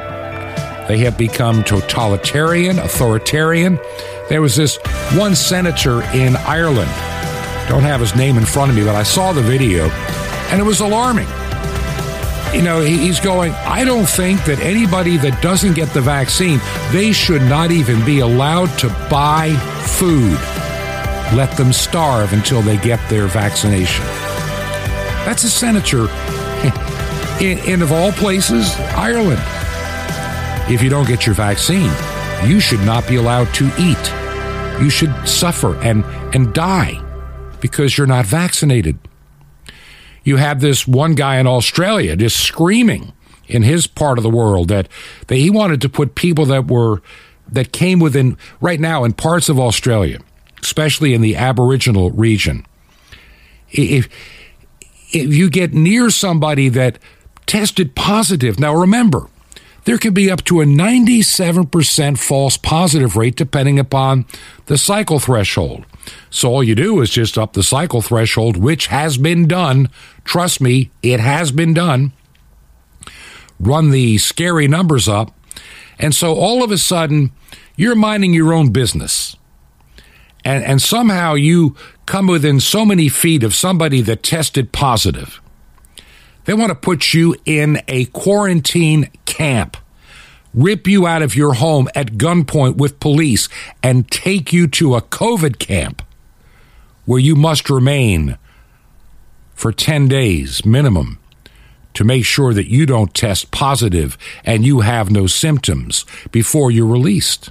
They 0.88 0.98
have 0.98 1.16
become 1.16 1.64
totalitarian, 1.64 2.78
authoritarian. 2.78 3.78
There 4.28 4.42
was 4.42 4.56
this 4.56 4.76
one 5.12 5.34
senator 5.34 6.02
in 6.12 6.36
Ireland, 6.36 6.90
don't 7.68 7.82
have 7.82 8.00
his 8.00 8.14
name 8.14 8.36
in 8.36 8.44
front 8.44 8.70
of 8.70 8.76
me, 8.76 8.84
but 8.84 8.94
I 8.94 9.02
saw 9.02 9.32
the 9.32 9.40
video, 9.40 9.88
and 10.50 10.60
it 10.60 10.64
was 10.64 10.80
alarming. 10.80 11.28
You 12.52 12.62
know, 12.62 12.80
he's 12.80 13.18
going, 13.18 13.52
I 13.52 13.84
don't 13.84 14.08
think 14.08 14.44
that 14.44 14.60
anybody 14.60 15.16
that 15.18 15.42
doesn't 15.42 15.74
get 15.74 15.88
the 15.90 16.00
vaccine, 16.00 16.60
they 16.92 17.12
should 17.12 17.42
not 17.42 17.72
even 17.72 18.04
be 18.04 18.20
allowed 18.20 18.66
to 18.78 18.88
buy 19.10 19.54
food. 19.86 20.38
Let 21.36 21.56
them 21.56 21.72
starve 21.72 22.32
until 22.32 22.60
they 22.60 22.76
get 22.76 23.00
their 23.08 23.26
vaccination. 23.26 24.23
That's 25.24 25.44
a 25.44 25.50
senator 25.50 26.08
in, 27.40 27.58
in, 27.66 27.82
of 27.82 27.92
all 27.92 28.12
places, 28.12 28.74
Ireland. 28.96 29.40
If 30.70 30.82
you 30.82 30.90
don't 30.90 31.06
get 31.06 31.26
your 31.26 31.34
vaccine, 31.34 31.90
you 32.44 32.60
should 32.60 32.80
not 32.80 33.06
be 33.08 33.16
allowed 33.16 33.52
to 33.54 33.66
eat. 33.78 34.12
You 34.82 34.90
should 34.90 35.26
suffer 35.26 35.76
and, 35.76 36.04
and 36.34 36.52
die 36.52 37.00
because 37.60 37.96
you're 37.96 38.06
not 38.06 38.26
vaccinated. 38.26 38.98
you 40.24 40.36
have 40.36 40.60
this 40.60 40.86
one 40.86 41.14
guy 41.14 41.36
in 41.36 41.46
Australia 41.46 42.16
just 42.16 42.38
screaming 42.40 43.12
in 43.46 43.62
his 43.62 43.86
part 43.86 44.18
of 44.18 44.22
the 44.22 44.30
world 44.30 44.68
that, 44.68 44.88
that 45.28 45.36
he 45.36 45.50
wanted 45.50 45.80
to 45.82 45.88
put 45.88 46.14
people 46.14 46.46
that 46.46 46.68
were 46.68 47.02
that 47.46 47.72
came 47.72 47.98
within 47.98 48.36
right 48.60 48.80
now 48.80 49.04
in 49.04 49.12
parts 49.12 49.48
of 49.48 49.60
Australia, 49.60 50.18
especially 50.62 51.12
in 51.12 51.20
the 51.20 51.36
Aboriginal 51.36 52.10
region. 52.10 52.64
If 53.70 54.08
if 55.14 55.34
you 55.34 55.50
get 55.50 55.72
near 55.72 56.10
somebody 56.10 56.68
that 56.70 56.98
tested 57.46 57.94
positive, 57.94 58.58
now 58.58 58.74
remember, 58.74 59.28
there 59.84 59.98
can 59.98 60.14
be 60.14 60.30
up 60.30 60.44
to 60.44 60.60
a 60.60 60.64
97% 60.64 62.18
false 62.18 62.56
positive 62.56 63.16
rate 63.16 63.36
depending 63.36 63.78
upon 63.78 64.24
the 64.66 64.78
cycle 64.78 65.18
threshold. 65.18 65.84
So 66.30 66.50
all 66.50 66.64
you 66.64 66.74
do 66.74 67.00
is 67.00 67.10
just 67.10 67.38
up 67.38 67.52
the 67.52 67.62
cycle 67.62 68.02
threshold, 68.02 68.56
which 68.56 68.88
has 68.88 69.18
been 69.18 69.46
done. 69.46 69.88
Trust 70.24 70.60
me, 70.60 70.90
it 71.02 71.20
has 71.20 71.52
been 71.52 71.74
done. 71.74 72.12
Run 73.60 73.90
the 73.90 74.18
scary 74.18 74.68
numbers 74.68 75.08
up. 75.08 75.32
And 75.98 76.14
so 76.14 76.34
all 76.34 76.64
of 76.64 76.70
a 76.70 76.78
sudden, 76.78 77.30
you're 77.76 77.94
minding 77.94 78.34
your 78.34 78.52
own 78.52 78.70
business. 78.70 79.36
And, 80.44 80.62
and 80.64 80.82
somehow 80.82 81.34
you 81.34 81.74
come 82.06 82.26
within 82.26 82.60
so 82.60 82.84
many 82.84 83.08
feet 83.08 83.42
of 83.42 83.54
somebody 83.54 84.00
that 84.02 84.22
tested 84.22 84.72
positive. 84.72 85.40
They 86.44 86.54
want 86.54 86.70
to 86.70 86.74
put 86.74 87.14
you 87.14 87.34
in 87.46 87.80
a 87.88 88.04
quarantine 88.06 89.10
camp, 89.24 89.76
rip 90.52 90.86
you 90.86 91.06
out 91.06 91.22
of 91.22 91.34
your 91.34 91.54
home 91.54 91.88
at 91.94 92.12
gunpoint 92.12 92.76
with 92.76 93.00
police, 93.00 93.48
and 93.82 94.10
take 94.10 94.52
you 94.52 94.66
to 94.68 94.94
a 94.94 95.02
COVID 95.02 95.58
camp 95.58 96.02
where 97.06 97.20
you 97.20 97.34
must 97.34 97.70
remain 97.70 98.36
for 99.54 99.72
10 99.72 100.08
days 100.08 100.64
minimum 100.66 101.18
to 101.94 102.04
make 102.04 102.24
sure 102.24 102.52
that 102.52 102.68
you 102.68 102.86
don't 102.86 103.14
test 103.14 103.50
positive 103.50 104.18
and 104.44 104.66
you 104.66 104.80
have 104.80 105.10
no 105.10 105.26
symptoms 105.26 106.04
before 106.30 106.70
you're 106.70 106.86
released. 106.86 107.50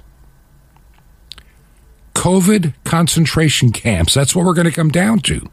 COVID 2.14 2.74
concentration 2.84 3.72
camps, 3.72 4.14
that's 4.14 4.34
what 4.34 4.44
we're 4.44 4.54
going 4.54 4.66
to 4.66 4.72
come 4.72 4.90
down 4.90 5.20
to. 5.20 5.48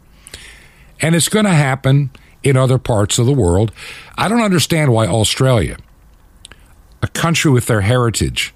And 1.02 1.16
it's 1.16 1.30
going 1.30 1.46
to 1.46 1.52
happen 1.52 2.12
in 2.44 2.58
other 2.58 2.78
parts 2.78 3.20
of 3.20 3.26
the 3.26 3.34
world. 3.34 3.72
I 4.18 4.28
don't 4.28 4.42
understand 4.42 4.94
why 4.94 5.08
Australia, 5.08 5.78
a 7.02 7.08
country 7.08 7.52
with 7.52 7.68
their 7.68 7.82
heritage 7.82 8.54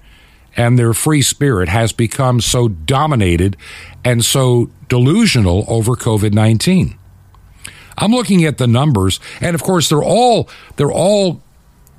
and 0.56 0.78
their 0.78 0.94
free 0.94 1.22
spirit, 1.22 1.68
has 1.68 1.92
become 1.92 2.40
so 2.40 2.68
dominated 2.68 3.56
and 4.04 4.24
so 4.24 4.70
delusional 4.88 5.64
over 5.68 5.92
COVID 5.92 6.32
19. 6.32 6.96
I'm 7.98 8.12
looking 8.12 8.44
at 8.44 8.58
the 8.58 8.66
numbers, 8.66 9.20
and 9.40 9.54
of 9.54 9.62
course, 9.62 9.88
they're 9.88 10.02
all, 10.02 10.48
they're 10.76 10.92
all, 10.92 11.42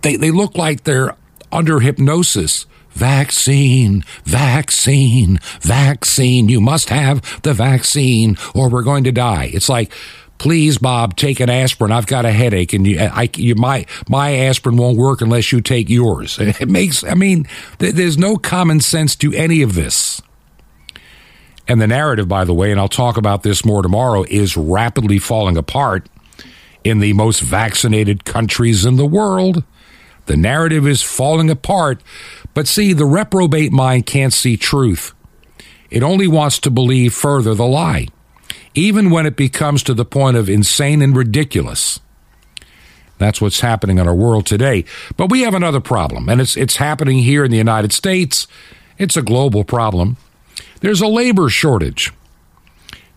they, 0.02 0.16
they 0.16 0.32
look 0.32 0.56
like 0.56 0.84
they're 0.84 1.16
under 1.52 1.80
hypnosis. 1.80 2.66
Vaccine, 2.98 4.04
vaccine, 4.24 5.40
vaccine. 5.62 6.50
You 6.50 6.60
must 6.60 6.90
have 6.90 7.42
the 7.44 7.54
vaccine 7.54 8.38
or 8.56 8.70
we're 8.70 8.82
going 8.82 9.04
to 9.04 9.12
die. 9.12 9.52
It's 9.54 9.70
like, 9.70 9.94
please, 10.40 10.80
Bob, 10.80 11.16
take 11.16 11.40
an 11.40 11.48
aspirin. 11.48 11.92
I've 11.92 12.08
got 12.08 12.26
a 12.26 12.32
headache, 12.32 12.74
and 12.74 12.88
you, 12.88 13.00
I, 13.00 13.30
you, 13.36 13.54
my 13.54 13.86
my 14.10 14.36
aspirin 14.36 14.78
won't 14.78 14.98
work 14.98 15.22
unless 15.22 15.52
you 15.52 15.62
take 15.62 15.90
yours. 15.90 16.40
It 16.60 16.70
makes. 16.70 17.04
I 17.04 17.14
mean, 17.14 17.48
th- 17.78 17.94
there's 17.94 18.18
no 18.18 18.36
common 18.36 18.80
sense 18.80 19.16
to 19.18 19.32
any 19.34 19.62
of 19.62 19.76
this. 19.76 20.20
And 21.68 21.80
the 21.80 21.88
narrative, 21.88 22.28
by 22.28 22.46
the 22.46 22.54
way, 22.54 22.72
and 22.72 22.80
I'll 22.80 22.88
talk 22.88 23.18
about 23.18 23.44
this 23.44 23.64
more 23.64 23.84
tomorrow, 23.84 24.24
is 24.28 24.58
rapidly 24.58 25.20
falling 25.20 25.56
apart 25.56 26.10
in 26.84 26.98
the 26.98 27.14
most 27.14 27.42
vaccinated 27.42 28.26
countries 28.26 28.86
in 28.86 28.96
the 28.96 29.06
world. 29.06 29.64
The 30.28 30.38
narrative 30.38 30.86
is 30.86 31.02
falling 31.02 31.50
apart. 31.50 32.04
But 32.58 32.68
see, 32.68 32.92
the 32.92 33.06
reprobate 33.06 33.72
mind 33.72 34.08
can't 34.08 34.34
see 34.34 34.58
truth. 34.58 35.14
It 35.92 36.02
only 36.02 36.26
wants 36.26 36.58
to 36.62 36.72
believe 36.72 37.14
further 37.14 37.54
the 37.54 37.68
lie, 37.68 38.08
even 38.74 39.12
when 39.12 39.28
it 39.28 39.36
becomes 39.36 39.84
to 39.84 39.94
the 39.94 40.04
point 40.04 40.38
of 40.38 40.50
insane 40.50 41.04
and 41.04 41.16
ridiculous. 41.16 42.00
That's 43.20 43.40
what's 43.40 43.60
happening 43.60 44.00
in 44.00 44.08
our 44.08 44.16
world 44.16 44.48
today. 44.48 44.86
But 45.18 45.30
we 45.30 45.42
have 45.42 45.54
another 45.54 45.80
problem, 45.80 46.30
and 46.30 46.42
it's, 46.42 46.58
it's 46.58 46.78
happening 46.78 47.20
here 47.20 47.46
in 47.46 47.52
the 47.52 47.58
United 47.58 47.94
States. 47.94 48.48
It's 48.98 49.16
a 49.16 49.22
global 49.22 49.64
problem. 49.64 50.18
There's 50.82 51.02
a 51.02 51.08
labor 51.08 51.50
shortage. 51.50 52.12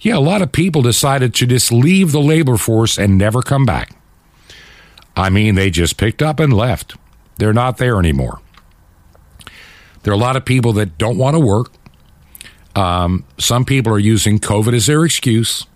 Yeah, 0.01 0.19
a 0.19 0.21
lot 0.21 0.43
of 0.43 0.53
people 0.53 0.83
decided 0.83 1.33
to 1.37 1.47
just 1.47 1.73
leave 1.73 2.13
the 2.13 2.21
labor 2.21 2.59
force 2.59 2.99
and 2.99 3.17
never 3.17 3.41
come 3.41 3.65
back. 3.65 3.97
I 5.17 5.31
mean, 5.31 5.55
they 5.55 5.71
just 5.71 5.97
picked 5.97 6.21
up 6.21 6.39
and 6.41 6.53
left. 6.53 6.95
They're 7.39 7.55
not 7.55 7.79
there 7.79 7.99
anymore. 7.99 8.43
There 10.03 10.13
are 10.13 10.17
a 10.17 10.19
lot 10.19 10.37
of 10.37 10.45
people 10.45 10.73
that 10.75 10.99
don't 10.99 11.19
want 11.19 11.35
to 11.35 11.41
work. 11.41 11.73
Um, 12.75 13.25
some 13.39 13.65
people 13.65 13.93
are 13.93 13.99
using 13.99 14.39
COVID 14.39 14.75
as 14.75 14.87
their 14.87 15.05
excuse. 15.05 15.67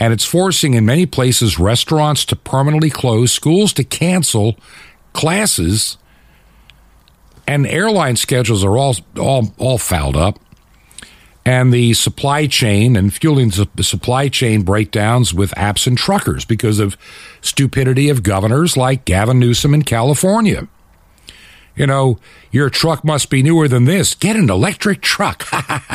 And 0.00 0.12
it's 0.12 0.24
forcing, 0.24 0.74
in 0.74 0.86
many 0.86 1.06
places, 1.06 1.58
restaurants 1.58 2.24
to 2.26 2.36
permanently 2.36 2.90
close, 2.90 3.32
schools 3.32 3.72
to 3.74 3.84
cancel 3.84 4.56
classes, 5.12 5.96
and 7.46 7.66
airline 7.66 8.16
schedules 8.16 8.62
are 8.62 8.76
all, 8.76 8.96
all, 9.18 9.52
all 9.58 9.78
fouled 9.78 10.16
up 10.16 10.38
and 11.48 11.72
the 11.72 11.94
supply 11.94 12.46
chain 12.46 12.94
and 12.94 13.14
fueling 13.14 13.50
the 13.74 13.82
supply 13.82 14.28
chain 14.28 14.60
breakdowns 14.60 15.32
with 15.32 15.56
absent 15.56 15.98
truckers 15.98 16.44
because 16.44 16.78
of 16.78 16.94
stupidity 17.40 18.10
of 18.10 18.22
governors 18.22 18.76
like 18.76 19.06
Gavin 19.06 19.38
Newsom 19.38 19.72
in 19.72 19.80
California. 19.80 20.68
You 21.78 21.86
know, 21.86 22.18
your 22.50 22.70
truck 22.70 23.04
must 23.04 23.30
be 23.30 23.42
newer 23.42 23.68
than 23.68 23.84
this. 23.84 24.14
Get 24.14 24.36
an 24.36 24.50
electric 24.50 25.00
truck. 25.00 25.48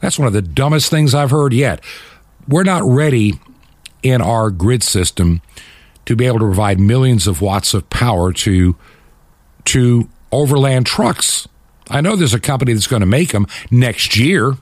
That's 0.00 0.18
one 0.18 0.26
of 0.28 0.34
the 0.34 0.42
dumbest 0.42 0.90
things 0.90 1.14
I've 1.14 1.30
heard 1.30 1.52
yet. 1.52 1.82
We're 2.46 2.64
not 2.64 2.82
ready 2.84 3.40
in 4.02 4.20
our 4.20 4.50
grid 4.50 4.82
system 4.82 5.40
to 6.04 6.14
be 6.14 6.26
able 6.26 6.38
to 6.40 6.44
provide 6.44 6.78
millions 6.78 7.26
of 7.26 7.40
watts 7.40 7.74
of 7.74 7.88
power 7.90 8.32
to 8.32 8.76
to 9.64 10.08
overland 10.30 10.86
trucks. 10.86 11.48
I 11.88 12.00
know 12.00 12.14
there's 12.14 12.34
a 12.34 12.40
company 12.40 12.72
that's 12.72 12.86
going 12.86 13.00
to 13.00 13.06
make 13.06 13.32
them 13.32 13.46
next 13.70 14.16
year 14.16 14.56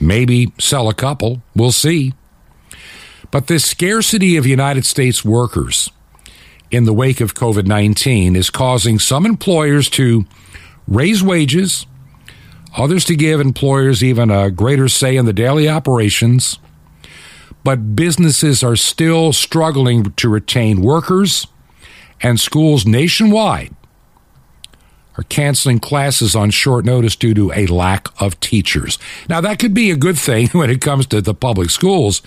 maybe 0.00 0.52
sell 0.58 0.88
a 0.88 0.94
couple. 0.94 1.42
We'll 1.54 1.72
see. 1.72 2.14
But 3.30 3.46
this 3.46 3.64
scarcity 3.64 4.36
of 4.36 4.46
United 4.46 4.86
States 4.86 5.24
workers 5.24 5.90
in 6.70 6.84
the 6.84 6.92
wake 6.92 7.20
of 7.20 7.34
COVID 7.34 7.66
19 7.66 8.36
is 8.36 8.50
causing 8.50 8.98
some 8.98 9.24
employers 9.24 9.88
to 9.90 10.24
raise 10.86 11.22
wages, 11.22 11.86
others 12.76 13.04
to 13.06 13.16
give 13.16 13.40
employers 13.40 14.02
even 14.02 14.30
a 14.30 14.50
greater 14.50 14.88
say 14.88 15.16
in 15.16 15.26
the 15.26 15.32
daily 15.32 15.68
operations. 15.68 16.58
But 17.64 17.96
businesses 17.96 18.62
are 18.62 18.76
still 18.76 19.32
struggling 19.32 20.12
to 20.12 20.28
retain 20.28 20.80
workers, 20.80 21.46
and 22.22 22.40
schools 22.40 22.86
nationwide 22.86 23.74
are 25.18 25.24
canceling 25.24 25.80
classes 25.80 26.36
on 26.36 26.50
short 26.50 26.84
notice 26.84 27.16
due 27.16 27.34
to 27.34 27.52
a 27.52 27.66
lack 27.66 28.08
of 28.20 28.38
teachers. 28.38 28.98
Now, 29.28 29.40
that 29.40 29.58
could 29.58 29.74
be 29.74 29.90
a 29.90 29.96
good 29.96 30.16
thing 30.16 30.48
when 30.52 30.70
it 30.70 30.80
comes 30.80 31.06
to 31.08 31.20
the 31.20 31.34
public 31.34 31.70
schools. 31.70 32.22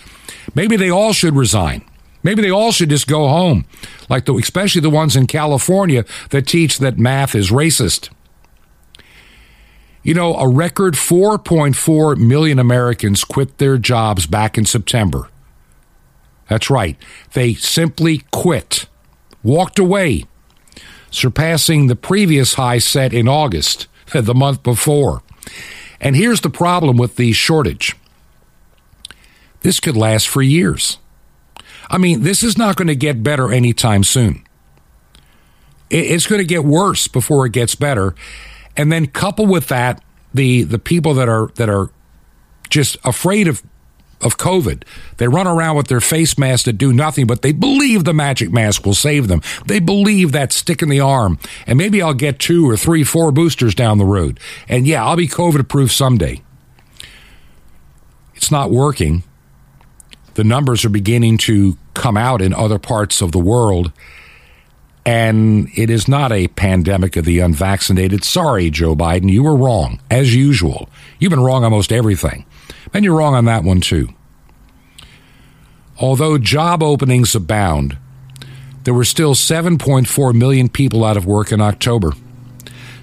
Maybe 0.54 0.76
they 0.76 0.89
all 0.89 1.14
should 1.14 1.36
resign. 1.36 1.84
Maybe 2.24 2.41
they 2.41 2.51
all 2.51 2.72
should 2.72 2.89
just 2.89 3.07
go 3.07 3.28
home, 3.28 3.65
like 4.09 4.26
the, 4.26 4.36
especially 4.36 4.82
the 4.82 4.89
ones 4.89 5.15
in 5.15 5.28
California 5.28 6.05
that 6.30 6.47
teach 6.47 6.78
that 6.80 6.97
math 6.97 7.36
is 7.36 7.49
racist. 7.49 8.09
You 10.03 10.13
know, 10.13 10.36
a 10.36 10.47
record 10.47 10.95
4.4 10.95 12.17
million 12.17 12.59
Americans 12.59 13.24
quit 13.24 13.57
their 13.57 13.78
jobs 13.78 14.26
back 14.26 14.57
in 14.57 14.65
September. 14.65 15.30
That's 16.47 16.69
right. 16.69 16.97
They 17.34 17.53
simply 17.53 18.24
quit, 18.32 18.88
walked 19.43 19.80
away 19.80 20.26
surpassing 21.11 21.88
the 21.88 21.95
previous 21.95 22.55
high 22.55 22.80
set 22.80 23.13
in 23.13 23.28
August, 23.28 23.88
the 24.13 24.34
month 24.34 24.63
before. 24.63 25.22
And 25.99 26.15
here's 26.15 26.41
the 26.41 26.49
problem 26.49 26.97
with 26.97 27.17
the 27.17 27.34
shortage 27.34 27.95
this 29.59 29.80
could 29.80 29.95
last 29.95 30.28
for 30.28 30.41
years. 30.41 30.97
I 31.92 31.98
mean, 31.98 32.24
this 32.24 32.42
is 32.42 32.58
not 32.58 32.78
going 32.78 32.88
to 32.88 32.96
get 32.96 33.22
better 33.22 33.52
anytime 33.52 34.04
soon. 34.04 34.44
It's 35.89 36.26
going 36.26 36.39
to 36.39 36.48
get 36.48 36.64
worse 36.64 37.10
before 37.10 37.46
it 37.46 37.52
gets 37.52 37.76
better. 37.76 38.16
And 38.78 38.92
then 38.92 39.08
couple 39.08 39.46
with 39.46 39.68
that 39.68 40.02
the 40.34 40.64
the 40.64 40.80
people 40.80 41.14
that 41.16 41.28
are 41.28 41.48
that 41.56 41.70
are 41.70 41.89
just 42.70 42.98
afraid 43.04 43.50
of 43.50 43.62
of 44.22 44.38
COVID. 44.38 44.84
They 45.18 45.28
run 45.28 45.48
around 45.48 45.76
with 45.76 45.88
their 45.88 46.00
face 46.00 46.38
masks 46.38 46.66
that 46.66 46.74
do 46.74 46.94
nothing, 46.94 47.26
but 47.26 47.42
they 47.42 47.52
believe 47.52 48.04
the 48.04 48.14
magic 48.14 48.52
mask 48.52 48.86
will 48.86 48.94
save 48.94 49.28
them. 49.28 49.42
They 49.66 49.80
believe 49.80 50.32
that 50.32 50.54
stick 50.54 50.82
in 50.82 50.89
the 50.89 51.00
arm. 51.00 51.39
And 51.66 51.78
maybe 51.78 52.02
I'll 52.02 52.14
get 52.14 52.39
two 52.39 52.70
or 52.70 52.78
three, 52.78 53.04
four 53.04 53.32
boosters 53.32 53.74
down 53.76 53.98
the 53.98 54.06
road. 54.06 54.39
And 54.70 54.86
yeah, 54.86 55.04
I'll 55.04 55.16
be 55.16 55.28
COVID 55.28 55.68
proof 55.68 55.92
someday. 55.92 56.44
It's 58.36 58.52
not 58.52 58.70
working. 58.70 59.24
The 60.36 60.44
numbers 60.44 60.86
are 60.86 60.90
beginning 60.90 61.38
to 61.40 61.78
come 61.94 62.18
out 62.18 62.42
in 62.42 62.54
other 62.54 62.80
parts 62.80 63.22
of 63.22 63.32
the 63.32 63.40
world. 63.40 63.92
And 65.06 65.70
it 65.76 65.90
is 65.90 66.08
not 66.08 66.32
a 66.32 66.48
pandemic 66.50 67.16
of 67.16 67.26
the 67.26 67.40
unvaccinated. 67.40 68.24
Sorry, 68.24 68.70
Joe 68.70 68.96
Biden, 68.96 69.32
you 69.32 69.44
were 69.44 69.56
wrong, 69.56 70.00
as 70.12 70.36
usual. 70.36 70.90
You've 71.20 71.32
been 71.32 71.44
wrong 71.44 71.64
on 71.64 71.84
everything. 71.92 72.46
And 72.94 73.04
you're 73.04 73.18
wrong 73.18 73.34
on 73.34 73.46
that 73.46 73.64
one, 73.64 73.82
too. 73.82 74.10
Although 76.00 76.38
job 76.38 76.84
openings 76.84 77.36
abound, 77.36 77.98
there 78.84 78.94
were 78.94 79.06
still 79.06 79.34
7.4 79.34 80.34
million 80.34 80.70
people 80.70 81.04
out 81.04 81.18
of 81.18 81.26
work 81.26 81.52
in 81.52 81.62
October. 81.62 82.14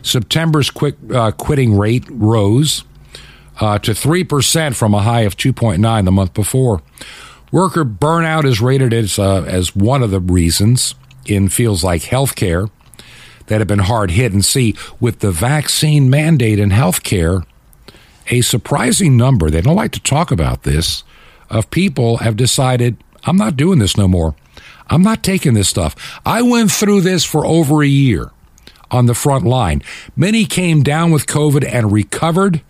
September's 0.03 0.71
quick, 0.71 0.97
uh, 1.13 1.33
quitting 1.33 1.77
rate 1.77 2.05
rose 2.11 2.85
uh, 3.61 3.79
to 3.81 3.93
3% 3.93 4.75
from 4.75 4.95
a 4.95 5.03
high 5.03 5.23
of 5.23 5.37
2.9 5.37 6.05
the 6.05 6.13
month 6.13 6.35
before. 6.35 6.83
Worker 7.51 7.85
burnout 7.85 8.45
is 8.45 8.61
rated 8.61 8.93
as, 8.93 9.19
uh, 9.19 9.43
as 9.45 9.75
one 9.75 10.03
of 10.03 10.11
the 10.11 10.21
reasons 10.21 10.95
in 11.27 11.49
fields 11.49 11.83
like 11.83 12.03
healthcare 12.03 12.71
that 13.47 13.61
have 13.61 13.69
been 13.69 13.79
hard 13.79 14.11
hit. 14.11 14.33
And 14.33 14.45
see, 14.45 14.75
with 15.01 15.21
the 15.21 15.31
vaccine 15.31 16.11
mandate 16.11 16.59
in 16.59 16.71
healthcare, 16.71 17.45
a 18.31 18.43
surprising 18.43 19.17
number, 19.17 19.51
they 19.51 19.63
don't 19.63 19.77
like 19.77 19.93
to 19.93 20.01
talk 20.01 20.31
about 20.31 20.63
this, 20.63 21.03
of 21.51 21.71
people 21.71 22.19
have 22.19 22.37
decided, 22.37 23.03
I'm 23.25 23.37
not 23.37 23.57
doing 23.57 23.79
this 23.79 23.97
no 23.97 24.07
more. 24.07 24.35
I'm 24.91 25.03
not 25.03 25.23
taking 25.23 25.55
this 25.55 25.69
stuff. 25.69 26.21
I 26.25 26.43
went 26.43 26.71
through 26.71 27.03
this 27.03 27.25
for 27.25 27.45
over 27.45 27.83
a 27.83 27.89
year 27.89 28.31
on 28.91 29.07
the 29.07 29.15
front 29.15 29.45
line. 29.45 29.83
Many 30.17 30.45
came 30.45 30.83
down 30.83 31.11
with 31.11 31.27
COVID 31.27 31.67
and 31.71 31.93
recovered. 31.93 32.63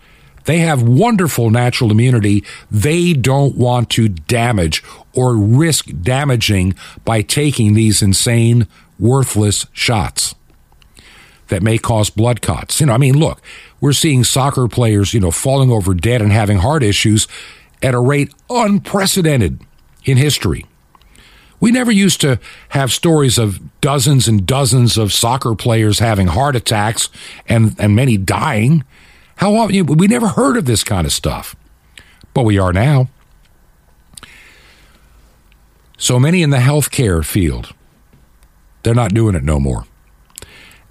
They 0.49 0.61
have 0.61 0.81
wonderful 0.81 1.51
natural 1.51 1.91
immunity. 1.91 2.43
They 2.71 3.13
don't 3.13 3.55
want 3.55 3.91
to 3.91 4.09
damage 4.09 4.83
or 5.13 5.35
risk 5.35 5.91
damaging 6.01 6.73
by 7.05 7.21
taking 7.21 7.75
these 7.75 8.01
insane, 8.01 8.67
worthless 8.97 9.67
shots 9.73 10.33
that 11.49 11.61
may 11.61 11.77
cause 11.77 12.09
blood 12.09 12.41
clots. 12.41 12.79
You 12.79 12.87
know, 12.87 12.93
I 12.93 12.97
mean, 12.97 13.15
look, 13.15 13.43
we're 13.79 13.93
seeing 13.93 14.23
soccer 14.23 14.67
players, 14.67 15.13
you 15.13 15.19
know, 15.19 15.29
falling 15.29 15.69
over 15.69 15.93
dead 15.93 16.19
and 16.19 16.31
having 16.31 16.57
heart 16.57 16.81
issues 16.81 17.27
at 17.83 17.93
a 17.93 17.99
rate 17.99 18.33
unprecedented 18.49 19.61
in 20.03 20.17
history. 20.17 20.65
We 21.59 21.71
never 21.71 21.91
used 21.91 22.21
to 22.21 22.39
have 22.69 22.91
stories 22.91 23.37
of 23.37 23.59
dozens 23.81 24.27
and 24.27 24.47
dozens 24.47 24.97
of 24.97 25.13
soccer 25.13 25.53
players 25.53 25.99
having 25.99 26.25
heart 26.25 26.55
attacks 26.55 27.09
and, 27.47 27.75
and 27.77 27.95
many 27.95 28.17
dying. 28.17 28.83
How 29.39 29.55
often? 29.55 29.85
We 29.85 30.07
never 30.07 30.27
heard 30.27 30.57
of 30.57 30.65
this 30.65 30.83
kind 30.83 31.07
of 31.07 31.13
stuff, 31.13 31.55
but 32.33 32.43
we 32.43 32.59
are 32.59 32.73
now. 32.73 33.07
So 35.97 36.19
many 36.19 36.43
in 36.43 36.49
the 36.49 36.57
healthcare 36.57 37.25
field, 37.25 37.73
they're 38.83 38.93
not 38.93 39.13
doing 39.13 39.35
it 39.35 39.43
no 39.43 39.57
more. 39.57 39.85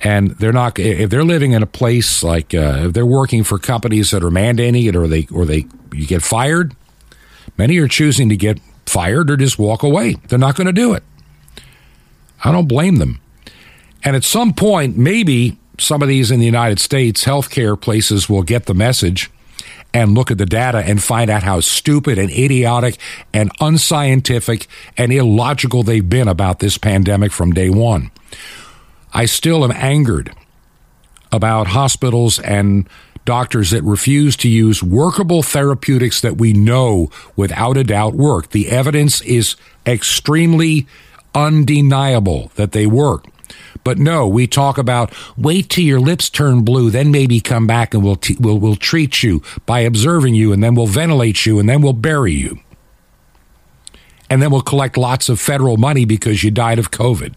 And 0.00 0.30
they're 0.30 0.52
not 0.52 0.78
if 0.78 1.10
they're 1.10 1.24
living 1.24 1.52
in 1.52 1.62
a 1.62 1.66
place 1.66 2.22
like 2.22 2.54
uh, 2.54 2.86
if 2.86 2.94
they're 2.94 3.04
working 3.04 3.44
for 3.44 3.58
companies 3.58 4.12
that 4.12 4.24
are 4.24 4.30
mandating 4.30 4.88
it, 4.88 4.96
or 4.96 5.06
they 5.06 5.26
or 5.30 5.44
they 5.44 5.66
you 5.92 6.06
get 6.06 6.22
fired. 6.22 6.74
Many 7.58 7.76
are 7.76 7.88
choosing 7.88 8.30
to 8.30 8.36
get 8.36 8.60
fired 8.86 9.30
or 9.30 9.36
just 9.36 9.58
walk 9.58 9.82
away. 9.82 10.14
They're 10.28 10.38
not 10.38 10.56
going 10.56 10.68
to 10.68 10.72
do 10.72 10.94
it. 10.94 11.02
I 12.42 12.50
don't 12.52 12.68
blame 12.68 12.96
them. 12.96 13.20
And 14.04 14.16
at 14.16 14.24
some 14.24 14.54
point, 14.54 14.96
maybe 14.96 15.58
some 15.78 16.02
of 16.02 16.08
these 16.08 16.30
in 16.30 16.40
the 16.40 16.46
United 16.46 16.78
States 16.78 17.24
healthcare 17.24 17.80
places 17.80 18.28
will 18.28 18.42
get 18.42 18.66
the 18.66 18.74
message 18.74 19.30
and 19.94 20.14
look 20.14 20.30
at 20.30 20.38
the 20.38 20.46
data 20.46 20.78
and 20.78 21.02
find 21.02 21.30
out 21.30 21.42
how 21.42 21.60
stupid 21.60 22.18
and 22.18 22.30
idiotic 22.30 22.98
and 23.32 23.50
unscientific 23.60 24.66
and 24.96 25.12
illogical 25.12 25.82
they've 25.82 26.08
been 26.08 26.28
about 26.28 26.58
this 26.58 26.76
pandemic 26.76 27.32
from 27.32 27.52
day 27.52 27.70
one. 27.70 28.10
I 29.12 29.24
still 29.24 29.64
am 29.64 29.72
angered 29.72 30.34
about 31.32 31.68
hospitals 31.68 32.38
and 32.38 32.88
doctors 33.24 33.70
that 33.70 33.82
refuse 33.82 34.36
to 34.36 34.48
use 34.48 34.82
workable 34.82 35.42
therapeutics 35.42 36.20
that 36.20 36.38
we 36.38 36.52
know 36.52 37.10
without 37.36 37.76
a 37.76 37.84
doubt 37.84 38.14
work. 38.14 38.50
The 38.50 38.68
evidence 38.70 39.20
is 39.22 39.56
extremely 39.86 40.86
undeniable 41.34 42.50
that 42.56 42.72
they 42.72 42.86
work. 42.86 43.26
But 43.84 43.98
no, 43.98 44.26
we 44.26 44.46
talk 44.46 44.78
about 44.78 45.12
wait 45.36 45.70
till 45.70 45.84
your 45.84 46.00
lips 46.00 46.28
turn 46.28 46.62
blue, 46.62 46.90
then 46.90 47.10
maybe 47.10 47.40
come 47.40 47.66
back 47.66 47.94
and 47.94 48.02
we'll, 48.02 48.16
t- 48.16 48.36
we'll, 48.38 48.58
we'll 48.58 48.76
treat 48.76 49.22
you 49.22 49.42
by 49.66 49.80
observing 49.80 50.34
you, 50.34 50.52
and 50.52 50.62
then 50.62 50.74
we'll 50.74 50.86
ventilate 50.86 51.46
you, 51.46 51.58
and 51.58 51.68
then 51.68 51.82
we'll 51.82 51.92
bury 51.92 52.32
you. 52.32 52.58
And 54.30 54.42
then 54.42 54.50
we'll 54.50 54.60
collect 54.60 54.96
lots 54.96 55.28
of 55.28 55.40
federal 55.40 55.76
money 55.76 56.04
because 56.04 56.44
you 56.44 56.50
died 56.50 56.78
of 56.78 56.90
COVID. 56.90 57.34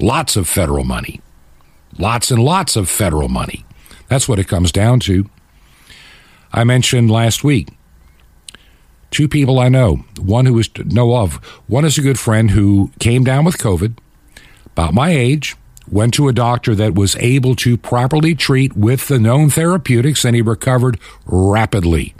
Lots 0.00 0.36
of 0.36 0.48
federal 0.48 0.84
money. 0.84 1.20
Lots 1.98 2.30
and 2.30 2.42
lots 2.42 2.76
of 2.76 2.88
federal 2.88 3.28
money. 3.28 3.64
That's 4.08 4.28
what 4.28 4.38
it 4.38 4.48
comes 4.48 4.72
down 4.72 5.00
to. 5.00 5.28
I 6.52 6.64
mentioned 6.64 7.10
last 7.10 7.44
week 7.44 7.68
two 9.10 9.28
people 9.28 9.58
I 9.58 9.68
know, 9.68 10.04
one 10.20 10.46
who 10.46 10.58
is 10.58 10.70
know 10.84 11.16
of. 11.16 11.36
One 11.66 11.84
is 11.84 11.98
a 11.98 12.02
good 12.02 12.18
friend 12.18 12.50
who 12.50 12.90
came 12.98 13.24
down 13.24 13.44
with 13.44 13.58
COVID, 13.58 13.96
about 14.78 14.94
my 14.94 15.10
age, 15.10 15.56
went 15.90 16.14
to 16.14 16.28
a 16.28 16.32
doctor 16.32 16.72
that 16.72 16.94
was 16.94 17.16
able 17.16 17.56
to 17.56 17.76
properly 17.76 18.32
treat 18.32 18.76
with 18.76 19.08
the 19.08 19.18
known 19.18 19.50
therapeutics, 19.50 20.24
and 20.24 20.36
he 20.36 20.40
recovered 20.40 21.00
rapidly 21.26 22.14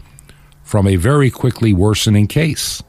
from 0.65 0.89
a 0.89 0.97
very 0.97 1.31
quickly 1.31 1.73
worsening 1.73 2.27
case. 2.27 2.83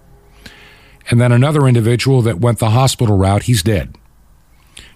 And 1.12 1.22
then 1.22 1.32
another 1.32 1.68
individual 1.68 2.24
that 2.24 2.40
went 2.40 2.58
the 2.58 2.72
hospital 2.72 3.16
route, 3.16 3.44
he's 3.44 3.62
dead. 3.62 3.96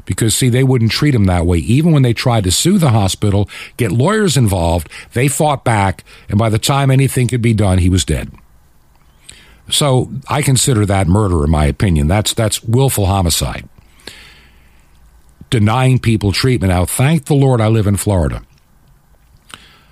Because 0.05 0.35
see 0.35 0.49
they 0.49 0.63
wouldn't 0.63 0.91
treat 0.91 1.13
him 1.13 1.25
that 1.25 1.45
way. 1.45 1.59
Even 1.59 1.91
when 1.91 2.01
they 2.01 2.13
tried 2.13 2.43
to 2.45 2.51
sue 2.51 2.79
the 2.79 2.89
hospital 2.89 3.47
get 3.77 3.91
lawyers 3.91 4.35
involved 4.35 4.89
they 5.13 5.27
fought 5.27 5.63
back 5.63 6.03
and 6.27 6.39
by 6.39 6.49
the 6.49 6.59
time 6.59 6.89
anything 6.89 7.27
could 7.27 7.41
be 7.43 7.53
done 7.53 7.77
he 7.77 7.89
was 7.89 8.03
dead. 8.03 8.31
So 9.69 10.11
i 10.27 10.41
consider 10.41 10.85
that 10.87 11.07
murder 11.07 11.43
in 11.45 11.51
my 11.51 11.65
opinion. 11.65 12.07
That's 12.07 12.33
that's 12.33 12.61
willful 12.63 13.05
homicide 13.05 13.69
denying 15.49 15.99
people 15.99 16.31
treatment 16.31 16.71
now 16.71 16.85
thank 16.85 17.25
the 17.25 17.33
lord 17.33 17.61
i 17.61 17.67
live 17.67 17.87
in 17.87 17.95
florida 17.95 18.41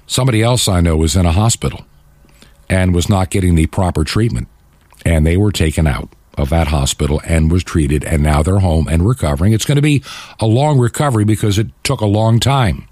somebody 0.07 0.41
else 0.41 0.67
i 0.67 0.81
know 0.81 0.97
was 0.97 1.15
in 1.15 1.25
a 1.25 1.31
hospital 1.31 1.85
and 2.69 2.93
was 2.93 3.09
not 3.09 3.29
getting 3.29 3.55
the 3.55 3.67
proper 3.67 4.03
treatment 4.03 4.47
and 5.05 5.25
they 5.25 5.37
were 5.37 5.51
taken 5.51 5.87
out 5.87 6.09
of 6.37 6.49
that 6.49 6.67
hospital 6.67 7.21
and 7.25 7.51
was 7.51 7.63
treated, 7.63 8.03
and 8.03 8.23
now 8.23 8.41
they're 8.41 8.59
home 8.59 8.87
and 8.87 9.07
recovering. 9.07 9.53
It's 9.53 9.65
going 9.65 9.77
to 9.77 9.81
be 9.81 10.03
a 10.39 10.45
long 10.45 10.79
recovery 10.79 11.25
because 11.25 11.57
it 11.57 11.67
took 11.83 12.01
a 12.01 12.05
long 12.05 12.39
time. 12.39 12.87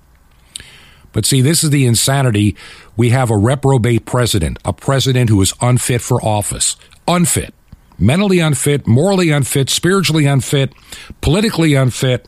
But 1.11 1.25
see, 1.25 1.41
this 1.41 1.63
is 1.63 1.71
the 1.71 1.85
insanity. 1.85 2.55
We 2.95 3.09
have 3.09 3.31
a 3.31 3.37
reprobate 3.37 4.05
president, 4.05 4.59
a 4.63 4.73
president 4.73 5.29
who 5.29 5.41
is 5.41 5.53
unfit 5.61 6.01
for 6.01 6.23
office, 6.23 6.75
unfit, 7.07 7.53
mentally 7.97 8.39
unfit, 8.39 8.85
morally 8.85 9.31
unfit, 9.31 9.69
spiritually 9.69 10.25
unfit, 10.25 10.73
politically 11.21 11.73
unfit, 11.73 12.27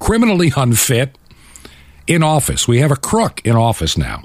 criminally 0.00 0.52
unfit 0.56 1.16
in 2.08 2.24
office. 2.24 2.66
We 2.66 2.80
have 2.80 2.90
a 2.90 2.96
crook 2.96 3.40
in 3.44 3.54
office 3.54 3.96
now. 3.96 4.24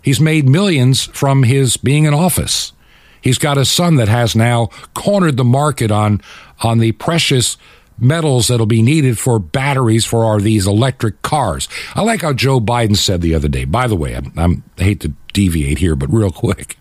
He's 0.00 0.20
made 0.20 0.48
millions 0.48 1.04
from 1.04 1.42
his 1.42 1.76
being 1.76 2.04
in 2.04 2.14
office. 2.14 2.72
He's 3.20 3.36
got 3.36 3.58
a 3.58 3.66
son 3.66 3.96
that 3.96 4.08
has 4.08 4.34
now 4.34 4.70
cornered 4.94 5.36
the 5.36 5.44
market 5.44 5.90
on 5.90 6.22
on 6.62 6.78
the 6.78 6.92
precious 6.92 7.58
metals 7.98 8.48
that'll 8.48 8.64
be 8.64 8.82
needed 8.82 9.18
for 9.18 9.38
batteries 9.38 10.06
for 10.06 10.24
our 10.24 10.40
these 10.40 10.66
electric 10.66 11.20
cars. 11.20 11.68
I 11.94 12.02
like 12.02 12.22
how 12.22 12.32
Joe 12.32 12.60
Biden 12.60 12.96
said 12.96 13.20
the 13.20 13.34
other 13.34 13.48
day. 13.48 13.64
By 13.66 13.86
the 13.86 13.96
way, 13.96 14.14
I'm, 14.14 14.32
I'm, 14.36 14.64
I 14.78 14.84
hate 14.84 15.00
to 15.00 15.12
deviate 15.34 15.78
here, 15.78 15.94
but 15.94 16.10
real 16.10 16.30
quick. 16.30 16.78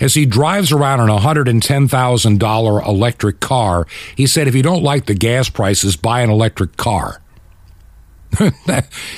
As 0.00 0.14
he 0.14 0.26
drives 0.26 0.72
around 0.72 1.00
in 1.00 1.08
a 1.08 1.18
$110,000 1.18 2.88
electric 2.88 3.40
car, 3.40 3.86
he 4.16 4.26
said, 4.26 4.48
if 4.48 4.54
you 4.54 4.62
don't 4.62 4.82
like 4.82 5.06
the 5.06 5.14
gas 5.14 5.48
prices, 5.48 5.96
buy 5.96 6.22
an 6.22 6.30
electric 6.30 6.76
car. 6.76 7.20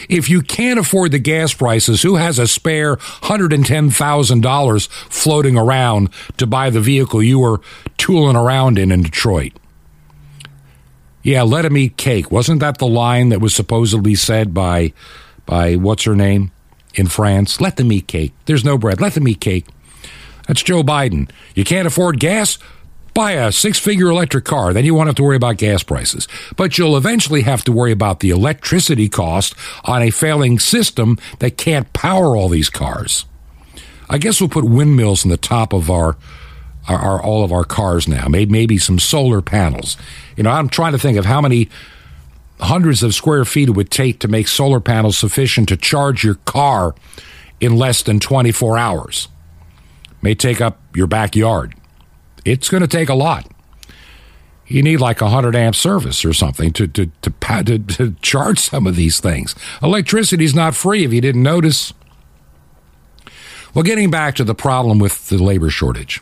if 0.08 0.28
you 0.28 0.42
can't 0.42 0.78
afford 0.78 1.12
the 1.12 1.18
gas 1.18 1.54
prices, 1.54 2.02
who 2.02 2.16
has 2.16 2.38
a 2.38 2.46
spare 2.46 2.96
$110,000 2.96 4.88
floating 4.88 5.56
around 5.56 6.10
to 6.36 6.46
buy 6.46 6.70
the 6.70 6.80
vehicle 6.80 7.22
you 7.22 7.38
were 7.38 7.60
tooling 7.96 8.36
around 8.36 8.78
in 8.78 8.92
in 8.92 9.02
Detroit? 9.02 9.52
Yeah, 11.22 11.42
let 11.42 11.64
him 11.64 11.76
eat 11.76 11.96
cake. 11.96 12.30
Wasn't 12.30 12.60
that 12.60 12.78
the 12.78 12.86
line 12.86 13.30
that 13.30 13.40
was 13.40 13.54
supposedly 13.54 14.14
said 14.14 14.54
by 14.54 14.92
by 15.44 15.74
what's 15.74 16.04
her 16.04 16.14
name 16.14 16.52
in 16.94 17.06
France? 17.08 17.60
Let 17.60 17.76
them 17.76 17.90
eat 17.90 18.06
cake. 18.06 18.32
There's 18.44 18.64
no 18.64 18.78
bread. 18.78 19.00
Let 19.00 19.14
them 19.14 19.26
eat 19.26 19.40
cake. 19.40 19.66
That's 20.46 20.62
Joe 20.62 20.82
Biden. 20.82 21.30
You 21.54 21.64
can't 21.64 21.86
afford 21.86 22.20
gas? 22.20 22.58
buy 23.16 23.32
a 23.32 23.50
six 23.50 23.78
figure 23.78 24.10
electric 24.10 24.44
car, 24.44 24.74
then 24.74 24.84
you 24.84 24.94
won't 24.94 25.06
have 25.06 25.16
to 25.16 25.22
worry 25.22 25.36
about 25.36 25.56
gas 25.56 25.82
prices. 25.82 26.28
But 26.54 26.76
you'll 26.76 26.98
eventually 26.98 27.40
have 27.42 27.64
to 27.64 27.72
worry 27.72 27.90
about 27.90 28.20
the 28.20 28.28
electricity 28.28 29.08
cost 29.08 29.54
on 29.84 30.02
a 30.02 30.10
failing 30.10 30.58
system 30.58 31.18
that 31.38 31.56
can't 31.56 31.90
power 31.94 32.36
all 32.36 32.50
these 32.50 32.68
cars. 32.68 33.24
I 34.10 34.18
guess 34.18 34.38
we'll 34.38 34.50
put 34.50 34.64
windmills 34.64 35.24
on 35.24 35.30
the 35.30 35.38
top 35.38 35.72
of 35.72 35.90
our 35.90 36.16
are 36.88 37.20
all 37.20 37.42
of 37.42 37.50
our 37.50 37.64
cars 37.64 38.06
now. 38.06 38.28
Maybe, 38.28 38.52
maybe 38.52 38.78
some 38.78 39.00
solar 39.00 39.42
panels. 39.42 39.96
You 40.36 40.44
know, 40.44 40.50
I'm 40.50 40.68
trying 40.68 40.92
to 40.92 40.98
think 40.98 41.18
of 41.18 41.24
how 41.24 41.40
many 41.40 41.68
hundreds 42.60 43.02
of 43.02 43.12
square 43.12 43.44
feet 43.44 43.68
it 43.68 43.72
would 43.72 43.90
take 43.90 44.20
to 44.20 44.28
make 44.28 44.46
solar 44.46 44.78
panels 44.78 45.18
sufficient 45.18 45.68
to 45.70 45.76
charge 45.76 46.22
your 46.22 46.36
car 46.44 46.94
in 47.60 47.76
less 47.76 48.02
than 48.02 48.20
24 48.20 48.78
hours. 48.78 49.26
May 50.26 50.34
take 50.34 50.60
up 50.60 50.80
your 50.92 51.06
backyard. 51.06 51.76
It's 52.44 52.68
going 52.68 52.80
to 52.80 52.88
take 52.88 53.08
a 53.08 53.14
lot. 53.14 53.46
You 54.66 54.82
need 54.82 54.96
like 55.00 55.20
a 55.20 55.26
100 55.26 55.54
amp 55.54 55.76
service 55.76 56.24
or 56.24 56.32
something 56.32 56.72
to, 56.72 56.88
to, 56.88 57.06
to, 57.22 57.30
to, 57.62 57.78
to 57.78 58.10
charge 58.22 58.58
some 58.58 58.88
of 58.88 58.96
these 58.96 59.20
things. 59.20 59.54
Electricity 59.80 60.44
is 60.44 60.52
not 60.52 60.74
free 60.74 61.04
if 61.04 61.12
you 61.12 61.20
didn't 61.20 61.44
notice. 61.44 61.92
Well, 63.72 63.84
getting 63.84 64.10
back 64.10 64.34
to 64.34 64.42
the 64.42 64.52
problem 64.52 64.98
with 64.98 65.28
the 65.28 65.38
labor 65.38 65.70
shortage. 65.70 66.20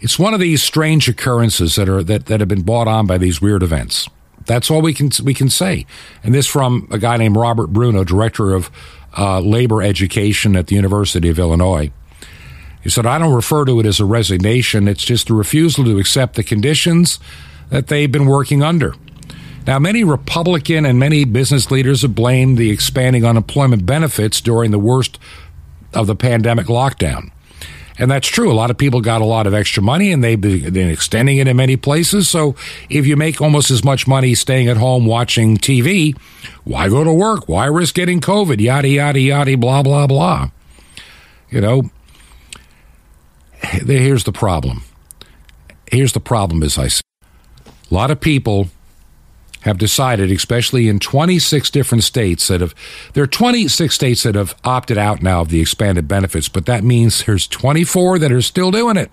It's 0.00 0.18
one 0.18 0.34
of 0.34 0.40
these 0.40 0.64
strange 0.64 1.08
occurrences 1.08 1.76
that 1.76 1.88
are 1.88 2.02
that, 2.02 2.26
that 2.26 2.40
have 2.40 2.48
been 2.48 2.62
bought 2.62 2.88
on 2.88 3.06
by 3.06 3.18
these 3.18 3.40
weird 3.40 3.62
events. 3.62 4.08
That's 4.46 4.68
all 4.68 4.82
we 4.82 4.94
can 4.94 5.10
we 5.22 5.32
can 5.32 5.48
say. 5.48 5.86
And 6.24 6.34
this 6.34 6.48
from 6.48 6.88
a 6.90 6.98
guy 6.98 7.18
named 7.18 7.36
Robert 7.36 7.68
Bruno, 7.68 8.02
director 8.02 8.52
of 8.52 8.68
uh, 9.16 9.38
labor 9.38 9.80
education 9.80 10.56
at 10.56 10.66
the 10.66 10.74
University 10.74 11.28
of 11.28 11.38
Illinois. 11.38 11.92
He 12.82 12.90
said, 12.90 13.06
"I 13.06 13.18
don't 13.18 13.32
refer 13.32 13.64
to 13.64 13.80
it 13.80 13.86
as 13.86 14.00
a 14.00 14.04
resignation. 14.04 14.88
It's 14.88 15.04
just 15.04 15.30
a 15.30 15.34
refusal 15.34 15.84
to 15.84 15.98
accept 15.98 16.34
the 16.34 16.42
conditions 16.42 17.18
that 17.70 17.86
they've 17.86 18.10
been 18.10 18.26
working 18.26 18.62
under." 18.62 18.94
Now, 19.66 19.78
many 19.78 20.02
Republican 20.02 20.84
and 20.84 20.98
many 20.98 21.24
business 21.24 21.70
leaders 21.70 22.02
have 22.02 22.14
blamed 22.14 22.58
the 22.58 22.70
expanding 22.70 23.24
unemployment 23.24 23.86
benefits 23.86 24.40
during 24.40 24.72
the 24.72 24.78
worst 24.78 25.18
of 25.94 26.06
the 26.08 26.16
pandemic 26.16 26.66
lockdown. 26.66 27.30
And 27.98 28.10
that's 28.10 28.26
true. 28.26 28.50
A 28.50 28.54
lot 28.54 28.70
of 28.70 28.78
people 28.78 29.00
got 29.00 29.20
a 29.20 29.26
lot 29.26 29.46
of 29.46 29.54
extra 29.54 29.82
money 29.82 30.10
and 30.10 30.24
they've 30.24 30.40
been 30.40 30.90
extending 30.90 31.36
it 31.36 31.46
in 31.46 31.56
many 31.56 31.76
places. 31.76 32.28
So 32.28 32.56
if 32.88 33.06
you 33.06 33.16
make 33.16 33.40
almost 33.40 33.70
as 33.70 33.84
much 33.84 34.08
money 34.08 34.34
staying 34.34 34.66
at 34.66 34.78
home 34.78 35.04
watching 35.04 35.58
TV, 35.58 36.16
why 36.64 36.88
go 36.88 37.04
to 37.04 37.12
work? 37.12 37.48
Why 37.48 37.66
risk 37.66 37.94
getting 37.94 38.20
COVID? 38.20 38.60
Yada, 38.60 38.88
yada, 38.88 39.20
yada, 39.20 39.56
blah, 39.56 39.82
blah, 39.82 40.06
blah. 40.06 40.48
You 41.50 41.60
know, 41.60 41.90
here's 43.62 44.24
the 44.24 44.32
problem. 44.32 44.82
Here's 45.90 46.12
the 46.12 46.20
problem, 46.20 46.62
as 46.62 46.78
I 46.78 46.88
say. 46.88 47.02
A 47.90 47.94
lot 47.94 48.10
of 48.10 48.20
people 48.20 48.68
have 49.62 49.78
decided, 49.78 50.30
especially 50.30 50.88
in 50.88 50.98
26 50.98 51.70
different 51.70 52.02
states 52.02 52.48
that 52.48 52.60
have, 52.60 52.74
there 53.12 53.22
are 53.22 53.28
26 53.28 53.94
states 53.94 54.24
that 54.24 54.34
have 54.34 54.56
opted 54.64 54.98
out 54.98 55.22
now 55.22 55.40
of 55.42 55.50
the 55.50 55.60
expanded 55.60 56.08
benefits, 56.08 56.48
but 56.48 56.66
that 56.66 56.82
means 56.82 57.24
there's 57.24 57.46
24 57.46 58.18
that 58.18 58.32
are 58.32 58.42
still 58.42 58.70
doing 58.70 58.96
it. 58.96 59.10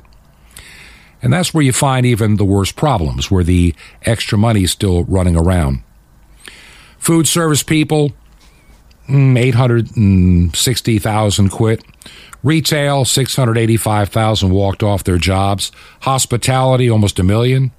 And 1.22 1.32
that's 1.34 1.54
where 1.54 1.64
you 1.64 1.74
find 1.74 2.06
even 2.06 2.38
the 2.38 2.46
worst 2.46 2.76
problems, 2.76 3.30
where 3.30 3.44
the 3.44 3.76
extra 4.04 4.38
money 4.38 4.64
is 4.64 4.72
still 4.72 5.04
running 5.04 5.36
around. 5.36 5.84
Food 6.98 7.28
service 7.28 7.62
people, 7.62 8.14
860,000 9.10 11.50
quit. 11.50 11.84
Retail, 12.44 13.06
685,000 13.06 14.52
walked 14.52 14.84
off 14.84 15.04
their 15.04 15.18
jobs. 15.18 15.72
Hospitality, 16.02 16.88
almost 16.90 17.18
a 17.20 17.24
million. 17.24 17.72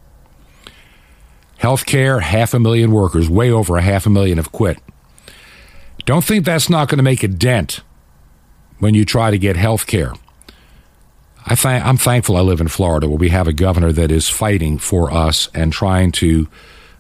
Healthcare, 1.61 2.23
half 2.23 2.55
a 2.55 2.59
million 2.59 2.91
workers, 2.93 3.31
way 3.31 3.51
over 3.51 3.77
a 3.77 3.83
half 3.83 4.07
a 4.07 4.11
million 4.11 4.39
have 4.39 4.53
quit. 4.53 4.79
Don't 6.05 6.25
think 6.25 6.45
that's 6.45 6.71
not 6.71 6.89
going 6.89 6.99
to 6.99 7.03
make 7.03 7.23
a 7.23 7.29
dent 7.29 7.81
when 8.79 8.95
you 8.95 9.05
try 9.05 9.31
to 9.31 9.39
get 9.39 9.57
health 9.57 9.87
care. 9.87 10.15
I 11.47 11.55
th- 11.55 11.83
I'm 11.83 11.97
thankful 11.97 12.37
I 12.37 12.41
live 12.41 12.61
in 12.61 12.69
Florida 12.69 13.09
where 13.09 13.19
we 13.19 13.31
have 13.31 13.49
a 13.49 13.53
governor 13.53 13.93
that 13.93 14.11
is 14.11 14.29
fighting 14.29 14.79
for 14.79 15.11
us 15.11 15.49
and 15.55 15.73
trying 15.73 16.13
to 16.13 16.49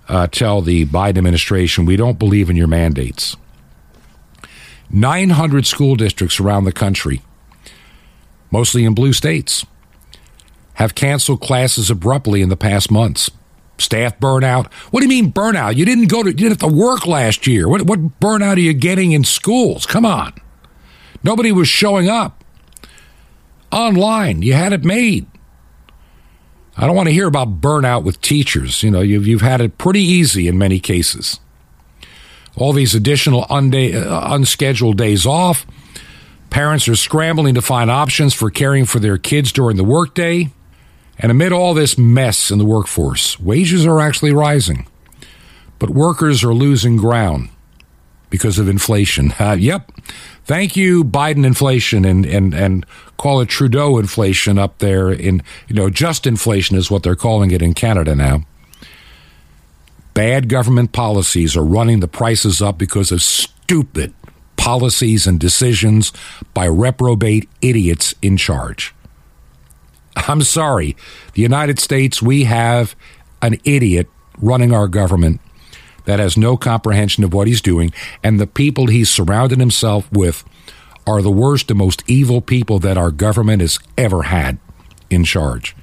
uh, 0.09 0.27
tell 0.29 0.63
the 0.63 0.87
Biden 0.87 1.19
administration 1.19 1.85
we 1.85 1.97
don't 1.97 2.19
believe 2.19 2.51
in 2.51 2.57
your 2.57 2.67
mandates. 2.67 3.37
900 4.91 5.67
school 5.67 5.97
districts 5.97 6.41
around 6.41 6.65
the 6.65 6.73
country, 6.73 7.23
mostly 8.51 8.85
in 8.85 8.95
blue 8.95 9.13
states, 9.13 9.65
have 10.75 10.95
canceled 10.95 11.41
classes 11.41 11.91
abruptly 11.91 12.43
in 12.43 12.49
the 12.49 12.57
past 12.57 12.91
months 12.91 13.31
staff 13.81 14.19
burnout. 14.19 14.73
What 14.91 15.01
do 15.01 15.07
you 15.07 15.09
mean 15.09 15.33
burnout? 15.33 15.77
You 15.77 15.85
didn't 15.85 16.09
go 16.09 16.23
to 16.23 16.29
you 16.31 16.35
didn't 16.35 16.61
have 16.61 16.71
to 16.71 16.77
work 16.77 17.07
last 17.07 17.47
year. 17.47 17.69
What 17.69 17.83
what 17.83 18.21
burnout 18.21 18.57
are 18.57 18.61
you 18.61 18.73
getting 18.73 19.13
in 19.13 19.25
schools? 19.25 19.87
Come 19.87 20.05
on. 20.05 20.33
Nobody 21.23 21.53
was 21.53 21.69
showing 21.69 22.09
up. 22.09 22.45
Online, 23.73 24.43
you 24.43 24.53
had 24.53 24.73
it 24.73 24.85
made. 24.85 25.27
I 26.77 26.87
don't 26.87 26.97
want 26.97 27.09
to 27.09 27.13
hear 27.15 27.27
about 27.27 27.61
burnout 27.61 28.05
with 28.05 28.21
teachers. 28.21 28.83
You 28.83 28.91
know, 28.91 29.01
you've 29.01 29.27
you've 29.27 29.43
had 29.43 29.61
it 29.61 29.79
pretty 29.79 30.03
easy 30.03 30.49
in 30.49 30.59
many 30.59 30.81
cases. 30.81 31.41
All 32.61 32.73
these 32.73 32.95
additional 32.95 33.47
unday, 33.47 33.95
uh, 33.95 34.35
unscheduled 34.35 34.99
days 34.99 35.27
off. 35.27 35.67
Parents 36.51 36.87
are 36.89 36.97
scrambling 36.97 37.55
to 37.55 37.63
find 37.63 37.91
options 37.91 38.35
for 38.35 38.51
caring 38.51 38.85
for 38.85 38.99
their 38.99 39.19
kids 39.19 39.51
during 39.51 39.77
the 39.77 39.85
workday. 39.85 40.51
And 41.19 41.31
amid 41.31 41.53
all 41.53 41.75
this 41.75 41.99
mess 41.99 42.51
in 42.51 42.59
the 42.59 42.65
workforce, 42.65 43.39
wages 43.39 43.85
are 43.87 44.01
actually 44.01 44.33
rising, 44.33 44.87
but 45.79 45.91
workers 45.91 46.43
are 46.43 46.55
losing 46.55 46.97
ground 46.97 47.51
because 48.31 48.59
of 48.59 48.69
inflation. 48.69 49.35
Uh, 49.41 49.57
yep. 49.59 49.91
Thank 50.45 50.77
you, 50.77 51.05
Biden 51.05 51.47
inflation, 51.47 52.05
and, 52.05 52.27
and, 52.27 52.53
and 52.53 52.85
call 53.17 53.41
it 53.41 53.49
Trudeau 53.49 53.99
inflation 53.99 54.59
up 54.59 54.79
there. 54.79 55.11
In 55.11 55.43
you 55.69 55.77
know, 55.77 55.89
just 55.89 56.27
inflation 56.27 56.77
is 56.77 56.91
what 56.91 57.03
they're 57.03 57.17
calling 57.17 57.53
it 57.53 57.63
in 57.63 57.73
Canada 57.73 58.15
now. 58.15 58.45
Bad 60.15 60.49
government 60.49 60.93
policies 60.93 61.57
are 61.57 61.65
running 61.65 62.01
the 62.01 62.09
prices 62.09 62.61
up 62.61 62.79
because 62.79 63.13
of 63.13 63.23
stupid 63.23 64.13
policies 64.57 65.27
and 65.27 65.41
decisions 65.41 66.13
by 66.53 66.67
reprobate 66.67 67.49
idiots 67.63 68.15
in 68.21 68.37
charge. 68.37 68.95
I'm 70.17 70.43
sorry. 70.43 70.97
The 71.35 71.43
United 71.43 71.79
States, 71.79 72.21
we 72.21 72.45
have 72.45 72.95
an 73.41 73.59
idiot 73.65 74.09
running 74.39 74.73
our 74.73 74.89
government 74.89 75.41
that 76.05 76.19
has 76.19 76.37
no 76.37 76.57
comprehension 76.57 77.25
of 77.25 77.33
what 77.33 77.47
he's 77.47 77.61
doing, 77.61 77.93
and 78.23 78.41
the 78.41 78.47
people 78.47 78.87
he's 78.87 79.09
surrounded 79.09 79.61
himself 79.61 80.11
with 80.13 80.45
are 81.07 81.23
the 81.23 81.31
worst 81.31 81.71
and 81.71 81.79
most 81.79 82.03
evil 82.07 82.41
people 82.41 82.79
that 82.81 82.99
our 82.99 83.11
government 83.11 83.61
has 83.61 83.79
ever 83.97 84.25
had 84.25 84.59
in 85.09 85.25
charge. 85.25 85.75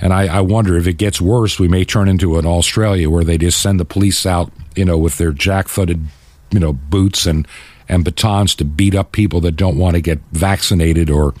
And 0.00 0.12
I, 0.12 0.26
I, 0.26 0.40
wonder 0.40 0.76
if 0.76 0.86
it 0.86 0.98
gets 0.98 1.20
worse, 1.20 1.58
we 1.58 1.68
may 1.68 1.84
turn 1.84 2.08
into 2.08 2.38
an 2.38 2.44
Australia 2.44 3.08
where 3.08 3.24
they 3.24 3.38
just 3.38 3.62
send 3.62 3.80
the 3.80 3.84
police 3.84 4.26
out, 4.26 4.52
you 4.74 4.84
know, 4.84 4.98
with 4.98 5.16
their 5.16 5.32
jack-footed, 5.32 6.06
you 6.50 6.60
know, 6.60 6.72
boots 6.72 7.26
and 7.26 7.46
and 7.88 8.04
batons 8.04 8.54
to 8.56 8.64
beat 8.64 8.94
up 8.94 9.12
people 9.12 9.40
that 9.40 9.52
don't 9.52 9.78
want 9.78 9.94
to 9.94 10.02
get 10.02 10.18
vaccinated 10.32 11.08
or 11.08 11.34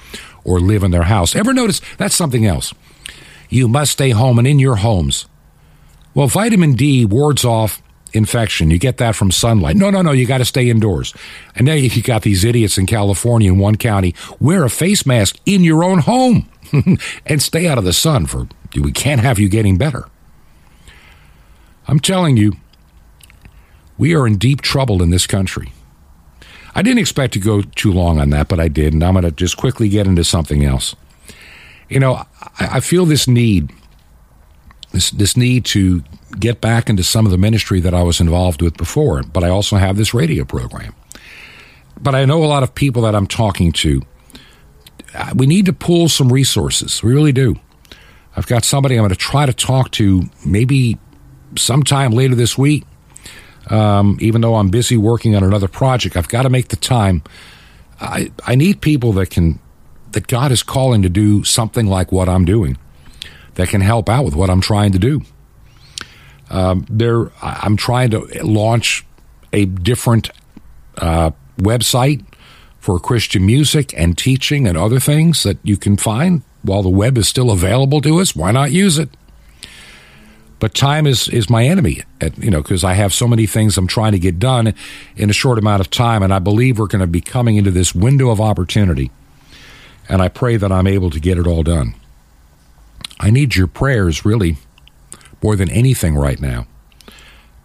or 0.44 0.60
live 0.60 0.84
in 0.84 0.90
their 0.90 1.02
house. 1.02 1.34
Ever 1.34 1.52
notice 1.52 1.80
that's 1.98 2.14
something 2.14 2.46
else? 2.46 2.72
You 3.48 3.68
must 3.68 3.92
stay 3.92 4.10
home 4.10 4.38
and 4.38 4.46
in 4.46 4.58
your 4.58 4.76
homes. 4.76 5.26
Well, 6.14 6.28
vitamin 6.28 6.74
D 6.74 7.04
wards 7.04 7.44
off 7.44 7.82
infection. 8.12 8.70
You 8.70 8.78
get 8.78 8.98
that 8.98 9.14
from 9.14 9.30
sunlight. 9.30 9.76
No, 9.76 9.90
no, 9.90 10.02
no, 10.02 10.12
you 10.12 10.26
got 10.26 10.38
to 10.38 10.44
stay 10.44 10.70
indoors. 10.70 11.14
And 11.54 11.66
now 11.66 11.74
you 11.74 12.02
got 12.02 12.22
these 12.22 12.44
idiots 12.44 12.78
in 12.78 12.86
California 12.86 13.52
in 13.52 13.58
one 13.58 13.76
county 13.76 14.14
wear 14.40 14.64
a 14.64 14.70
face 14.70 15.04
mask 15.04 15.36
in 15.44 15.62
your 15.62 15.84
own 15.84 15.98
home 15.98 16.48
and 17.26 17.42
stay 17.42 17.66
out 17.66 17.78
of 17.78 17.84
the 17.84 17.92
sun 17.92 18.26
for 18.26 18.48
we 18.74 18.92
can't 18.92 19.20
have 19.20 19.38
you 19.38 19.48
getting 19.48 19.78
better. 19.78 20.08
I'm 21.88 22.00
telling 22.00 22.36
you, 22.36 22.54
we 23.96 24.14
are 24.14 24.26
in 24.26 24.36
deep 24.36 24.60
trouble 24.60 25.02
in 25.02 25.10
this 25.10 25.26
country. 25.26 25.72
I 26.74 26.82
didn't 26.82 26.98
expect 26.98 27.32
to 27.34 27.38
go 27.38 27.62
too 27.62 27.92
long 27.92 28.20
on 28.20 28.30
that, 28.30 28.48
but 28.48 28.60
I 28.60 28.68
did, 28.68 28.92
and 28.92 29.02
I'm 29.02 29.14
going 29.14 29.24
to 29.24 29.30
just 29.30 29.56
quickly 29.56 29.88
get 29.88 30.06
into 30.06 30.24
something 30.24 30.64
else. 30.64 30.94
You 31.88 32.00
know, 32.00 32.14
I, 32.14 32.76
I 32.76 32.80
feel 32.80 33.06
this 33.06 33.26
need, 33.26 33.72
this 34.92 35.10
this 35.10 35.36
need 35.36 35.64
to 35.66 36.02
get 36.38 36.60
back 36.60 36.90
into 36.90 37.02
some 37.02 37.24
of 37.24 37.32
the 37.32 37.38
ministry 37.38 37.80
that 37.80 37.94
I 37.94 38.02
was 38.02 38.20
involved 38.20 38.60
with 38.60 38.76
before, 38.76 39.22
but 39.22 39.42
I 39.42 39.48
also 39.48 39.76
have 39.76 39.96
this 39.96 40.12
radio 40.12 40.44
program. 40.44 40.94
But 41.98 42.14
I 42.14 42.26
know 42.26 42.44
a 42.44 42.46
lot 42.46 42.62
of 42.62 42.74
people 42.74 43.02
that 43.02 43.14
I'm 43.14 43.26
talking 43.26 43.72
to. 43.72 44.02
We 45.34 45.46
need 45.46 45.66
to 45.66 45.72
pull 45.72 46.08
some 46.08 46.32
resources. 46.32 47.02
We 47.02 47.12
really 47.12 47.32
do. 47.32 47.56
I've 48.36 48.46
got 48.46 48.64
somebody 48.64 48.96
I'm 48.96 49.00
going 49.00 49.10
to 49.10 49.16
try 49.16 49.46
to 49.46 49.52
talk 49.52 49.90
to 49.92 50.24
maybe 50.44 50.98
sometime 51.56 52.12
later 52.12 52.34
this 52.34 52.58
week 52.58 52.84
um, 53.68 54.16
even 54.20 54.40
though 54.40 54.56
I'm 54.56 54.68
busy 54.68 54.96
working 54.96 55.34
on 55.34 55.42
another 55.42 55.68
project, 55.68 56.16
I've 56.16 56.28
got 56.28 56.42
to 56.42 56.50
make 56.50 56.68
the 56.68 56.76
time. 56.76 57.22
I 58.00 58.30
I 58.44 58.54
need 58.54 58.80
people 58.80 59.12
that 59.14 59.30
can 59.30 59.58
that 60.12 60.26
God 60.26 60.52
is 60.52 60.62
calling 60.62 61.02
to 61.02 61.08
do 61.08 61.44
something 61.44 61.86
like 61.86 62.12
what 62.12 62.28
I'm 62.28 62.44
doing, 62.44 62.78
that 63.54 63.68
can 63.68 63.80
help 63.80 64.08
out 64.08 64.24
with 64.24 64.34
what 64.34 64.50
I'm 64.50 64.60
trying 64.60 64.92
to 64.92 64.98
do. 64.98 65.22
Um, 66.48 66.86
there, 66.88 67.32
I'm 67.42 67.76
trying 67.76 68.10
to 68.10 68.20
launch 68.44 69.04
a 69.52 69.64
different 69.64 70.30
uh, 70.96 71.32
website 71.58 72.24
for 72.86 73.00
Christian 73.00 73.44
music 73.44 73.92
and 73.98 74.16
teaching 74.16 74.64
and 74.64 74.78
other 74.78 75.00
things 75.00 75.42
that 75.42 75.58
you 75.64 75.76
can 75.76 75.96
find 75.96 76.42
while 76.62 76.84
the 76.84 76.88
web 76.88 77.18
is 77.18 77.26
still 77.26 77.50
available 77.50 78.00
to 78.00 78.20
us. 78.20 78.36
Why 78.36 78.52
not 78.52 78.70
use 78.70 78.96
it? 78.96 79.08
But 80.60 80.72
time 80.72 81.04
is, 81.04 81.28
is 81.30 81.50
my 81.50 81.64
enemy, 81.64 82.04
you 82.36 82.48
know, 82.48 82.62
because 82.62 82.84
I 82.84 82.94
have 82.94 83.12
so 83.12 83.26
many 83.26 83.44
things 83.44 83.76
I'm 83.76 83.88
trying 83.88 84.12
to 84.12 84.20
get 84.20 84.38
done 84.38 84.72
in 85.16 85.28
a 85.28 85.32
short 85.32 85.58
amount 85.58 85.80
of 85.80 85.90
time. 85.90 86.22
And 86.22 86.32
I 86.32 86.38
believe 86.38 86.78
we're 86.78 86.86
going 86.86 87.00
to 87.00 87.08
be 87.08 87.20
coming 87.20 87.56
into 87.56 87.72
this 87.72 87.92
window 87.92 88.30
of 88.30 88.40
opportunity. 88.40 89.10
And 90.08 90.22
I 90.22 90.28
pray 90.28 90.56
that 90.56 90.70
I'm 90.70 90.86
able 90.86 91.10
to 91.10 91.18
get 91.18 91.38
it 91.38 91.46
all 91.48 91.64
done. 91.64 91.96
I 93.18 93.30
need 93.30 93.56
your 93.56 93.66
prayers, 93.66 94.24
really, 94.24 94.58
more 95.42 95.56
than 95.56 95.70
anything 95.70 96.14
right 96.14 96.40
now, 96.40 96.68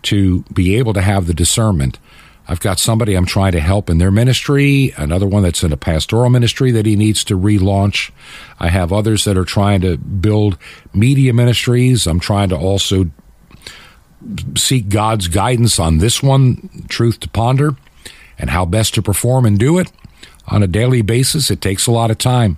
to 0.02 0.42
be 0.52 0.78
able 0.78 0.94
to 0.94 1.02
have 1.02 1.28
the 1.28 1.36
discernment. 1.36 2.00
I've 2.52 2.60
got 2.60 2.80
somebody 2.80 3.16
I'm 3.16 3.26
trying 3.26 3.54
to 3.54 3.62
help 3.62 3.90
in 3.90 3.98
their 3.98 4.12
ministry, 4.12 4.94
another 4.98 5.26
one 5.26 5.44
that's 5.44 5.64
in 5.64 5.72
a 5.72 5.78
pastoral 5.78 6.30
ministry 6.30 6.70
that 6.72 6.86
he 6.86 6.98
needs 6.98 7.24
to 7.24 7.40
relaunch. 7.40 8.12
I 8.60 8.68
have 8.68 8.92
others 8.92 9.24
that 9.24 9.38
are 9.38 9.46
trying 9.46 9.80
to 9.82 9.98
build 9.98 10.58
media 10.94 11.32
ministries. 11.34 12.06
I'm 12.08 12.20
trying 12.20 12.50
to 12.50 12.58
also 12.58 13.10
seek 14.58 14.90
God's 14.90 15.30
guidance 15.30 15.80
on 15.80 16.00
this 16.00 16.22
one, 16.22 16.86
truth 16.90 17.22
to 17.22 17.30
ponder, 17.30 17.78
and 18.38 18.50
how 18.50 18.66
best 18.66 18.96
to 18.96 19.02
perform 19.02 19.46
and 19.46 19.58
do 19.58 19.80
it 19.80 19.90
on 20.48 20.62
a 20.62 20.68
daily 20.68 21.02
basis. 21.02 21.50
It 21.50 21.62
takes 21.62 21.88
a 21.88 21.92
lot 21.92 22.12
of 22.12 22.18
time 22.18 22.58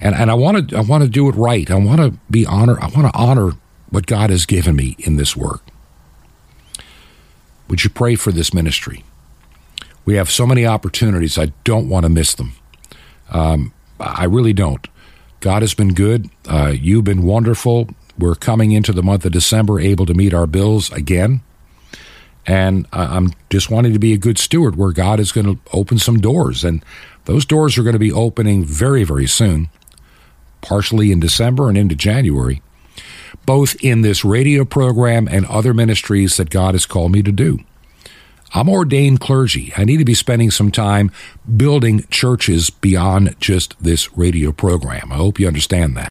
and 0.00 0.14
and 0.14 0.30
I 0.30 0.34
want 0.34 0.70
to 0.70 0.76
I 0.76 0.80
want 0.80 1.04
to 1.04 1.08
do 1.10 1.28
it 1.28 1.34
right. 1.34 1.70
I 1.70 1.74
want 1.74 2.00
to 2.00 2.18
be 2.30 2.46
honor. 2.46 2.80
I 2.80 2.88
want 2.88 3.12
to 3.12 3.12
honor 3.14 3.52
what 3.90 4.06
God 4.06 4.30
has 4.30 4.46
given 4.46 4.74
me 4.74 4.96
in 5.00 5.16
this 5.16 5.36
work. 5.36 5.62
Would 7.70 7.84
you 7.84 7.90
pray 7.90 8.16
for 8.16 8.32
this 8.32 8.52
ministry? 8.52 9.04
We 10.04 10.16
have 10.16 10.30
so 10.30 10.46
many 10.46 10.66
opportunities. 10.66 11.38
I 11.38 11.52
don't 11.64 11.88
want 11.88 12.04
to 12.04 12.10
miss 12.10 12.34
them. 12.34 12.52
Um, 13.30 13.72
I 13.98 14.24
really 14.24 14.52
don't. 14.52 14.86
God 15.40 15.62
has 15.62 15.72
been 15.72 15.94
good. 15.94 16.28
Uh, 16.46 16.74
you've 16.78 17.04
been 17.04 17.22
wonderful. 17.22 17.88
We're 18.18 18.34
coming 18.34 18.72
into 18.72 18.92
the 18.92 19.02
month 19.02 19.24
of 19.24 19.32
December 19.32 19.80
able 19.80 20.04
to 20.06 20.14
meet 20.14 20.34
our 20.34 20.46
bills 20.46 20.90
again. 20.92 21.40
And 22.46 22.86
I'm 22.92 23.32
just 23.48 23.70
wanting 23.70 23.92
to 23.92 23.98
be 23.98 24.12
a 24.12 24.18
good 24.18 24.36
steward 24.36 24.76
where 24.76 24.92
God 24.92 25.20
is 25.20 25.30
going 25.32 25.46
to 25.46 25.58
open 25.72 25.98
some 25.98 26.18
doors. 26.18 26.64
And 26.64 26.84
those 27.26 27.44
doors 27.44 27.78
are 27.78 27.82
going 27.82 27.94
to 27.94 27.98
be 27.98 28.12
opening 28.12 28.64
very, 28.64 29.04
very 29.04 29.26
soon 29.26 29.68
partially 30.60 31.12
in 31.12 31.20
December 31.20 31.68
and 31.68 31.78
into 31.78 31.94
January, 31.94 32.62
both 33.46 33.76
in 33.82 34.02
this 34.02 34.24
radio 34.24 34.64
program 34.64 35.28
and 35.28 35.46
other 35.46 35.74
ministries 35.74 36.36
that 36.36 36.50
God 36.50 36.74
has 36.74 36.86
called 36.86 37.12
me 37.12 37.22
to 37.22 37.32
do. 37.32 37.60
I'm 38.52 38.68
ordained 38.68 39.20
clergy. 39.20 39.72
I 39.76 39.84
need 39.84 39.98
to 39.98 40.04
be 40.04 40.14
spending 40.14 40.50
some 40.50 40.70
time 40.70 41.10
building 41.56 42.04
churches 42.10 42.68
beyond 42.68 43.36
just 43.38 43.80
this 43.82 44.16
radio 44.16 44.50
program. 44.50 45.12
I 45.12 45.16
hope 45.16 45.38
you 45.38 45.46
understand 45.46 45.96
that. 45.96 46.08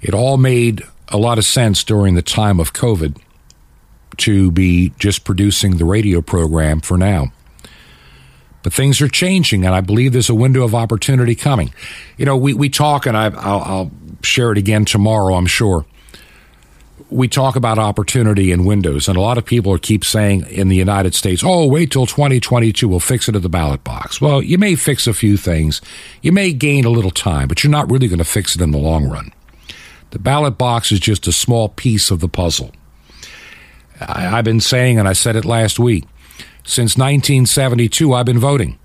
It 0.00 0.14
all 0.14 0.38
made 0.38 0.82
a 1.08 1.18
lot 1.18 1.38
of 1.38 1.44
sense 1.44 1.84
during 1.84 2.14
the 2.14 2.22
time 2.22 2.58
of 2.58 2.72
COVID 2.72 3.20
to 4.18 4.50
be 4.50 4.92
just 4.98 5.24
producing 5.24 5.76
the 5.76 5.84
radio 5.84 6.22
program 6.22 6.80
for 6.80 6.96
now. 6.96 7.32
But 8.62 8.72
things 8.72 9.00
are 9.00 9.08
changing, 9.08 9.66
and 9.66 9.74
I 9.74 9.80
believe 9.80 10.12
there's 10.12 10.30
a 10.30 10.34
window 10.34 10.62
of 10.62 10.74
opportunity 10.74 11.34
coming. 11.34 11.74
You 12.16 12.24
know, 12.26 12.36
we, 12.36 12.54
we 12.54 12.68
talk, 12.68 13.06
and 13.06 13.16
I, 13.16 13.26
I'll, 13.26 13.60
I'll 13.60 13.90
share 14.22 14.52
it 14.52 14.58
again 14.58 14.84
tomorrow, 14.84 15.34
I'm 15.34 15.46
sure. 15.46 15.84
We 17.12 17.28
talk 17.28 17.56
about 17.56 17.78
opportunity 17.78 18.52
and 18.52 18.66
windows, 18.66 19.06
and 19.06 19.18
a 19.18 19.20
lot 19.20 19.36
of 19.36 19.44
people 19.44 19.76
keep 19.76 20.02
saying 20.02 20.46
in 20.48 20.68
the 20.68 20.76
United 20.76 21.14
States, 21.14 21.42
oh, 21.44 21.66
wait 21.66 21.90
till 21.90 22.06
2022, 22.06 22.88
we'll 22.88 23.00
fix 23.00 23.28
it 23.28 23.36
at 23.36 23.42
the 23.42 23.50
ballot 23.50 23.84
box. 23.84 24.18
Well, 24.18 24.40
you 24.40 24.56
may 24.56 24.76
fix 24.76 25.06
a 25.06 25.12
few 25.12 25.36
things, 25.36 25.82
you 26.22 26.32
may 26.32 26.52
gain 26.52 26.86
a 26.86 26.90
little 26.90 27.10
time, 27.10 27.48
but 27.48 27.62
you're 27.62 27.70
not 27.70 27.90
really 27.90 28.08
going 28.08 28.18
to 28.18 28.24
fix 28.24 28.56
it 28.56 28.62
in 28.62 28.70
the 28.70 28.78
long 28.78 29.10
run. 29.10 29.30
The 30.10 30.18
ballot 30.18 30.56
box 30.56 30.90
is 30.90 31.00
just 31.00 31.26
a 31.26 31.32
small 31.32 31.68
piece 31.68 32.10
of 32.10 32.20
the 32.20 32.28
puzzle. 32.28 32.72
I, 34.00 34.38
I've 34.38 34.44
been 34.44 34.60
saying, 34.60 34.98
and 34.98 35.06
I 35.06 35.12
said 35.12 35.36
it 35.36 35.44
last 35.44 35.78
week, 35.78 36.04
since 36.64 36.96
1972, 36.96 38.14
I've 38.14 38.26
been 38.26 38.38
voting. 38.38 38.78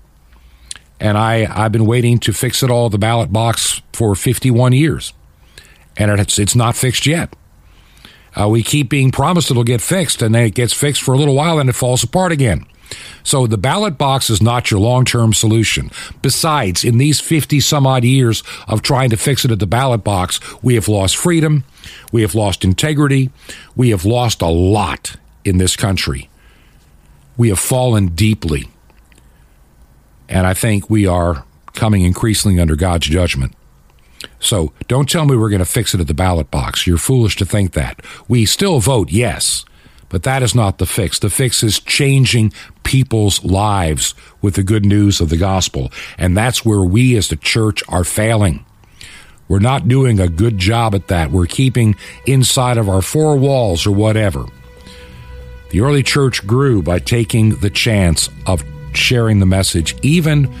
And 1.00 1.16
I, 1.16 1.46
I've 1.50 1.72
been 1.72 1.86
waiting 1.86 2.18
to 2.20 2.32
fix 2.32 2.62
it 2.62 2.70
all, 2.70 2.90
the 2.90 2.98
ballot 2.98 3.32
box, 3.32 3.80
for 3.92 4.14
51 4.14 4.72
years. 4.72 5.14
And 5.96 6.10
it's, 6.20 6.38
it's 6.38 6.56
not 6.56 6.76
fixed 6.76 7.06
yet. 7.06 7.34
Uh, 8.38 8.48
we 8.48 8.62
keep 8.62 8.88
being 8.88 9.10
promised 9.10 9.50
it'll 9.50 9.64
get 9.64 9.80
fixed, 9.80 10.22
and 10.22 10.34
then 10.34 10.44
it 10.44 10.54
gets 10.54 10.72
fixed 10.72 11.02
for 11.02 11.12
a 11.12 11.18
little 11.18 11.34
while, 11.34 11.58
and 11.58 11.68
it 11.68 11.74
falls 11.74 12.02
apart 12.02 12.32
again. 12.32 12.66
So 13.22 13.46
the 13.46 13.58
ballot 13.58 13.98
box 13.98 14.30
is 14.30 14.40
not 14.40 14.70
your 14.70 14.80
long 14.80 15.04
term 15.04 15.34
solution. 15.34 15.90
Besides, 16.22 16.84
in 16.84 16.98
these 16.98 17.20
50 17.20 17.60
some 17.60 17.86
odd 17.86 18.04
years 18.04 18.42
of 18.66 18.80
trying 18.80 19.10
to 19.10 19.16
fix 19.16 19.44
it 19.44 19.50
at 19.50 19.58
the 19.58 19.66
ballot 19.66 20.04
box, 20.04 20.40
we 20.62 20.74
have 20.74 20.88
lost 20.88 21.16
freedom, 21.16 21.64
we 22.12 22.22
have 22.22 22.34
lost 22.34 22.64
integrity, 22.64 23.30
we 23.76 23.90
have 23.90 24.04
lost 24.04 24.40
a 24.40 24.46
lot 24.46 25.16
in 25.44 25.58
this 25.58 25.76
country 25.76 26.30
we 27.38 27.48
have 27.48 27.58
fallen 27.58 28.08
deeply. 28.08 28.68
And 30.28 30.46
I 30.46 30.52
think 30.52 30.90
we 30.90 31.06
are 31.06 31.44
coming 31.72 32.02
increasingly 32.02 32.60
under 32.60 32.76
God's 32.76 33.06
judgment. 33.06 33.54
So 34.40 34.72
don't 34.86 35.08
tell 35.08 35.24
me 35.24 35.36
we're 35.36 35.50
going 35.50 35.58
to 35.58 35.64
fix 35.64 35.94
it 35.94 36.00
at 36.00 36.06
the 36.06 36.14
ballot 36.14 36.50
box. 36.50 36.86
You're 36.86 36.98
foolish 36.98 37.36
to 37.36 37.44
think 37.44 37.72
that. 37.72 38.00
We 38.28 38.46
still 38.46 38.80
vote 38.80 39.10
yes, 39.10 39.64
but 40.08 40.22
that 40.22 40.42
is 40.42 40.54
not 40.54 40.78
the 40.78 40.86
fix. 40.86 41.18
The 41.18 41.30
fix 41.30 41.62
is 41.62 41.80
changing 41.80 42.52
people's 42.84 43.44
lives 43.44 44.14
with 44.40 44.54
the 44.54 44.62
good 44.62 44.84
news 44.84 45.20
of 45.20 45.28
the 45.28 45.36
gospel. 45.36 45.90
And 46.16 46.36
that's 46.36 46.64
where 46.64 46.82
we 46.82 47.16
as 47.16 47.28
the 47.28 47.36
church 47.36 47.82
are 47.88 48.04
failing. 48.04 48.64
We're 49.48 49.58
not 49.58 49.88
doing 49.88 50.20
a 50.20 50.28
good 50.28 50.58
job 50.58 50.94
at 50.94 51.08
that. 51.08 51.30
We're 51.30 51.46
keeping 51.46 51.96
inside 52.26 52.78
of 52.78 52.88
our 52.88 53.02
four 53.02 53.36
walls 53.36 53.86
or 53.86 53.92
whatever. 53.92 54.44
The 55.70 55.80
early 55.80 56.02
church 56.02 56.46
grew 56.46 56.82
by 56.82 56.98
taking 56.98 57.56
the 57.56 57.70
chance 57.70 58.28
of 58.46 58.64
sharing 58.94 59.38
the 59.38 59.46
message, 59.46 59.94
even 60.02 60.54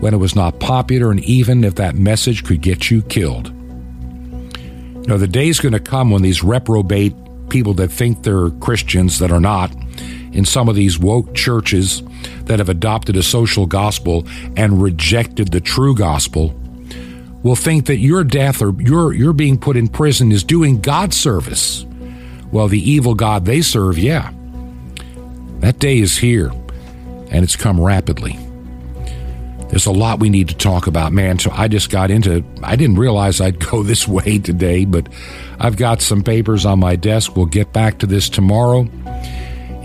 when 0.00 0.14
it 0.14 0.18
was 0.18 0.34
not 0.34 0.58
popular 0.58 1.10
and 1.10 1.20
even 1.20 1.62
if 1.62 1.76
that 1.76 1.94
message 1.94 2.44
could 2.44 2.60
get 2.60 2.90
you 2.90 3.02
killed. 3.02 3.48
You 3.48 5.06
know, 5.06 5.18
the 5.18 5.28
day's 5.28 5.60
going 5.60 5.72
to 5.72 5.80
come 5.80 6.10
when 6.10 6.22
these 6.22 6.42
reprobate 6.42 7.14
people 7.48 7.74
that 7.74 7.88
think 7.88 8.22
they're 8.22 8.50
Christians 8.50 9.18
that 9.18 9.30
are 9.30 9.40
not 9.40 9.72
in 10.32 10.44
some 10.44 10.68
of 10.68 10.76
these 10.76 10.98
woke 10.98 11.34
churches 11.34 12.02
that 12.44 12.58
have 12.58 12.68
adopted 12.68 13.16
a 13.16 13.22
social 13.22 13.66
gospel 13.66 14.26
and 14.56 14.82
rejected 14.82 15.50
the 15.50 15.60
true 15.60 15.94
gospel 15.94 16.54
will 17.42 17.56
think 17.56 17.86
that 17.86 17.98
your 17.98 18.22
death 18.22 18.62
or 18.62 18.74
your 18.80 19.12
your 19.12 19.32
being 19.32 19.58
put 19.58 19.76
in 19.76 19.88
prison 19.88 20.30
is 20.30 20.44
doing 20.44 20.80
God 20.80 21.12
service. 21.14 21.84
Well, 22.52 22.68
the 22.68 22.90
evil 22.90 23.14
God 23.14 23.44
they 23.44 23.62
serve, 23.62 23.98
yeah. 23.98 24.32
That 25.60 25.78
day 25.78 25.98
is 25.98 26.18
here, 26.18 26.50
and 27.30 27.44
it's 27.44 27.56
come 27.56 27.80
rapidly. 27.80 28.38
There's 29.70 29.86
a 29.86 29.92
lot 29.92 30.18
we 30.18 30.30
need 30.30 30.48
to 30.48 30.56
talk 30.56 30.86
about, 30.86 31.12
man. 31.12 31.38
So 31.38 31.50
I 31.52 31.68
just 31.68 31.90
got 31.90 32.10
into 32.10 32.44
I 32.62 32.76
didn't 32.76 32.96
realize 32.96 33.40
I'd 33.40 33.58
go 33.58 33.82
this 33.84 34.06
way 34.06 34.38
today, 34.38 34.84
but 34.84 35.08
I've 35.58 35.76
got 35.76 36.02
some 36.02 36.22
papers 36.22 36.66
on 36.66 36.78
my 36.78 36.96
desk. 36.96 37.36
We'll 37.36 37.46
get 37.46 37.72
back 37.72 37.98
to 38.00 38.06
this 38.06 38.28
tomorrow. 38.28 38.88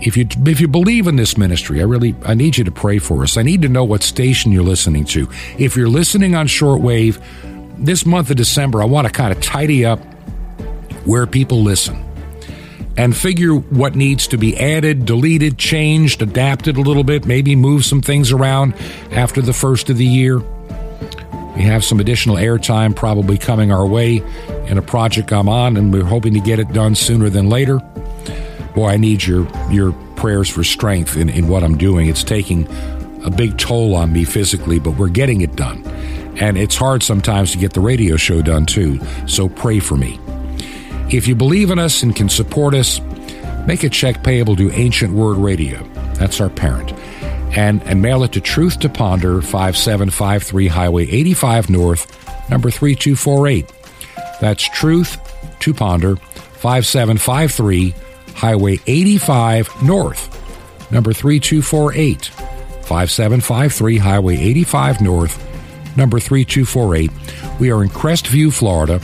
If 0.00 0.16
you 0.16 0.26
if 0.44 0.60
you 0.60 0.68
believe 0.68 1.06
in 1.06 1.16
this 1.16 1.38
ministry, 1.38 1.80
I 1.80 1.84
really 1.84 2.14
I 2.24 2.34
need 2.34 2.58
you 2.58 2.64
to 2.64 2.72
pray 2.72 2.98
for 2.98 3.22
us. 3.22 3.36
I 3.36 3.42
need 3.42 3.62
to 3.62 3.68
know 3.68 3.84
what 3.84 4.02
station 4.02 4.52
you're 4.52 4.62
listening 4.62 5.04
to. 5.06 5.28
If 5.58 5.76
you're 5.76 5.88
listening 5.88 6.34
on 6.34 6.48
shortwave, 6.48 7.22
this 7.78 8.04
month 8.04 8.30
of 8.30 8.36
December, 8.36 8.82
I 8.82 8.86
want 8.86 9.06
to 9.06 9.12
kind 9.12 9.32
of 9.32 9.40
tidy 9.40 9.84
up 9.84 10.00
where 11.04 11.26
people 11.26 11.62
listen 11.62 12.05
and 12.96 13.16
figure 13.16 13.54
what 13.54 13.94
needs 13.94 14.26
to 14.28 14.38
be 14.38 14.56
added, 14.56 15.04
deleted, 15.04 15.58
changed, 15.58 16.22
adapted 16.22 16.76
a 16.76 16.80
little 16.80 17.04
bit, 17.04 17.26
maybe 17.26 17.54
move 17.54 17.84
some 17.84 18.00
things 18.00 18.32
around 18.32 18.74
after 19.10 19.42
the 19.42 19.52
first 19.52 19.90
of 19.90 19.98
the 19.98 20.06
year. 20.06 20.40
We 21.56 21.62
have 21.62 21.84
some 21.84 22.00
additional 22.00 22.36
airtime 22.36 22.94
probably 22.94 23.38
coming 23.38 23.72
our 23.72 23.86
way 23.86 24.22
in 24.66 24.78
a 24.78 24.82
project 24.82 25.32
I'm 25.32 25.48
on, 25.48 25.76
and 25.76 25.92
we're 25.92 26.04
hoping 26.04 26.34
to 26.34 26.40
get 26.40 26.58
it 26.58 26.72
done 26.72 26.94
sooner 26.94 27.30
than 27.30 27.48
later. 27.48 27.78
Boy, 28.74 28.88
I 28.88 28.96
need 28.98 29.24
your 29.24 29.48
your 29.70 29.92
prayers 30.16 30.50
for 30.50 30.64
strength 30.64 31.16
in, 31.16 31.28
in 31.28 31.48
what 31.48 31.62
I'm 31.62 31.78
doing. 31.78 32.08
It's 32.08 32.24
taking 32.24 32.66
a 33.24 33.30
big 33.30 33.56
toll 33.58 33.94
on 33.94 34.12
me 34.12 34.24
physically, 34.24 34.78
but 34.78 34.92
we're 34.92 35.08
getting 35.08 35.40
it 35.40 35.56
done. 35.56 35.84
And 36.38 36.58
it's 36.58 36.76
hard 36.76 37.02
sometimes 37.02 37.52
to 37.52 37.58
get 37.58 37.72
the 37.72 37.80
radio 37.80 38.16
show 38.16 38.42
done 38.42 38.66
too, 38.66 39.00
so 39.26 39.48
pray 39.48 39.78
for 39.78 39.96
me. 39.96 40.20
If 41.10 41.28
you 41.28 41.36
believe 41.36 41.70
in 41.70 41.78
us 41.78 42.02
and 42.02 42.16
can 42.16 42.28
support 42.28 42.74
us, 42.74 43.00
make 43.66 43.84
a 43.84 43.88
check 43.88 44.24
payable 44.24 44.56
to 44.56 44.72
Ancient 44.72 45.12
Word 45.12 45.36
Radio. 45.36 45.82
That's 46.14 46.40
our 46.40 46.50
parent. 46.50 46.92
And, 47.56 47.80
and 47.84 48.02
mail 48.02 48.24
it 48.24 48.32
to 48.32 48.40
Truth 48.40 48.80
to 48.80 48.88
Ponder, 48.88 49.40
5753 49.40 50.66
Highway 50.66 51.04
85 51.04 51.70
North, 51.70 52.50
number 52.50 52.70
3248. 52.70 53.72
That's 54.40 54.68
Truth 54.70 55.18
to 55.60 55.72
Ponder, 55.72 56.16
5753 56.16 57.94
Highway 58.34 58.78
85 58.86 59.82
North, 59.84 60.90
number 60.90 61.12
3248. 61.12 62.26
5753 62.26 63.98
Highway 63.98 64.36
85 64.36 65.00
North, 65.00 65.96
number 65.96 66.18
3248. 66.18 67.10
We 67.60 67.70
are 67.70 67.82
in 67.84 67.90
Crestview, 67.90 68.52
Florida. 68.52 69.00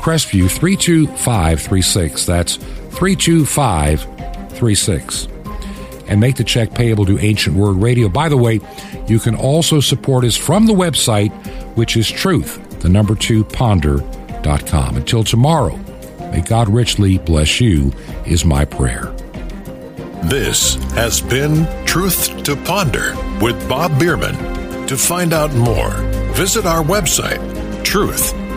Crestview 0.00 0.50
32536. 0.50 2.26
That's 2.26 2.56
32536. 2.56 5.28
And 6.08 6.20
make 6.20 6.36
the 6.36 6.44
check 6.44 6.74
payable 6.74 7.06
to 7.06 7.18
Ancient 7.18 7.54
Word 7.54 7.76
Radio. 7.76 8.08
By 8.08 8.28
the 8.28 8.36
way, 8.36 8.60
you 9.06 9.20
can 9.20 9.34
also 9.34 9.80
support 9.80 10.24
us 10.24 10.36
from 10.36 10.66
the 10.66 10.72
website, 10.72 11.30
which 11.76 11.96
is 11.96 12.10
truth, 12.10 12.80
the 12.80 12.88
number 12.88 13.14
two 13.14 13.44
ponder.com. 13.44 14.96
Until 14.96 15.22
tomorrow, 15.22 15.76
may 16.32 16.40
God 16.40 16.68
richly 16.68 17.18
bless 17.18 17.60
you, 17.60 17.92
is 18.26 18.44
my 18.44 18.64
prayer. 18.64 19.14
This 20.24 20.74
has 20.94 21.20
been 21.20 21.66
Truth 21.86 22.42
to 22.44 22.56
Ponder 22.56 23.14
with 23.40 23.68
Bob 23.68 23.98
Bierman. 23.98 24.36
To 24.86 24.96
find 24.96 25.32
out 25.32 25.54
more, 25.54 25.90
visit 26.34 26.66
our 26.66 26.82
website, 26.82 27.40
truth, 27.84 28.34